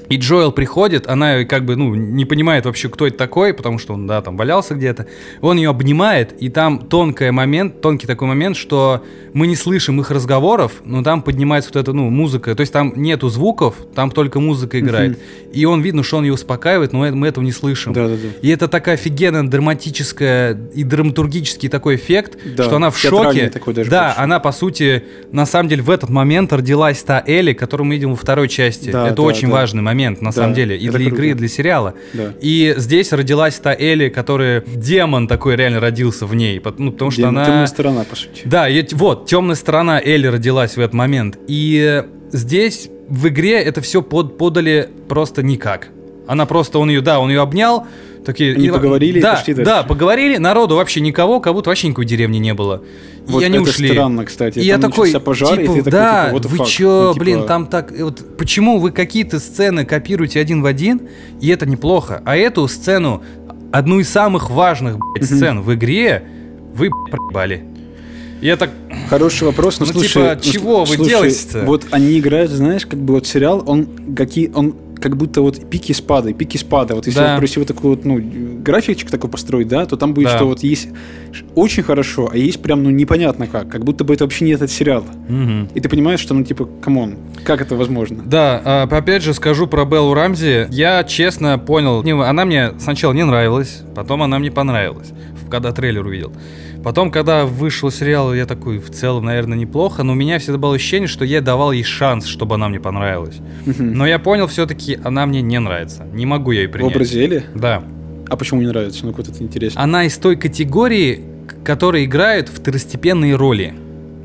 И 0.08 0.16
Джоэл 0.16 0.52
приходит, 0.52 1.06
она 1.06 1.44
как 1.44 1.64
бы, 1.64 1.76
ну, 1.76 1.94
не 1.94 2.24
понимает 2.24 2.66
вообще, 2.66 2.88
кто 2.88 3.06
это 3.06 3.16
такой, 3.16 3.54
потому 3.54 3.78
что 3.78 3.94
он, 3.94 4.06
да, 4.06 4.20
там 4.20 4.36
валялся 4.36 4.74
где-то. 4.74 5.06
Он 5.40 5.56
ее 5.56 5.70
обнимает, 5.70 6.34
и 6.40 6.48
там 6.48 6.80
тонкий 6.80 7.30
момент, 7.30 7.80
тонкий 7.80 8.06
такой 8.06 8.28
момент, 8.28 8.56
что 8.56 9.02
мы 9.32 9.46
не 9.46 9.56
слышим 9.56 10.00
их 10.00 10.10
разговоров, 10.10 10.82
но 10.84 11.02
там 11.02 11.22
поднимается 11.22 11.70
вот 11.72 11.80
эта, 11.80 11.92
ну, 11.92 12.10
музыка. 12.10 12.54
То 12.54 12.60
есть 12.60 12.72
там 12.72 12.92
нету 12.96 13.28
звуков, 13.28 13.76
там 13.94 14.10
только 14.10 14.40
музыка 14.40 14.78
играет. 14.78 15.18
И 15.52 15.64
он 15.64 15.82
видно, 15.82 16.02
что 16.02 16.18
он 16.18 16.24
ее 16.24 16.32
успокаивает, 16.32 16.92
но 16.92 17.00
мы 17.10 17.26
этого 17.26 17.44
не 17.44 17.52
слышим. 17.52 17.92
Да, 17.92 18.08
да, 18.08 18.14
да. 18.14 18.28
И 18.42 18.48
это 18.48 18.68
такая 18.68 18.94
офигенная 18.94 19.42
драматическая 19.42 20.58
и 20.74 20.84
драматургический 20.84 21.68
такой 21.68 21.96
эффект, 21.96 22.38
Да, 22.56 22.64
что 22.64 22.76
она 22.76 22.90
в 22.90 22.98
шоке. 22.98 23.48
такой 23.48 23.74
даже 23.74 23.90
да, 23.90 24.06
больше. 24.08 24.20
она, 24.20 24.40
по 24.40 24.52
сути, 24.52 25.04
на 25.32 25.46
самом 25.46 25.68
деле, 25.68 25.82
в 25.82 25.90
этот 25.90 26.10
момент 26.10 26.52
родилась 26.52 27.02
та 27.02 27.22
Элли, 27.26 27.52
которую 27.52 27.86
мы 27.86 27.94
видим 27.94 28.10
во 28.10 28.16
второй 28.16 28.48
части. 28.48 28.90
Да, 28.90 29.06
это 29.06 29.16
да, 29.16 29.22
очень 29.22 29.48
да. 29.48 29.54
важный 29.54 29.82
момент, 29.82 29.93
на 30.20 30.30
Да, 30.30 30.32
самом 30.32 30.54
деле, 30.54 30.76
и 30.76 30.88
для 30.88 30.92
круто. 30.92 31.02
игры, 31.10 31.30
и 31.30 31.34
для 31.34 31.48
сериала. 31.48 31.94
Да. 32.12 32.34
И 32.40 32.74
здесь 32.76 33.12
родилась 33.12 33.54
та 33.56 33.74
Элли, 33.74 34.08
которая 34.08 34.62
демон 34.66 35.28
такой 35.28 35.56
реально 35.56 35.80
родился 35.80 36.26
в 36.26 36.34
ней, 36.34 36.60
ну, 36.78 36.92
потому 36.92 37.10
что 37.10 37.22
Дем- 37.22 37.28
она... 37.28 37.44
Темная 37.46 37.66
сторона, 37.66 38.04
по 38.04 38.16
сути. 38.16 38.42
Да, 38.44 38.68
и 38.68 38.84
вот, 38.92 39.26
темная 39.26 39.56
сторона 39.56 40.00
Элли 40.00 40.26
родилась 40.26 40.76
в 40.76 40.80
этот 40.80 40.94
момент. 40.94 41.38
И 41.48 42.02
здесь 42.32 42.88
в 43.08 43.28
игре 43.28 43.60
это 43.60 43.80
все 43.80 44.02
под, 44.02 44.38
подали 44.38 44.88
просто 45.08 45.42
никак. 45.42 45.88
Она 46.26 46.46
просто, 46.46 46.78
он 46.78 46.88
ее, 46.88 47.00
да, 47.00 47.20
он 47.20 47.28
ее 47.30 47.40
обнял, 47.40 47.86
такие... 48.24 48.54
Они 48.54 48.66
и- 48.66 48.70
поговорили 48.70 49.18
и 49.18 49.22
да, 49.22 49.34
пошли 49.36 49.54
дальше. 49.54 49.70
Да, 49.70 49.82
поговорили, 49.82 50.36
народу 50.38 50.76
вообще 50.76 51.00
никого, 51.00 51.40
как 51.40 51.52
будто 51.52 51.70
вообще 51.70 51.88
никакой 51.88 52.06
деревни 52.06 52.38
не 52.38 52.54
было. 52.54 52.82
Вот 53.26 53.42
и 53.42 53.44
они 53.44 53.58
это 53.58 53.70
ушли. 53.70 53.88
странно, 53.90 54.24
кстати. 54.24 54.58
И 54.58 54.64
я 54.64 54.78
Там 54.78 54.90
такой, 54.90 55.08
начался 55.08 55.24
пожар, 55.24 55.58
и 55.60 55.62
типа, 55.62 55.72
ты 55.74 55.78
такой, 55.84 55.92
да, 55.92 56.26
типа, 56.26 56.36
what 56.36 56.42
the 56.42 56.48
вы 56.48 56.56
fuck? 56.58 56.66
чё, 56.66 57.02
Ну, 57.08 57.12
типа, 57.14 57.24
блин, 57.24 57.46
там 57.46 57.66
так, 57.66 57.92
вот 57.98 58.36
почему 58.36 58.78
вы 58.78 58.90
какие-то 58.90 59.38
сцены 59.40 59.84
копируете 59.84 60.40
один 60.40 60.62
в 60.62 60.66
один, 60.66 61.02
и 61.40 61.48
это 61.48 61.66
неплохо, 61.66 62.22
а 62.24 62.36
эту 62.36 62.66
сцену, 62.68 63.22
одну 63.72 64.00
из 64.00 64.08
самых 64.08 64.50
важных, 64.50 64.98
блядь, 64.98 65.26
сцен 65.26 65.60
в 65.62 65.72
игре, 65.74 66.22
вы, 66.74 66.90
блядь, 66.90 67.10
проебали. 67.10 67.64
И 68.40 68.46
я 68.46 68.56
так, 68.56 68.70
Хороший 69.08 69.44
вопрос, 69.44 69.80
но 69.80 69.86
Ну, 69.86 69.92
слушай... 69.92 70.08
типа, 70.08 70.34
ну, 70.44 70.52
чего 70.52 70.80
вы 70.84 70.96
слушай, 70.96 71.08
делаете-то? 71.08 71.62
Вот 71.64 71.86
они 71.90 72.18
играют, 72.18 72.50
знаешь, 72.50 72.84
как 72.86 72.98
бы 72.98 73.14
вот 73.14 73.26
сериал, 73.26 73.62
он 73.66 73.88
какие, 74.16 74.50
он 74.54 74.74
как 75.04 75.18
будто 75.18 75.42
вот 75.42 75.68
пики 75.68 75.92
спада, 75.92 76.32
пики 76.32 76.56
спада. 76.56 76.94
Вот 76.94 77.06
если 77.06 77.20
Да. 77.20 77.32
вот 77.32 77.38
красиво 77.40 77.66
такой 77.66 77.90
вот, 77.90 78.06
ну, 78.06 78.18
графичек 78.64 79.10
такой 79.10 79.28
построить, 79.28 79.68
да, 79.68 79.84
то 79.84 79.98
там 79.98 80.14
будет, 80.14 80.28
Да. 80.30 80.36
что 80.36 80.46
вот 80.46 80.62
есть 80.62 80.88
очень 81.54 81.82
хорошо, 81.82 82.30
а 82.32 82.36
есть 82.38 82.62
прям, 82.62 82.82
ну, 82.82 82.88
непонятно 82.88 83.46
как. 83.46 83.68
Как 83.68 83.84
будто 83.84 84.02
бы 84.02 84.14
это 84.14 84.24
вообще 84.24 84.46
не 84.46 84.52
этот 84.52 84.70
сериал. 84.70 85.04
мгм. 85.28 85.68
И 85.74 85.80
ты 85.80 85.88
понимаешь, 85.90 86.20
что, 86.20 86.32
ну, 86.32 86.42
типа, 86.42 86.64
come 86.80 87.01
on, 87.01 87.16
как 87.44 87.60
это 87.60 87.76
возможно? 87.76 88.22
Да, 88.24 88.62
а, 88.64 88.82
опять 88.90 89.22
же 89.22 89.34
скажу 89.34 89.66
про 89.66 89.84
Беллу 89.84 90.14
Рамзи. 90.14 90.68
Я 90.70 91.04
честно 91.04 91.58
понял, 91.58 92.02
она 92.22 92.44
мне 92.46 92.72
сначала 92.78 93.12
не 93.12 93.24
нравилась, 93.24 93.82
потом 93.94 94.22
она 94.22 94.38
мне 94.38 94.50
понравилась, 94.50 95.10
когда 95.50 95.72
трейлер 95.72 96.06
увидел. 96.06 96.32
Потом, 96.84 97.10
когда 97.10 97.46
вышел 97.46 97.90
сериал, 97.90 98.34
я 98.34 98.44
такой, 98.46 98.78
в 98.78 98.90
целом, 98.90 99.24
наверное, 99.24 99.56
неплохо, 99.56 100.02
но 100.02 100.12
у 100.12 100.14
меня 100.14 100.38
всегда 100.38 100.58
было 100.58 100.74
ощущение, 100.74 101.08
что 101.08 101.24
я 101.24 101.40
давал 101.40 101.72
ей 101.72 101.82
шанс, 101.82 102.26
чтобы 102.26 102.54
она 102.56 102.68
мне 102.68 102.78
понравилась. 102.78 103.36
Но 103.64 104.06
я 104.06 104.18
понял, 104.18 104.46
все-таки 104.48 104.98
она 105.02 105.24
мне 105.26 105.40
не 105.40 105.58
нравится. 105.58 106.06
Не 106.12 106.26
могу 106.26 106.52
я 106.52 106.60
ее 106.62 106.68
В 106.68 106.72
принять. 106.72 106.92
образе 106.94 107.24
Эли? 107.24 107.44
Да. 107.54 107.82
А 108.28 108.36
почему 108.36 108.60
не 108.60 108.66
нравится? 108.66 109.04
Ну, 109.06 109.12
вот 109.12 109.28
это 109.28 109.42
интересно. 109.42 109.80
Она 109.82 110.04
из 110.04 110.16
той 110.18 110.36
категории, 110.36 111.20
которые 111.64 112.04
играют 112.04 112.48
второстепенные 112.48 113.34
роли. 113.34 113.74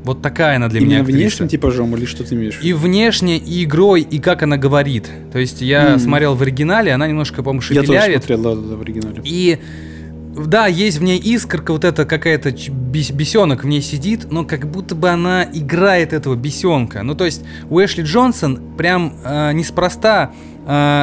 Вот 0.04 0.22
такая 0.22 0.56
она 0.56 0.68
для 0.68 0.80
меня 0.80 0.88
Именно 0.96 1.02
актриса. 1.02 1.18
внешним 1.20 1.48
типажом 1.48 1.94
или 1.96 2.04
что 2.06 2.24
ты 2.24 2.34
имеешь? 2.34 2.56
в? 2.58 2.62
И 2.64 2.72
внешне, 2.72 3.36
и 3.36 3.64
игрой, 3.64 4.00
и 4.00 4.18
как 4.18 4.42
она 4.42 4.56
говорит. 4.56 5.10
То 5.32 5.38
есть 5.38 5.60
я 5.60 5.90
Мгм. 5.90 5.98
смотрел 5.98 6.34
в 6.34 6.42
оригинале, 6.42 6.92
она 6.92 7.06
немножко, 7.06 7.42
по-моему, 7.42 7.62
Я 7.70 7.82
тоже 7.82 8.12
смотрел, 8.12 8.42
да, 8.42 8.54
да, 8.54 8.76
в 8.76 8.80
оригинале. 8.80 9.20
И 9.24 9.58
да, 10.36 10.66
есть 10.66 10.98
в 10.98 11.02
ней 11.02 11.18
искорка, 11.18 11.72
вот 11.72 11.84
эта 11.84 12.04
какая-то 12.04 12.50
бес- 12.50 13.10
бесенок 13.10 13.64
в 13.64 13.66
ней 13.66 13.82
сидит, 13.82 14.30
но 14.30 14.44
как 14.44 14.70
будто 14.70 14.94
бы 14.94 15.08
она 15.08 15.44
играет 15.52 16.12
этого 16.12 16.36
бесенка. 16.36 17.02
Ну, 17.02 17.14
то 17.14 17.24
есть 17.24 17.42
у 17.68 17.80
Эшли 17.80 18.04
Джонсон 18.04 18.60
прям 18.76 19.14
э, 19.24 19.52
неспроста 19.52 20.32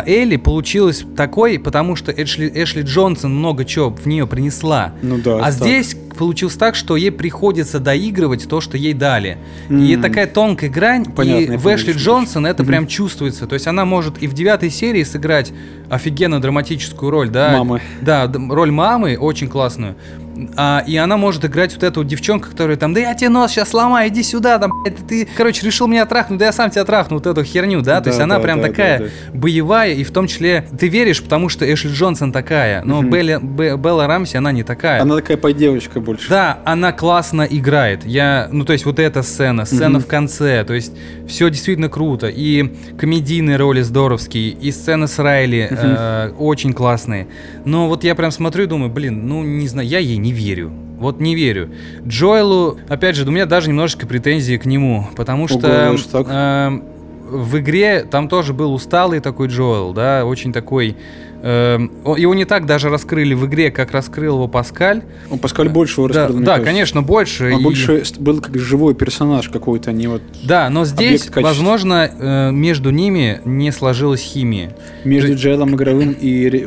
Элли 0.06 0.38
получилась 0.38 1.04
такой, 1.16 1.60
потому 1.60 1.96
что 1.96 2.12
Эшли, 2.12 2.50
Эшли 2.54 2.84
Джонсон 2.84 3.36
много 3.36 3.66
чего 3.66 3.90
в 3.90 4.06
нее 4.06 4.26
принесла. 4.28 4.94
Ну 5.02 5.18
да. 5.18 5.38
А 5.40 5.44
так. 5.44 5.54
здесь 5.54 5.96
получилось 6.18 6.56
так, 6.56 6.76
что 6.76 6.96
ей 6.96 7.12
приходится 7.12 7.80
доигрывать 7.80 8.48
то, 8.48 8.62
что 8.62 8.78
ей 8.78 8.94
дали. 8.94 9.38
И 9.70 9.94
М. 9.94 10.02
такая 10.02 10.26
тонкая 10.28 10.70
грань, 10.70 11.06
Понятно, 11.06 11.54
и 11.54 11.58
в 11.58 11.68
Эшли 11.68 11.94
Джонсон 11.94 12.46
это 12.46 12.64
Мгм. 12.64 12.72
прям 12.72 12.88
чувствуется. 12.88 13.46
То 13.46 13.54
есть 13.54 13.68
она 13.68 13.86
может 13.86 14.22
и 14.24 14.28
в 14.28 14.34
девятой 14.34 14.70
серии 14.70 15.04
сыграть 15.04 15.52
офигенно 15.90 16.42
драматическую 16.42 17.12
роль, 17.12 17.30
да? 17.30 17.52
Мамы. 17.58 17.82
Да, 18.02 18.32
роль 18.50 18.72
мамы 18.72 19.18
очень 19.18 19.48
классную. 19.50 19.96
А, 20.56 20.84
и 20.86 20.96
она 20.98 21.18
может 21.18 21.46
играть 21.46 21.74
вот 21.74 21.84
эту 21.84 22.04
девчонку, 22.04 22.50
которая 22.50 22.78
там, 22.78 22.94
да 22.94 23.00
я 23.00 23.14
тебе 23.14 23.30
нос 23.30 23.52
сейчас 23.52 23.70
сломаю, 23.70 24.10
иди 24.10 24.24
сюда, 24.24 24.60
там, 24.60 24.72
блядь, 24.84 24.98
ты, 25.08 25.28
короче, 25.36 25.66
решил 25.66 25.88
меня 25.88 26.06
трахнуть, 26.06 26.40
да 26.40 26.46
я 26.46 26.52
сам 26.52 26.70
тебя 26.70 26.84
трахну, 26.86 27.18
вот 27.18 27.26
эту 27.28 27.44
херню, 27.44 27.82
да? 27.82 27.98
То 28.00 28.06
Да, 28.06 28.10
есть 28.12 28.22
она 28.22 28.36
да, 28.38 28.42
прям 28.42 28.62
да, 28.62 28.68
такая 28.68 29.00
да, 29.00 29.06
да. 29.06 29.38
боевая, 29.38 29.94
и 29.94 30.04
в 30.04 30.12
том 30.12 30.28
числе 30.28 30.66
ты 30.80 30.88
веришь, 30.88 31.22
потому 31.24 31.50
что 31.50 31.72
Эшли 31.72 31.92
Джонсон 31.92 32.32
такая, 32.32 32.84
но 32.84 33.02
Мгм. 33.02 33.10
Белли- 33.14 33.40
Бе- 33.42 33.78
Белла 33.78 34.08
Рамси, 34.08 34.38
она 34.38 34.52
не 34.52 34.64
такая. 34.64 35.02
Она 35.02 35.16
такая 35.16 35.38
поддевочка 35.38 36.00
больше. 36.00 36.30
Да, 36.30 36.60
она 36.66 36.92
классно 36.92 37.42
играет. 37.50 38.06
Я, 38.06 38.48
ну 38.52 38.66
то 38.66 38.74
есть 38.74 38.86
вот 38.86 39.00
эта 39.00 39.24
сцена, 39.24 39.66
сцена 39.66 40.00
Мгм. 40.00 40.02
в 40.02 40.08
конце, 40.08 40.64
то 40.64 40.74
есть 40.74 40.94
все 41.28 41.50
действительно 41.50 41.90
круто. 41.90 42.28
И 42.28 42.74
комедийные 42.98 43.58
роли 43.58 43.82
здоровские, 43.82 44.50
и 44.50 44.72
сцены 44.72 45.08
с 45.08 45.20
Райли 45.20 45.68
э, 45.70 46.32
очень 46.38 46.74
классные. 46.74 47.28
Но 47.66 47.88
вот 47.88 48.04
я 48.04 48.16
прям 48.16 48.32
смотрю 48.32 48.64
и 48.64 48.68
думаю, 48.68 48.90
блин, 48.92 49.28
ну 49.28 49.44
не 49.44 49.68
знаю, 49.68 49.88
я 49.88 50.00
ей 50.00 50.18
не 50.18 50.27
верю. 50.32 50.72
Вот 51.00 51.20
не 51.20 51.36
верю. 51.36 51.70
Джоэлу, 52.08 52.78
опять 52.90 53.16
же, 53.16 53.28
у 53.28 53.32
меня 53.32 53.46
даже 53.46 53.70
немножечко 53.70 54.08
претензии 54.08 54.58
к 54.58 54.66
нему, 54.66 55.08
потому 55.16 55.48
что 55.48 55.68
э, 55.68 56.80
в 57.30 57.60
игре 57.60 58.04
там 58.10 58.28
тоже 58.30 58.54
был 58.54 58.74
усталый 58.74 59.20
такой 59.20 59.48
Джоэл, 59.50 59.94
да, 59.94 60.26
очень 60.26 60.52
такой. 60.52 60.96
э, 61.44 61.78
его 62.18 62.34
не 62.34 62.46
так 62.46 62.66
даже 62.66 62.90
раскрыли 62.90 63.36
в 63.36 63.46
игре, 63.46 63.70
как 63.70 63.92
раскрыл 63.92 64.38
его 64.38 64.48
Паскаль. 64.48 65.04
Он 65.30 65.38
Паскаль 65.38 65.70
больше 65.70 66.02
его 66.02 66.08
Да, 66.08 66.24
раскрыл, 66.24 66.40
да, 66.40 66.46
кажется. 66.54 66.66
конечно, 66.72 67.02
больше. 67.04 67.52
Он 67.54 67.60
и- 67.60 67.64
больше 67.64 68.04
был 68.18 68.42
как 68.42 68.58
живой 68.58 68.96
персонаж 68.96 69.50
какой-то, 69.50 69.92
а 69.92 69.94
не 69.94 70.08
вот 70.08 70.24
Да, 70.46 70.68
но 70.72 70.84
здесь, 70.84 71.30
возможно, 71.36 72.10
э, 72.12 72.50
между 72.52 72.90
ними 72.90 73.40
не 73.46 73.72
сложилась 73.72 74.22
химия. 74.22 74.76
между 75.04 75.36
Джейлом 75.36 75.76
игровым 75.76 76.16
и... 76.20 76.66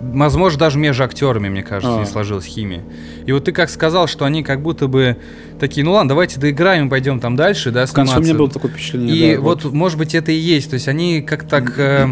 Возможно, 0.00 0.58
даже 0.58 0.78
между 0.78 1.04
актерами, 1.04 1.48
мне 1.48 1.62
кажется, 1.62 1.96
А. 1.96 2.00
не 2.00 2.06
сложилась 2.06 2.44
химия. 2.44 2.82
И 3.26 3.32
вот 3.32 3.44
ты 3.44 3.52
как 3.52 3.68
сказал, 3.70 4.06
что 4.06 4.24
они 4.24 4.42
как 4.42 4.62
будто 4.62 4.86
бы 4.86 5.16
такие, 5.58 5.84
ну 5.84 5.92
ладно, 5.92 6.10
давайте 6.10 6.38
доиграем 6.38 6.86
и 6.86 6.90
пойдем 6.90 7.20
там 7.20 7.36
дальше, 7.36 7.70
да, 7.70 7.86
В 7.86 7.92
конце 7.92 8.12
у 8.12 8.14
сниматься. 8.14 8.28
меня 8.30 8.38
было 8.38 8.50
такое 8.50 8.70
впечатление. 8.70 9.16
И 9.16 9.34
да, 9.36 9.40
вот, 9.40 9.64
может 9.64 9.98
быть, 9.98 10.14
это 10.14 10.30
и 10.32 10.36
есть. 10.36 10.70
То 10.70 10.74
есть 10.74 10.88
они 10.88 11.20
как 11.22 11.48
так 11.48 11.78
э, 11.78 12.06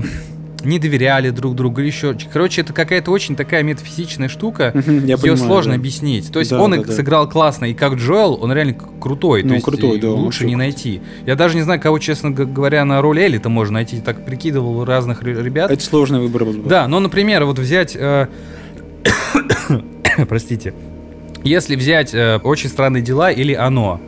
не 0.67 0.79
доверяли 0.79 1.31
друг 1.31 1.55
другу 1.55 1.81
или 1.81 1.87
еще. 1.89 2.17
Короче, 2.33 2.61
это 2.61 2.73
какая-то 2.73 3.11
очень 3.11 3.37
такая 3.37 3.63
метафизичная 3.63 4.29
штука. 4.29 4.73
Ее 4.87 5.37
сложно 5.37 5.75
объяснить. 5.75 6.31
То 6.33 6.39
есть 6.41 6.53
он 6.53 6.75
и 6.75 6.85
сыграл 6.93 7.29
классно, 7.29 7.67
и 7.67 7.75
как 7.75 7.95
Джоэл, 7.95 8.39
он 8.43 8.53
реально 8.53 8.75
крутой. 8.75 9.43
Ну, 9.43 9.49
то 9.61 9.71
есть 9.73 10.03
и 10.03 10.07
лучше 10.07 10.47
не 10.47 10.57
найти. 10.57 11.01
Я 11.27 11.35
даже 11.37 11.57
не 11.57 11.63
знаю, 11.63 11.81
кого, 11.81 11.99
честно 11.99 12.31
говоря, 12.31 12.85
на 12.85 13.01
роль 13.01 13.21
Элли-то 13.21 13.49
можно 13.49 13.75
найти. 13.75 14.01
Так 14.01 14.25
прикидывал 14.25 14.85
разных 14.85 15.23
ре- 15.23 15.43
ребят. 15.43 15.71
Это 15.71 15.83
сложный 15.83 16.21
выбор 16.21 16.45
был. 16.45 16.53
бы. 16.55 16.69
Да, 16.69 16.89
ну, 16.89 17.01
например, 17.01 17.45
вот 17.45 17.59
взять... 17.59 17.97
э, 17.99 18.27
Простите. 20.29 20.75
Если 21.45 21.77
взять 21.77 22.15
э, 22.15 22.39
«Очень 22.43 22.69
странные 22.71 23.03
дела» 23.03 23.31
или 23.31 23.53
«Оно», 23.53 24.01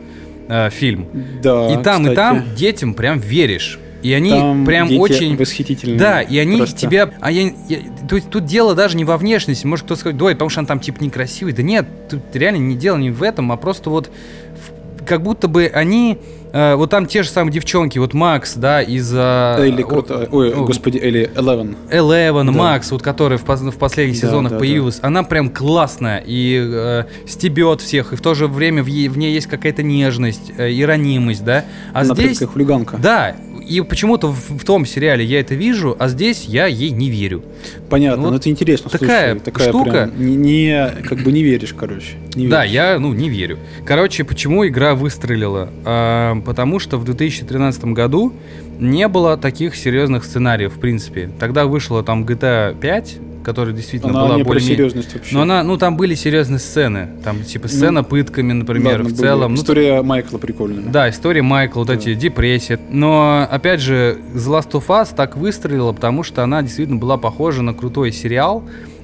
э, 0.49 0.69
фильм, 0.71 1.07
Да, 1.41 1.71
и 1.73 1.83
там, 1.83 2.01
и 2.01 2.09
кстати. 2.09 2.15
там 2.15 2.43
детям 2.55 2.93
прям 2.93 3.19
веришь. 3.19 3.79
И 4.01 4.13
они 4.13 4.29
Там 4.29 4.65
прям 4.65 4.89
очень... 4.97 5.35
восхитительные. 5.35 5.99
Да, 5.99 6.21
и 6.21 6.37
они 6.37 6.57
просто. 6.57 6.77
тебя... 6.77 7.11
А 7.19 7.31
я, 7.31 7.51
я- 7.67 7.79
то 8.07 8.15
есть 8.15 8.29
тут 8.29 8.45
дело 8.45 8.73
даже 8.75 8.95
не 8.95 9.03
во 9.03 9.17
внешности. 9.17 9.65
Может 9.65 9.85
кто-то 9.85 9.99
сказать, 9.99 10.21
ой, 10.21 10.33
потому 10.33 10.49
что 10.49 10.61
он 10.61 10.65
там 10.65 10.79
типа 10.79 11.03
некрасивый. 11.03 11.53
Да 11.53 11.63
нет, 11.63 11.85
тут 12.09 12.21
реально 12.33 12.57
не 12.57 12.75
дело 12.75 12.97
не 12.97 13.11
в 13.11 13.21
этом, 13.23 13.51
а 13.51 13.57
просто 13.57 13.89
вот 13.89 14.07
в- 14.07 15.03
как 15.05 15.21
будто 15.23 15.47
бы 15.47 15.65
они... 15.65 16.17
э, 16.51 16.75
вот 16.75 16.89
там 16.89 17.05
те 17.05 17.23
же 17.23 17.29
самые 17.29 17.53
девчонки, 17.53 17.97
вот 17.99 18.13
Макс, 18.13 18.55
да, 18.55 18.81
из... 18.81 19.11
э, 19.13 19.55
Элли 19.59 19.83
круто. 19.83 20.27
Ой, 20.31 20.53
о, 20.53 20.65
господи, 20.65 20.97
Элли, 20.97 21.29
Элевен. 21.35 21.75
Eleven, 21.91 22.45
Да. 22.45 22.51
Макс, 22.51 22.91
вот 22.91 23.01
которая 23.01 23.37
в, 23.37 23.43
в 23.47 23.77
последних 23.77 24.19
Да, 24.19 24.27
сезонах 24.27 24.51
да, 24.51 24.55
да. 24.57 24.59
появилась, 24.59 24.99
она 25.01 25.23
прям 25.23 25.49
классная 25.49 26.23
и 26.25 26.59
э, 26.61 27.03
стебет 27.27 27.81
всех, 27.81 28.13
и 28.13 28.15
в 28.15 28.21
то 28.21 28.33
же 28.33 28.47
время 28.47 28.83
в, 28.83 28.87
в 28.87 29.17
ней 29.17 29.33
есть 29.33 29.47
какая-то 29.47 29.83
нежность 29.83 30.51
э, 30.57 30.71
и 30.71 30.83
ранимость, 30.83 31.43
да. 31.43 31.65
А 31.93 32.01
Она 32.01 32.13
здесь, 32.15 32.39
хулиганка. 32.39 32.97
да, 32.97 33.35
и 33.67 33.81
почему-то 33.81 34.29
в, 34.29 34.57
в 34.57 34.63
том 34.65 34.83
сериале 34.85 35.23
я 35.23 35.39
это 35.41 35.53
вижу, 35.53 35.95
а 35.99 36.07
здесь 36.07 36.45
я 36.45 36.65
ей 36.65 36.89
не 36.89 37.09
верю. 37.11 37.43
Понятно, 37.87 38.23
Вот 38.23 38.31
но 38.31 38.37
это 38.37 38.49
интересно. 38.49 38.89
такая 38.89 39.33
слушай, 39.33 39.43
такая 39.45 39.69
штука. 39.69 39.91
прям 39.91 40.25
не, 40.25 40.35
не- 40.35 40.91
как 41.07 41.19
бы 41.19 41.31
не 41.31 41.43
веришь, 41.43 41.75
короче. 41.77 42.13
Не 42.33 42.47
Да, 42.47 42.61
веришь? 42.63 42.73
я, 42.73 42.97
ну, 42.99 43.13
не 43.13 43.29
верю. 43.29 43.59
Короче, 43.85 44.23
почему 44.23 44.65
игра 44.67 44.95
выстрелила? 44.95 45.69
А, 45.85 46.38
потому 46.41 46.79
что 46.79 46.97
в 46.97 47.03
2013 47.05 47.85
году 47.85 48.33
не 48.79 49.07
было 49.07 49.37
таких 49.37 49.75
серьезных 49.75 50.23
сценариев, 50.25 50.73
в 50.75 50.79
принципе. 50.79 51.29
Тогда 51.39 51.65
вышла 51.65 52.03
там 52.03 52.23
GTA 52.23 52.77
5, 52.79 53.17
которая 53.43 53.73
действительно 53.73 54.11
Она 54.11 54.25
была 54.27 54.35
не 54.37 54.43
про 54.43 54.49
более 54.49 54.61
серьезность 54.67 55.13
вообще. 55.13 55.33
Но 55.35 55.41
она, 55.43 55.63
ну, 55.63 55.77
там 55.77 55.97
были 55.97 56.13
серьезные 56.13 56.59
сцены. 56.59 57.09
Там, 57.23 57.43
типа, 57.43 57.67
сцена 57.67 58.03
пытками, 58.03 58.53
например, 58.53 58.97
Ладно, 58.97 59.03
в 59.09 59.11
были. 59.13 59.15
целом. 59.21 59.53
Ну, 59.55 59.61
История 59.61 60.01
Майкла 60.01 60.37
прикольная. 60.37 60.83
да, 60.83 61.09
история 61.09 61.41
Майкла, 61.41 61.79
вот 61.79 61.87
Да. 61.87 61.93
эти 61.95 62.13
депрессии. 62.15 62.77
Но, 62.89 63.47
опять 63.49 63.79
же, 63.81 64.17
The 64.35 64.47
Last 64.59 64.71
of 64.71 64.87
Us 64.87 65.15
так 65.15 65.35
выстрелила, 65.37 65.93
потому 65.93 66.23
что 66.23 66.43
она 66.43 66.61
действительно 66.61 66.99
была 66.99 67.17
похожа 67.17 67.61
на 67.61 67.73
крутой 67.73 68.11
сериал, 68.11 68.63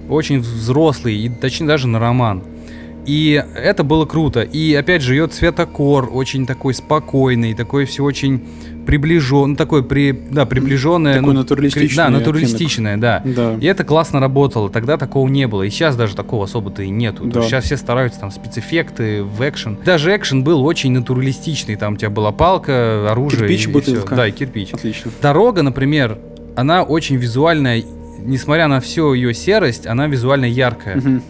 очень 0.10 0.40
взрослый, 0.40 1.16
и 1.16 1.30
точнее 1.30 1.68
даже 1.68 1.88
на 1.88 2.00
роман. 2.00 2.44
И 3.06 3.44
это 3.56 3.84
было 3.84 4.06
круто. 4.06 4.42
И, 4.42 4.74
опять 4.74 5.02
же, 5.02 5.16
ее 5.16 5.28
цветокор 5.28 6.10
очень 6.12 6.46
такой 6.46 6.74
спокойный, 6.74 7.54
такой 7.54 7.86
все 7.86 8.04
очень 8.04 8.44
приближен, 8.86 9.52
ну, 9.52 9.56
такой 9.56 9.84
при, 9.84 10.12
да, 10.12 10.46
приближенное. 10.46 11.16
Такой 11.16 11.34
ну, 11.34 11.40
натуралистичный 11.42 11.96
Да, 11.96 12.10
натуралистичное, 12.10 12.98
да. 12.98 13.22
Да. 13.26 13.56
И 13.60 13.66
это 13.66 13.84
классно 13.84 14.20
работало. 14.20 14.70
Тогда 14.70 14.98
такого 14.98 15.28
не 15.28 15.48
было. 15.48 15.64
И 15.64 15.70
сейчас 15.70 15.96
даже 15.96 16.16
такого 16.16 16.46
особо-то 16.46 16.84
и 16.84 16.90
нету. 16.90 17.26
Да. 17.26 17.42
Сейчас 17.42 17.66
все 17.66 17.78
стараются 17.78 18.20
там 18.20 18.32
спецэффекты 18.32 19.24
в 19.24 19.42
экшен. 19.48 19.78
Даже 19.84 20.16
экшен 20.16 20.44
был 20.44 20.64
очень 20.64 20.92
натуралистичный. 20.92 21.76
Там 21.76 21.94
у 21.94 21.98
тебя 21.98 22.10
была 22.10 22.32
палка, 22.32 23.12
оружие. 23.12 23.42
Кирпич, 23.42 23.66
и, 23.66 23.70
и 23.70 23.74
бутылка. 23.74 24.16
Да, 24.16 24.28
и 24.28 24.32
кирпич. 24.32 24.74
Отлично. 24.74 25.12
Дорога, 25.22 25.64
например, 25.64 26.20
она 26.56 26.84
очень 26.84 27.16
визуальная. 27.16 27.84
Несмотря 28.20 28.68
на 28.68 28.80
всю 28.80 29.14
ее 29.14 29.34
серость, 29.34 29.86
она 29.88 30.08
визуально 30.08 30.46
яркая. 30.46 30.98
Мгм. 30.98 31.22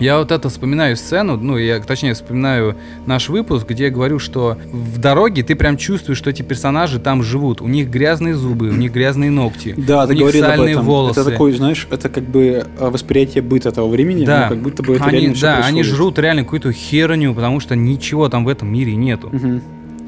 Я 0.00 0.18
вот 0.18 0.32
это 0.32 0.48
вспоминаю 0.48 0.96
сцену, 0.96 1.36
ну, 1.36 1.56
я 1.56 1.78
точнее 1.80 2.14
вспоминаю 2.14 2.76
наш 3.06 3.28
выпуск, 3.28 3.68
где 3.68 3.84
я 3.84 3.90
говорю, 3.90 4.18
что 4.18 4.56
в 4.72 4.98
дороге 4.98 5.42
ты 5.42 5.54
прям 5.54 5.76
чувствуешь, 5.76 6.18
что 6.18 6.30
эти 6.30 6.42
персонажи 6.42 6.98
там 6.98 7.22
живут. 7.22 7.60
У 7.62 7.68
них 7.68 7.88
грязные 7.90 8.34
зубы, 8.34 8.68
у 8.68 8.72
них 8.74 8.92
грязные 8.92 9.30
ногти. 9.30 9.74
Да, 9.84 10.04
у 10.04 10.06
ты 10.06 10.14
них 10.14 10.22
говорил 10.22 10.44
об 10.44 10.50
сальные 10.50 10.72
этом. 10.74 10.84
волосы. 10.86 11.20
Это 11.20 11.30
такой, 11.30 11.52
знаешь, 11.52 11.86
это 11.90 12.08
как 12.08 12.24
бы 12.24 12.66
а, 12.78 12.90
восприятие 12.90 13.42
быта 13.42 13.70
того 13.70 13.88
времени, 13.88 14.24
Да, 14.24 14.44
ну, 14.44 14.48
как 14.54 14.62
будто 14.62 14.82
бы 14.82 14.94
это 14.96 15.04
они, 15.04 15.18
реально 15.20 15.36
да, 15.40 15.58
они 15.64 15.82
жрут 15.82 16.18
реально 16.18 16.42
какую-то 16.44 16.72
херню, 16.72 17.34
потому 17.34 17.60
что 17.60 17.76
ничего 17.76 18.28
там 18.28 18.44
в 18.44 18.48
этом 18.48 18.72
мире 18.72 18.96
нету. 18.96 19.28
Мгм. 19.32 19.62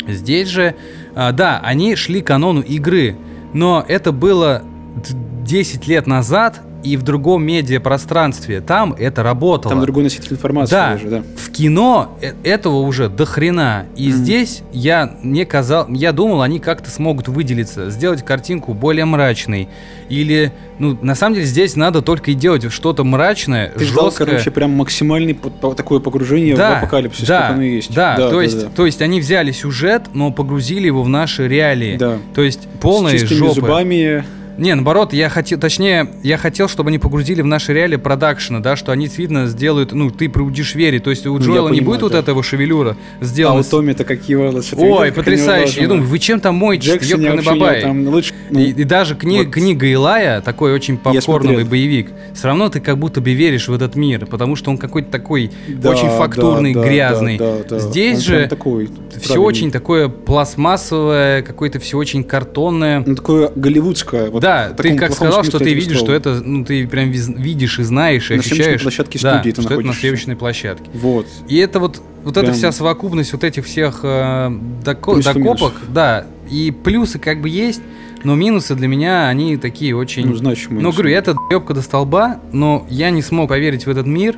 Здесь 0.09 0.49
же, 0.49 0.74
а, 1.14 1.32
да, 1.32 1.61
они 1.64 1.95
шли 1.97 2.22
канону 2.22 2.61
игры, 2.61 3.16
но 3.53 3.84
это 3.87 4.12
было 4.12 4.62
д- 4.97 5.16
10 5.45 5.87
лет 5.87 6.07
назад 6.07 6.61
и 6.87 6.97
в 6.97 7.03
другом 7.03 7.45
медиапространстве. 7.45 8.61
Там 8.61 8.93
это 8.97 9.22
работало. 9.24 9.74
Там 9.74 9.82
другой 9.82 10.05
носитель 10.05 10.32
информации 10.34 10.70
Да. 10.72 10.91
даже, 10.93 11.09
да. 11.09 11.22
В 11.37 11.51
кино 11.51 12.16
э- 12.22 12.32
этого 12.45 12.76
уже 12.80 13.09
до 13.09 13.24
хрена. 13.26 13.87
И 13.97 14.09
Мгм. 14.09 14.16
здесь 14.16 14.62
я 14.72 15.14
мне 15.22 15.45
казал, 15.45 15.87
я 15.89 16.12
думал, 16.12 16.43
они 16.43 16.61
как-то 16.61 16.89
смогут 16.91 17.26
выделиться, 17.28 17.91
сделать 17.91 18.24
картинку 18.24 18.72
более 18.72 19.05
мрачной. 19.05 19.68
Или, 20.09 20.53
ну, 20.78 20.97
на 21.03 21.16
самом 21.16 21.34
деле 21.34 21.47
здесь 21.47 21.74
надо 21.74 22.03
только 22.03 22.30
и 22.30 22.34
делать 22.34 22.70
что-то 22.72 23.03
мрачное, 23.03 23.72
Ты 23.76 23.84
ждал, 23.84 24.07
жесткое. 24.07 24.26
короче, 24.28 24.51
прям 24.53 24.70
максимальный 24.70 25.37
такое 25.76 25.99
погружение 25.99 26.55
в 26.55 26.61
апокалипсис, 26.61 27.26
да, 27.26 27.43
как 27.43 27.51
оно 27.53 27.62
и 27.62 27.74
есть. 27.76 27.93
Да, 27.93 28.16
то, 28.16 28.41
есть, 28.41 28.61
да. 28.62 28.68
то 28.74 28.87
есть 28.87 29.03
они 29.03 29.20
взяли 29.20 29.51
сюжет, 29.51 30.03
но 30.14 30.30
погрузили 30.30 30.87
его 30.87 31.03
в 31.03 31.09
наши 31.09 31.49
реалии. 31.49 31.97
Да. 31.97 32.18
То 32.34 32.43
есть 32.43 32.68
полная 32.80 33.18
жопа. 33.18 33.55
зубами. 33.55 34.24
Не, 34.59 34.75
наоборот, 34.75 35.13
я 35.13 35.29
хотел, 35.29 35.59
точнее, 35.59 36.09
я 36.23 36.37
хотел, 36.39 36.69
чтобы 36.69 36.89
они 36.89 36.99
погрузили 36.99 37.43
в 37.43 37.47
наши 37.47 37.73
реалии 37.75 37.97
продакшена, 37.97 38.61
да, 38.61 38.77
что 38.77 38.93
они 38.93 39.07
действительно 39.07 39.47
сделают, 39.47 39.93
ну, 39.93 40.11
ты 40.11 40.29
будешь 40.29 40.75
верить. 40.75 41.05
То 41.05 41.11
есть 41.11 41.27
у 41.27 41.35
Ну, 41.35 41.41
Джоэла 41.41 41.69
не 41.69 41.79
понимаю, 41.79 41.85
будет 41.87 42.03
вот 42.03 42.13
да. 42.13 42.19
этого 42.21 42.43
шевелюра 42.43 42.97
А 43.21 43.25
сделано. 43.25 43.61
у 43.61 43.63
с- 43.63 43.67
Томми-то 43.67 44.05
какие 44.05 44.37
волосы. 44.37 44.75
Ой, 44.77 45.07
видел, 45.11 45.17
потрясающе. 45.17 45.83
Я 45.83 45.89
думаю, 45.89 46.07
вы 46.07 46.19
чем 46.19 46.41
там 46.41 46.55
моете, 46.57 46.99
ёбаный 47.01 47.31
вообще 47.37 47.51
бабай? 47.51 47.83
там 47.83 48.09
лучше... 48.09 48.33
ну, 48.51 48.61
И, 48.61 48.71
и 48.71 48.85
даже 48.85 49.15
кни- 49.15 49.45
вот. 49.45 49.53
книга 49.53 49.87
Илая, 49.87 50.41
такой 50.41 50.73
очень 50.73 50.97
попкорновый 50.97 51.65
боевик, 51.65 52.11
все 52.35 52.47
равно 52.49 52.69
ты 52.69 52.81
как 52.81 52.99
будто 52.99 53.21
бы 53.21 53.33
веришь 53.33 53.69
в 53.69 53.75
этот 53.75 53.95
мир, 53.97 54.27
потому 54.27 54.57
что 54.57 54.71
он 54.71 54.79
какой-то 54.79 55.11
такой 55.11 55.51
да, 55.69 55.91
очень 55.91 56.09
фактурный, 56.09 56.73
да, 56.75 56.81
да, 56.83 56.87
грязный. 56.89 57.39
да, 57.39 57.57
да, 57.59 57.65
да. 57.71 57.79
Здесь 57.79 58.17
Он 58.19 58.23
же 58.23 58.47
такой, 58.49 58.87
все 58.87 59.27
правильный. 59.35 59.47
очень 59.47 59.71
такое 59.71 60.09
пластмассовое, 60.09 61.43
какое-то 61.43 61.79
все 61.79 61.97
очень 61.99 62.25
картонное. 62.25 63.03
Ну, 63.07 63.15
такое 63.15 63.51
голливудское. 63.55 64.31
вот 64.31 64.43
да, 64.47 64.71
ты 64.71 64.97
как 64.97 65.13
сказал, 65.13 65.45
что 65.45 65.59
ты 65.59 65.75
видишь, 65.75 65.99
что 65.99 66.13
это, 66.13 66.41
ну 66.45 66.65
ты 66.65 66.87
прям 66.87 67.11
видишь 67.11 67.79
и 67.79 67.83
знаешь, 67.83 68.31
и 68.31 68.35
На 68.35 68.41
ощущаешь, 68.41 68.83
площадке 68.83 69.19
да, 69.19 69.39
студии 69.39 69.53
ты 69.53 69.63
что 69.63 69.75
это 69.75 69.83
на 69.83 69.93
съемочной 69.93 70.37
площадке. 70.37 70.91
Вот. 70.95 71.27
И 71.49 71.57
это 71.57 71.81
вот, 71.81 72.01
вот 72.23 72.37
эта 72.37 72.47
Прям- 72.47 72.55
вся 72.55 72.73
совокупность 72.73 73.33
вот 73.33 73.45
этих 73.45 73.65
всех 73.67 74.01
э, 74.03 74.51
доко- 74.85 75.15
Плюсов 75.15 75.37
и 75.37 75.41
докопок, 75.41 75.73
да, 75.89 76.27
и 76.51 76.71
плюсы 76.71 77.19
как 77.19 77.41
бы 77.41 77.49
есть, 77.49 77.81
но 78.25 78.35
минусы 78.35 78.75
для 78.75 78.89
меня, 78.89 79.29
они 79.29 79.57
такие 79.57 79.97
очень... 79.97 80.27
Ну, 80.27 80.35
значимые. 80.35 80.83
Ну, 80.83 80.93
говорю, 80.93 81.11
это 81.11 81.35
ебка 81.51 81.75
до 81.75 81.83
столба, 81.83 82.41
но 82.53 82.87
я 82.89 83.11
не 83.11 83.23
смог 83.23 83.49
поверить 83.49 83.87
в 83.87 83.91
этот 83.91 84.07
мир. 84.07 84.37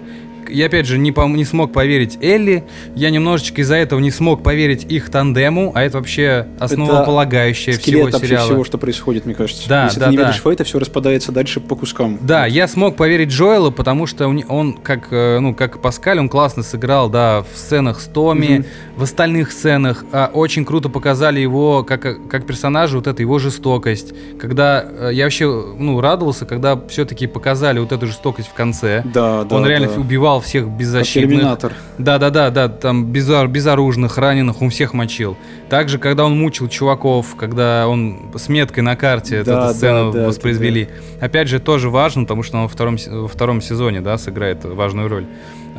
Я, 0.51 0.67
опять 0.67 0.87
же, 0.87 0.99
не, 0.99 1.11
пом- 1.11 1.35
не 1.35 1.45
смог 1.45 1.73
поверить 1.73 2.19
Элли. 2.23 2.65
Я 2.95 3.11
немножечко 3.11 3.61
из-за 3.63 3.77
этого 3.77 4.01
не 4.01 4.11
смог 4.11 4.43
поверить 4.43 4.85
их 4.91 5.11
тандему, 5.11 5.73
а 5.75 5.83
это 5.83 5.99
вообще 5.99 6.47
основополагающее 6.59 7.77
всего 7.77 7.83
Скелет 7.83 8.13
вообще 8.13 8.29
сериала. 8.29 8.47
всего, 8.47 8.65
что 8.65 8.79
происходит, 8.79 9.25
мне 9.27 9.35
кажется. 9.35 9.69
Да, 9.69 9.85
Если 9.85 10.01
да, 10.01 10.07
ты 10.07 10.11
не 10.13 10.17
да. 10.17 10.25
веришь 10.25 10.45
в 10.45 10.49
это, 10.49 10.65
все 10.65 10.79
распадается 10.79 11.33
дальше 11.33 11.61
по 11.61 11.77
кускам. 11.77 12.19
Да, 12.21 12.47
я 12.47 12.69
смог 12.69 12.97
поверить 12.97 13.31
Джоэлу, 13.31 13.71
потому 13.73 14.07
что 14.07 14.27
он, 14.29 14.73
как, 14.75 15.09
э, 15.11 15.39
ну, 15.39 15.55
как 15.55 15.81
Паскаль, 15.81 16.19
он 16.19 16.29
классно 16.29 16.63
сыграл, 16.63 17.09
да, 17.09 17.43
в 17.53 17.57
сценах 17.57 18.01
с 18.01 18.05
Томми, 18.07 18.59
Мгм. 18.59 18.67
в 18.97 19.03
остальных 19.03 19.53
сценах. 19.53 20.05
А, 20.13 20.31
очень 20.33 20.65
круто 20.65 20.89
показали 20.89 21.41
его, 21.41 21.85
как, 21.85 22.05
э, 22.07 22.15
как 22.31 22.47
персонажа, 22.47 22.97
вот 22.97 23.07
эта 23.07 23.23
его 23.23 23.39
жестокость. 23.39 24.13
Когда 24.41 24.85
э, 24.87 25.11
я 25.13 25.25
вообще, 25.25 25.47
ну, 25.79 26.01
радовался, 26.01 26.47
когда 26.47 26.81
все-таки 26.89 27.27
показали 27.27 27.79
вот 27.79 27.93
эту 27.93 28.07
жестокость 28.07 28.49
в 28.49 28.55
конце. 28.55 29.03
Да, 29.05 29.45
да. 29.45 29.57
он 29.57 29.67
реально 29.67 29.89
да. 29.89 30.01
убивал 30.01 30.38
всех 30.41 30.65
Как 30.65 30.73
беззащитных. 30.73 31.31
Терминатор. 31.31 31.73
Да, 31.99 32.19
да, 32.19 32.31
да, 32.31 32.51
да, 32.51 32.69
там 32.69 33.07
безор- 33.13 33.49
безоружных, 33.49 34.19
раненых, 34.19 34.63
он 34.63 34.71
всех 34.71 34.95
мочил. 34.95 35.37
Также, 35.69 35.99
когда 35.99 36.25
он 36.25 36.39
мучил 36.39 36.69
чуваков, 36.69 37.35
когда 37.37 37.87
он 37.89 38.31
с 38.37 38.49
меткой 38.49 38.83
на 38.83 38.97
карте 38.97 39.43
Да, 39.45 39.67
эту 39.67 39.75
сцену 39.75 40.13
да, 40.13 40.21
да, 40.21 40.27
воспроизвели. 40.27 40.89
Опять 41.21 41.49
же, 41.49 41.61
тоже 41.61 41.91
важно, 41.91 42.23
потому 42.23 42.43
что 42.43 42.57
он 42.57 42.63
во 42.65 42.69
втором, 42.69 42.97
во 43.09 43.29
втором 43.29 43.61
сезоне, 43.61 44.01
да, 44.01 44.19
сыграет 44.19 44.65
важную 44.65 45.09
роль. 45.09 45.27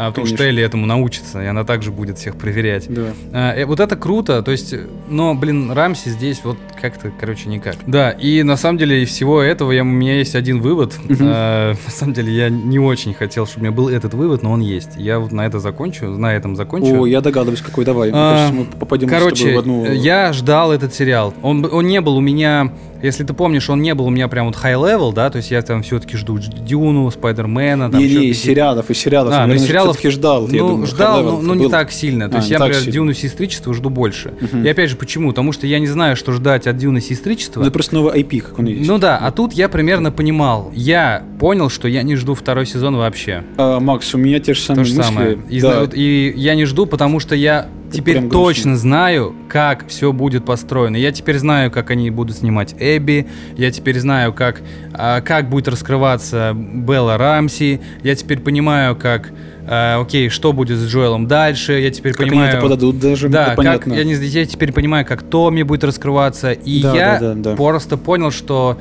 А, 0.01 0.11
потому 0.11 0.27
что 0.27 0.37
Конечно. 0.37 0.49
Элли 0.49 0.63
этому 0.63 0.85
научится, 0.85 1.43
и 1.43 1.45
она 1.45 1.65
также 1.65 1.91
будет 1.91 2.17
всех 2.17 2.37
проверять. 2.37 2.85
Да. 2.87 3.07
А, 3.33 3.53
э, 3.53 3.65
вот 3.65 3.81
это 3.81 3.97
круто, 3.97 4.41
то 4.41 4.49
есть, 4.49 4.73
но, 5.09 5.35
блин, 5.35 5.73
Рамси 5.73 6.07
здесь 6.07 6.39
вот 6.45 6.55
как-то, 6.81 7.11
короче, 7.19 7.49
никак. 7.49 7.75
Да, 7.85 8.11
и 8.11 8.43
на 8.43 8.55
самом 8.55 8.77
деле 8.77 9.03
из 9.03 9.09
всего 9.09 9.41
этого 9.41 9.73
я, 9.73 9.81
у 9.81 9.85
меня 9.85 10.15
есть 10.15 10.35
один 10.35 10.61
вывод. 10.61 10.97
А, 11.19 11.73
на 11.85 11.91
самом 11.91 12.13
деле 12.13 12.31
я 12.33 12.47
не 12.49 12.79
очень 12.79 13.13
хотел, 13.13 13.45
чтобы 13.45 13.59
у 13.59 13.63
меня 13.67 13.75
был 13.75 13.89
этот 13.89 14.13
вывод, 14.13 14.41
но 14.41 14.53
он 14.53 14.61
есть. 14.61 14.91
Я 14.95 15.19
вот 15.19 15.33
на 15.33 15.45
это 15.45 15.59
закончу, 15.59 16.05
на 16.05 16.33
этом 16.33 16.55
закончу. 16.55 17.01
О, 17.01 17.05
я 17.05 17.19
догадываюсь, 17.19 17.61
какой 17.61 17.83
давай. 17.83 18.09
Мне 18.11 18.17
А, 18.21 18.31
кажется, 18.35 18.53
мы 18.53 18.65
попадем 18.79 19.09
Короче, 19.09 19.53
в 19.53 19.59
одну... 19.59 19.83
э, 19.85 19.95
я 19.97 20.31
ждал 20.31 20.71
этот 20.71 20.93
сериал. 20.93 21.33
Он, 21.41 21.67
он 21.69 21.85
не 21.87 21.99
был 21.99 22.15
у 22.15 22.21
меня, 22.21 22.71
если 23.03 23.25
ты 23.25 23.33
помнишь, 23.33 23.69
он 23.69 23.81
не 23.81 23.93
был 23.93 24.05
у 24.07 24.09
меня 24.09 24.29
прям 24.29 24.45
вот 24.47 24.55
high-level, 24.55 25.13
да, 25.13 25.29
то 25.29 25.37
есть 25.37 25.51
я 25.51 25.61
там 25.61 25.83
все-таки 25.83 26.15
жду 26.15 26.37
Дюну, 26.39 27.11
Спайдермена. 27.11 27.91
там 27.91 27.99
Не, 27.99 28.07
не, 28.07 28.15
какие- 28.15 28.31
сериалов, 28.33 28.89
из 28.89 28.97
сериалов. 28.97 29.33
А, 29.35 29.45
ну, 29.45 29.53
из 29.55 29.63
сериалов- 29.65 29.88
всё-таки 29.93 30.09
ждал, 30.09 30.47
я 30.47 30.61
ну, 30.63 30.69
думаю. 30.69 30.87
ждал, 30.87 31.23
Level 31.23 31.41
ну, 31.41 31.53
не 31.53 31.63
был. 31.63 31.69
так 31.71 31.91
сильно. 31.91 32.29
То 32.29 32.37
А, 32.37 32.39
есть 32.39 32.49
я, 32.49 32.59
например, 32.59 32.79
сильно. 32.81 32.93
Дюну 32.93 33.13
Сестричество 33.13 33.73
жду 33.73 33.89
больше. 33.89 34.33
Мгм. 34.41 34.63
И 34.65 34.69
опять 34.69 34.89
же, 34.89 34.95
почему? 34.95 35.29
Потому 35.29 35.51
что 35.51 35.67
я 35.67 35.79
не 35.79 35.87
знаю, 35.87 36.15
что 36.15 36.31
ждать 36.31 36.67
от 36.67 36.77
Дюны 36.77 37.01
Сестричества. 37.01 37.63
Ну, 37.63 37.71
просто 37.71 37.95
новый 37.95 38.21
IP, 38.21 38.41
как 38.41 38.59
он 38.59 38.65
есть. 38.65 38.87
Ну 38.87 38.97
да, 38.97 39.17
а 39.17 39.31
тут 39.31 39.53
я 39.53 39.69
примерно 39.69 40.11
понимал. 40.11 40.71
Я 40.73 41.23
понял, 41.39 41.69
что 41.69 41.87
я 41.87 42.03
не 42.03 42.15
жду 42.15 42.33
второй 42.35 42.65
сезон 42.65 42.95
вообще. 42.97 43.43
А, 43.57 43.79
Макс, 43.79 44.13
у 44.13 44.17
меня 44.17 44.39
те 44.39 44.53
же 44.53 44.59
То 44.61 44.65
самые 44.67 44.85
же 44.85 44.95
мысли. 44.95 45.07
самое. 45.09 45.39
И, 45.49 45.61
Да. 45.61 45.79
вот- 45.81 45.93
и 45.93 46.33
я 46.35 46.55
не 46.55 46.65
жду, 46.65 46.85
потому 46.85 47.19
что 47.19 47.35
я 47.35 47.67
теперь 47.91 48.29
точно 48.29 48.77
знаю, 48.77 49.33
как 49.47 49.87
все 49.87 50.13
будет 50.13 50.45
построено. 50.45 50.95
Я 50.95 51.11
теперь 51.11 51.39
знаю, 51.39 51.71
как 51.71 51.89
они 51.89 52.11
будут 52.11 52.37
снимать 52.37 52.75
Эбби. 52.79 53.25
Я 53.57 53.71
теперь 53.71 53.99
знаю, 53.99 54.31
как, 54.31 54.61
а, 54.93 55.21
как 55.21 55.49
будет 55.49 55.67
раскрываться 55.67 56.53
Белла 56.55 57.17
Рамси. 57.17 57.81
Я 58.03 58.15
теперь 58.15 58.39
понимаю, 58.41 58.95
как, 58.95 59.31
а, 59.71 60.01
окей, 60.01 60.29
что 60.29 60.51
будет 60.51 60.79
с 60.79 60.87
Джоэлом 60.87 61.27
дальше. 61.27 61.73
Я 61.73 61.91
теперь 61.91 62.13
Как 62.13 62.25
понимаю... 62.25 62.49
они 62.49 62.57
это 62.57 62.61
подадут 62.63 62.99
даже, 62.99 63.29
Да, 63.29 63.53
это 63.53 63.61
как, 63.61 63.85
я, 63.85 64.03
не, 64.03 64.15
я 64.15 64.45
теперь 64.47 64.73
понимаю, 64.73 65.05
как 65.05 65.21
Томми 65.21 65.61
будет 65.61 65.83
раскрываться. 65.83 66.53
И 66.53 66.81
Да, 66.81 66.95
я 66.95 67.19
да, 67.19 67.33
да, 67.35 67.51
да. 67.51 67.55
просто 67.55 67.95
понял, 67.95 68.31
что... 68.31 68.79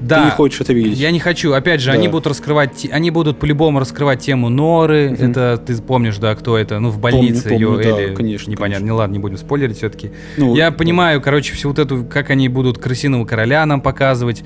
Да, 0.00 0.18
Ты 0.18 0.24
не 0.24 0.30
хочешь 0.32 0.60
это 0.60 0.72
видеть. 0.72 0.98
я 0.98 1.12
не 1.12 1.20
хочу. 1.20 1.52
Опять 1.52 1.80
же, 1.80 1.92
Да. 1.92 1.96
они 1.96 2.08
будут 2.08 2.26
раскрывать, 2.26 2.84
они 2.90 3.12
будут 3.12 3.38
по-любому 3.38 3.78
раскрывать 3.78 4.20
тему 4.20 4.48
Норы. 4.48 5.10
Мгм. 5.10 5.30
Это 5.30 5.56
ты 5.64 5.80
помнишь, 5.80 6.18
да, 6.18 6.34
кто 6.34 6.58
это? 6.58 6.80
Ну, 6.80 6.90
в 6.90 6.98
больнице 6.98 7.48
помню, 7.50 7.78
ее 7.78 7.92
да, 7.94 8.02
или 8.02 8.14
конечно, 8.14 8.50
непонятно. 8.50 8.80
конечно. 8.80 8.84
Не 8.86 8.90
ладно, 8.90 9.12
не 9.12 9.18
будем 9.20 9.38
спойлерить 9.38 9.76
все-таки. 9.78 10.10
Ну, 10.36 10.56
я 10.56 10.70
да. 10.72 10.76
понимаю, 10.76 11.20
короче, 11.22 11.54
всю 11.54 11.68
вот 11.68 11.78
эту, 11.78 12.04
как 12.04 12.30
они 12.30 12.48
будут 12.48 12.78
крысиного 12.78 13.24
короля 13.24 13.64
нам 13.66 13.80
показывать. 13.80 14.42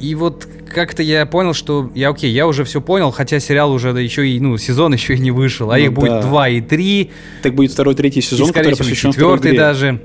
И 0.00 0.14
вот 0.14 0.46
как-то 0.68 1.02
я 1.02 1.24
понял, 1.26 1.54
что 1.54 1.90
я 1.94 2.10
окей, 2.10 2.30
я 2.32 2.46
уже 2.46 2.64
все 2.64 2.80
понял, 2.80 3.10
хотя 3.10 3.38
сериал 3.40 3.72
уже 3.72 3.92
да, 3.92 4.00
еще 4.00 4.28
и, 4.28 4.40
ну, 4.40 4.56
сезон 4.58 4.92
еще 4.92 5.14
и 5.14 5.18
не 5.18 5.30
вышел, 5.30 5.70
а 5.70 5.78
Ну 5.78 5.84
их 5.84 5.92
будет 5.92 6.10
да. 6.10 6.22
два 6.22 6.48
и 6.48 6.60
три, 6.60 7.10
Так 7.42 7.54
будет 7.54 7.72
второй, 7.72 7.94
третий 7.94 8.20
и, 8.20 8.22
сезон, 8.22 8.48
скорее 8.48 8.70
который 8.70 8.78
посвящен 8.78 9.12
четвертый 9.12 9.56
даже. 9.56 10.00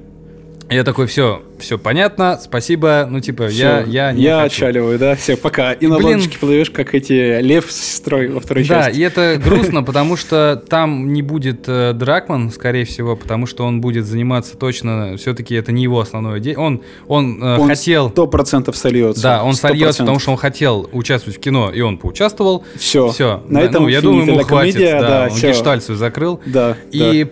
Я 0.70 0.84
такой, 0.84 1.08
все, 1.08 1.42
все 1.58 1.80
понятно, 1.80 2.40
спасибо, 2.42 3.08
ну, 3.10 3.20
типа, 3.22 3.44
я, 3.50 3.82
Всё, 3.82 3.92
я 3.92 4.12
не 4.12 4.22
я 4.22 4.42
хочу. 4.42 4.56
отчаливаю, 4.56 5.00
да, 5.00 5.16
все, 5.16 5.36
пока. 5.36 5.74
И 5.74 5.88
на 5.88 5.98
Блин. 5.98 6.18
лодочке 6.18 6.38
плывешь, 6.38 6.70
как 6.70 6.94
эти 6.94 7.42
лев 7.42 7.72
с 7.72 7.76
сестрой 7.94 8.28
во 8.28 8.40
второй 8.40 8.66
Да, 8.66 8.84
части. 8.86 9.00
и 9.00 9.02
это 9.02 9.42
грустно, 9.44 9.82
потому 9.82 10.16
что 10.16 10.62
там 10.70 11.12
не 11.12 11.24
будет 11.24 11.64
э, 11.68 11.94
Дракман, 11.94 12.52
скорее 12.52 12.86
всего, 12.86 13.16
потому 13.16 13.48
что 13.48 13.64
он 13.66 13.82
будет 13.82 14.06
заниматься 14.06 14.58
точно, 14.58 15.16
все-таки 15.18 15.56
это 15.56 15.72
не 15.72 15.82
его 15.82 16.00
основное 16.02 16.40
дело. 16.40 16.62
Он, 16.62 16.82
он, 17.08 17.42
э, 17.44 17.58
Он 17.58 17.68
хотел, 17.68 18.10
Сто 18.12 18.28
процентов 18.28 18.78
сольется. 18.78 19.24
да, 19.24 19.44
он 19.44 19.56
сольется, 19.56 20.04
потому 20.04 20.20
что 20.20 20.32
он 20.32 20.38
хотел 20.38 20.88
участвовать 20.92 21.38
в 21.40 21.42
кино, 21.42 21.72
и 21.74 21.82
он 21.82 21.98
поучаствовал. 21.98 22.64
Все. 22.76 23.10
Все, 23.10 23.44
На 23.48 23.62
этом 23.62 23.84
ну, 23.84 23.90
я 23.90 24.02
думаю, 24.02 24.28
ему 24.28 24.44
хватит, 24.44 24.76
комедия, 24.76 25.00
да, 25.02 25.08
да, 25.08 25.24
он 25.24 25.30
всё. 25.32 25.50
гештальт 25.50 25.84
свой 25.84 25.98
закрыл. 25.98 26.40
Да, 26.46 26.78
И 26.92 27.28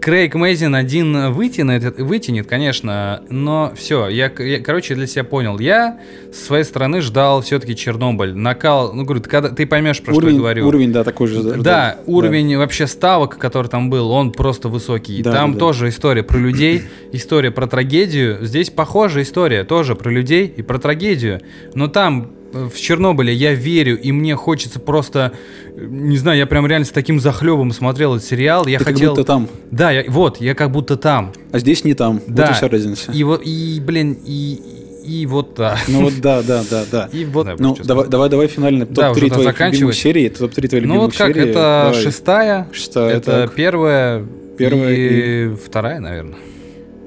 Крейг 0.00 0.34
Мейзин 0.34 0.74
один 0.74 1.30
вытянет, 1.30 1.98
вытянет, 1.98 2.46
конечно, 2.46 3.22
но 3.28 3.72
все, 3.76 4.08
я, 4.08 4.32
я, 4.38 4.60
короче, 4.60 4.94
для 4.94 5.06
себя 5.06 5.24
понял. 5.24 5.58
Я 5.58 5.98
с 6.32 6.46
своей 6.46 6.64
стороны 6.64 7.02
ждал 7.02 7.42
все-таки 7.42 7.76
Чернобыль, 7.76 8.34
накал, 8.34 8.94
ну, 8.94 9.04
говорю, 9.04 9.20
ты, 9.22 9.28
когда, 9.28 9.50
ты 9.50 9.66
поймешь, 9.66 10.00
про 10.00 10.12
что 10.12 10.22
я 10.22 10.26
уровень, 10.26 10.38
говорю. 10.38 10.66
уровень, 10.68 10.92
да, 10.92 11.04
такой 11.04 11.28
же. 11.28 11.42
Да, 11.42 11.98
уровень 12.06 12.56
вообще 12.56 12.86
ставок, 12.86 13.36
который 13.36 13.68
там 13.68 13.90
был, 13.90 14.10
он 14.10 14.32
просто 14.32 14.68
высокий. 14.68 15.22
Да, 15.22 15.32
там 15.32 15.52
да, 15.52 15.54
да. 15.54 15.60
тоже 15.60 15.88
история 15.90 16.22
про 16.22 16.38
людей, 16.38 16.82
история 17.12 17.50
про 17.50 17.66
трагедию. 17.66 18.38
Здесь 18.40 18.70
похожая 18.70 19.24
история 19.24 19.64
тоже 19.64 19.94
про 19.96 20.10
людей 20.10 20.46
и 20.46 20.62
про 20.62 20.78
трагедию. 20.78 21.40
Но 21.74 21.88
там 21.88 22.32
в 22.52 22.74
Чернобыле 22.78 23.32
я 23.32 23.54
верю, 23.54 23.98
и 24.00 24.12
мне 24.12 24.34
хочется 24.36 24.80
просто, 24.80 25.32
не 25.76 26.16
знаю, 26.16 26.38
я 26.38 26.46
прям 26.46 26.66
реально 26.66 26.86
с 26.86 26.90
таким 26.90 27.20
захлебом 27.20 27.72
смотрел 27.72 28.16
этот 28.16 28.26
сериал. 28.26 28.66
Я 28.66 28.78
Ты 28.78 28.84
как 28.84 28.94
хотел. 28.94 29.10
будто 29.10 29.24
там. 29.24 29.48
Да, 29.70 29.90
я, 29.90 30.04
вот, 30.08 30.40
я 30.40 30.54
как 30.54 30.70
будто 30.70 30.96
там. 30.96 31.32
А 31.52 31.58
здесь 31.58 31.84
не 31.84 31.94
там. 31.94 32.20
Да. 32.26 32.46
Вот 32.46 32.50
и 32.52 32.54
вся 32.54 32.68
разница. 32.68 33.12
И 33.12 33.22
вот, 33.22 33.42
и, 33.44 33.80
блин, 33.84 34.18
и, 34.26 34.60
и 35.04 35.26
вот 35.26 35.54
да. 35.56 35.78
Ну 35.88 36.02
вот 36.02 36.14
да, 36.20 36.42
да, 36.42 36.62
да, 36.68 36.84
да. 36.90 37.08
И 37.12 37.24
вот. 37.24 37.46
Ну, 37.58 37.76
давай, 37.84 38.08
давай, 38.08 38.28
давай 38.28 38.46
финальный 38.48 38.86
Да, 38.86 39.12
уже 39.12 39.20
топ-3 39.20 39.30
надо 39.30 39.52
твоих 39.52 39.72
любимых 39.74 39.94
серий. 39.94 40.28
Топ-3 40.28 40.68
твоих 40.68 40.72
Ну 40.72 40.94
любимых 40.94 41.00
вот 41.02 41.16
как, 41.16 41.34
серий. 41.34 41.50
это 41.50 41.82
Давай. 41.86 42.02
шестая, 42.02 42.68
Шестая, 42.72 43.16
это 43.16 43.42
так. 43.46 43.54
первая, 43.54 44.26
Первая 44.58 44.94
и, 44.94 45.54
вторая, 45.54 46.00
наверное. 46.00 46.38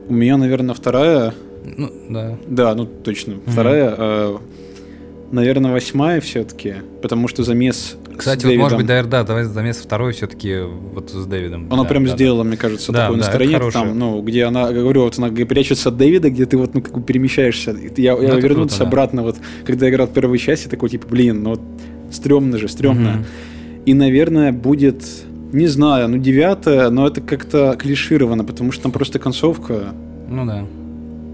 У 0.07 0.13
меня, 0.13 0.37
наверное, 0.37 0.73
вторая. 0.73 1.33
Ну, 1.65 1.91
да. 2.09 2.37
Да, 2.47 2.75
ну 2.75 2.85
точно. 2.85 3.35
Вторая. 3.45 3.93
э, 3.97 4.37
наверное, 5.34 5.71
восьмая 5.71 6.21
все-таки. 6.21 6.75
Потому 7.01 7.27
что 7.27 7.43
замес 7.43 7.95
Кстати, 8.15 8.41
с 8.41 8.43
вот, 8.45 8.55
может 8.55 8.77
быть, 8.77 8.88
наверное, 8.88 9.11
да, 9.11 9.23
давай 9.23 9.43
замес 9.43 9.77
второй 9.77 10.13
все-таки 10.13 10.59
вот 10.61 11.09
с 11.09 11.25
Дэвидом. 11.25 11.67
Оно 11.71 11.84
Да, 11.84 11.89
прям 11.89 12.03
да, 12.05 12.11
да. 12.11 12.15
сделало, 12.15 12.43
мне 12.43 12.55
кажется, 12.57 12.91
Да, 12.91 13.07
такое 13.07 13.19
да, 13.19 13.25
настроение, 13.25 13.71
там, 13.71 13.97
ну, 13.97 14.21
где 14.21 14.45
она, 14.45 14.71
говорю, 14.71 15.03
вот 15.03 15.17
она 15.17 15.29
прячется 15.29 15.89
от 15.89 15.97
Дэвида, 15.97 16.29
где 16.29 16.45
ты 16.45 16.55
вот, 16.57 16.73
ну, 16.75 16.81
как 16.81 16.93
бы 16.93 17.01
перемещаешься. 17.01 17.75
Я, 17.97 18.13
я 18.13 18.15
это 18.15 18.38
вернулся 18.38 18.77
круто, 18.77 18.77
да. 18.79 18.86
обратно, 18.88 19.23
вот, 19.23 19.38
когда 19.65 19.88
я 19.88 19.91
играл 19.91 20.07
в 20.07 20.13
первой 20.13 20.38
части, 20.38 20.67
такой, 20.67 20.89
типа, 20.89 21.07
блин, 21.09 21.43
ну, 21.43 21.49
вот, 21.51 21.61
стрёмно 22.11 22.57
же, 22.57 22.67
стрёмно. 22.67 23.11
Мгм. 23.11 23.25
И, 23.86 23.93
наверное, 23.93 24.51
будет, 24.53 25.03
не 25.51 25.67
знаю, 25.67 26.07
ну, 26.09 26.17
девятая, 26.17 26.89
но 26.89 27.07
это 27.07 27.21
как-то 27.21 27.75
клишировано, 27.77 28.45
потому 28.45 28.71
что 28.71 28.84
там 28.84 28.91
просто 28.91 29.19
концовка. 29.19 29.88
Ну 30.29 30.45
да. 30.45 30.65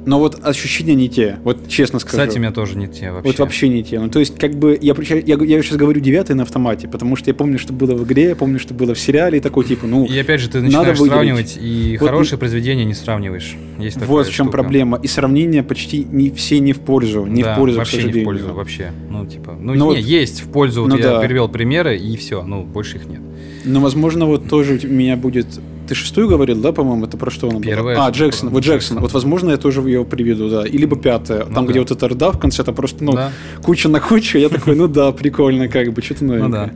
Но 0.09 0.17
вот 0.17 0.39
ощущения 0.43 0.95
не 0.95 1.07
те, 1.07 1.37
вот 1.43 1.67
честно 1.67 1.99
скажу. 1.99 2.17
Кстати, 2.17 2.39
у 2.39 2.41
меня 2.41 2.51
тоже 2.51 2.75
не 2.75 2.87
те 2.87 3.11
вообще. 3.11 3.29
Вот 3.29 3.37
вообще 3.37 3.69
не 3.69 3.83
те. 3.83 3.99
Ну, 3.99 4.09
то 4.09 4.17
есть, 4.17 4.39
как 4.39 4.55
бы, 4.55 4.75
я, 4.81 4.95
я, 4.97 5.37
я 5.39 5.61
сейчас 5.61 5.77
говорю 5.77 6.01
девятый 6.01 6.35
на 6.35 6.41
автомате, 6.41 6.87
потому 6.87 7.15
что 7.15 7.29
я 7.29 7.35
помню, 7.35 7.59
что 7.59 7.73
было 7.73 7.93
в 7.93 8.03
игре, 8.05 8.29
я 8.29 8.35
помню, 8.35 8.57
что 8.57 8.73
было 8.73 8.95
в 8.95 8.99
сериале, 8.99 9.37
и 9.37 9.41
такой, 9.41 9.65
типа, 9.65 9.85
ну, 9.85 10.05
И 10.05 10.17
опять 10.17 10.41
же, 10.41 10.49
ты 10.49 10.61
начинаешь 10.61 10.97
сравнивать, 10.97 11.59
и 11.61 11.95
Вот 12.01 12.09
хорошие 12.09 12.39
произведения 12.39 12.85
не 12.85 12.95
сравниваешь. 12.95 13.55
Есть 13.77 13.97
вот 13.97 14.25
в 14.25 14.31
чем 14.31 14.47
штука. 14.47 14.57
проблема. 14.57 14.99
И 15.03 15.05
сравнения 15.07 15.61
почти 15.61 16.03
не 16.03 16.31
все 16.31 16.57
не 16.59 16.73
в 16.73 16.79
пользу, 16.79 17.27
не 17.27 17.43
Да, 17.43 17.53
в 17.53 17.59
пользу, 17.59 17.77
вообще 17.77 18.01
не 18.01 18.21
в 18.21 18.23
пользу, 18.23 18.51
вообще. 18.55 18.91
Ну, 19.11 19.27
типа, 19.27 19.55
ну, 19.59 19.73
Ну 19.73 19.73
не, 19.75 19.81
вот- 19.81 19.97
есть 19.99 20.41
в 20.41 20.49
пользу, 20.49 20.81
вот 20.81 20.89
ну 20.89 20.97
я 20.97 21.03
да. 21.03 21.19
привел 21.19 21.49
примеры, 21.49 21.95
и 21.99 22.17
все, 22.17 22.41
ну, 22.41 22.63
больше 22.63 22.97
их 22.97 23.05
нет. 23.05 23.21
Но, 23.63 23.79
возможно, 23.79 24.25
вот 24.25 24.49
тоже 24.49 24.79
у 24.83 24.87
меня 24.87 25.17
будет... 25.17 25.59
Ты 25.89 25.95
шестую 25.95 26.29
говорил, 26.29 26.61
да, 26.61 26.71
по-моему? 26.71 27.05
Это 27.05 27.17
про 27.17 27.31
что 27.31 27.47
она 27.47 27.55
была? 27.57 27.65
Первая, 27.65 27.97
А, 27.99 28.13
что 28.13 28.25
Джексон. 28.25 28.49
Вот 28.49 28.59
Джексон. 28.59 28.75
Джексон. 28.75 28.99
Вот, 28.99 29.11
возможно, 29.11 29.49
я 29.49 29.57
тоже 29.57 29.81
ее 29.81 30.05
приведу, 30.05 30.47
да. 30.47 30.63
И 30.63 30.77
либо 30.77 30.95
пятая. 30.95 31.45
Ну 31.45 31.55
там, 31.55 31.65
да. 31.65 31.71
где 31.71 31.79
вот 31.79 31.89
эта 31.89 32.07
рда 32.07 32.31
в 32.31 32.37
конце, 32.37 32.61
это 32.61 32.73
просто, 32.73 33.03
ну, 33.03 33.13
Да. 33.13 33.31
куча 33.63 33.89
на 33.89 33.99
кучу. 33.99 34.37
Я 34.37 34.49
такой, 34.49 34.75
ну 34.75 34.87
да, 34.87 35.11
прикольно, 35.11 35.67
как 35.67 35.91
бы, 35.91 36.03
что-то 36.03 36.25
Ну 36.25 36.47
да. 36.47 36.69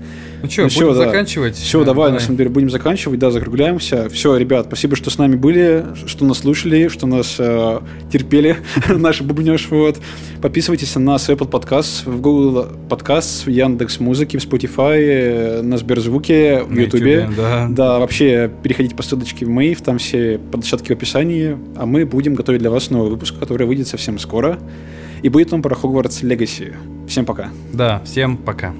Ну 0.43 0.49
что, 0.49 0.63
Ну 0.63 0.67
будем 0.67 0.87
да. 0.89 1.05
заканчивать? 1.05 1.55
Все, 1.55 1.79
Да, 1.79 1.85
давай, 1.85 2.11
на 2.11 2.19
самом 2.19 2.35
деле, 2.35 2.49
будем 2.49 2.69
заканчивать, 2.69 3.17
да, 3.17 3.31
закругляемся. 3.31 4.09
Все, 4.09 4.35
ребят, 4.35 4.65
спасибо, 4.67 4.97
что 4.97 5.09
с 5.09 5.17
нами 5.17 5.35
были, 5.37 5.85
что 6.05 6.25
нас 6.25 6.39
слушали, 6.39 6.89
что 6.89 7.07
нас 7.07 7.37
э, 7.39 7.79
терпели, 8.11 8.57
наш 8.89 9.21
бубнеж, 9.21 9.69
вот. 9.69 9.99
Подписывайтесь 10.41 10.93
на 10.95 11.01
нас 11.01 11.27
в 11.27 11.29
Apple 11.29 11.49
Podcasts, 11.49 12.03
в 12.05 12.19
Google 12.19 12.67
Podcasts, 12.89 13.45
в 13.45 13.47
Яндекс 13.47 14.01
Музыке, 14.01 14.37
в 14.37 14.45
Spotify, 14.45 14.97
э, 14.99 15.61
на 15.61 15.77
Сберзвуке, 15.77 16.63
в. 16.63 16.77
Ютубе, 16.77 17.29
да. 17.37 17.67
Да, 17.69 17.99
вообще, 17.99 18.51
переходите 18.61 18.95
по 18.95 19.03
ссылочке 19.03 19.45
в 19.45 19.49
Мэйв, 19.49 19.81
там 19.81 19.97
все 19.97 20.39
площадки 20.51 20.89
в 20.89 20.91
описании, 20.91 21.57
а 21.77 21.85
мы 21.85 22.05
будем 22.05 22.35
готовить 22.35 22.59
для 22.59 22.69
вас 22.69 22.89
новый 22.89 23.11
выпуск, 23.11 23.39
который 23.39 23.65
выйдет 23.65 23.87
совсем 23.87 24.19
скоро. 24.19 24.59
И 25.21 25.29
будет 25.29 25.53
он 25.53 25.61
про 25.61 25.73
Хогвартс 25.73 26.21
Легаси. 26.21 26.73
Всем 27.07 27.23
пока. 27.25 27.49
Да, 27.71 28.01
всем 28.03 28.35
пока. 28.35 28.73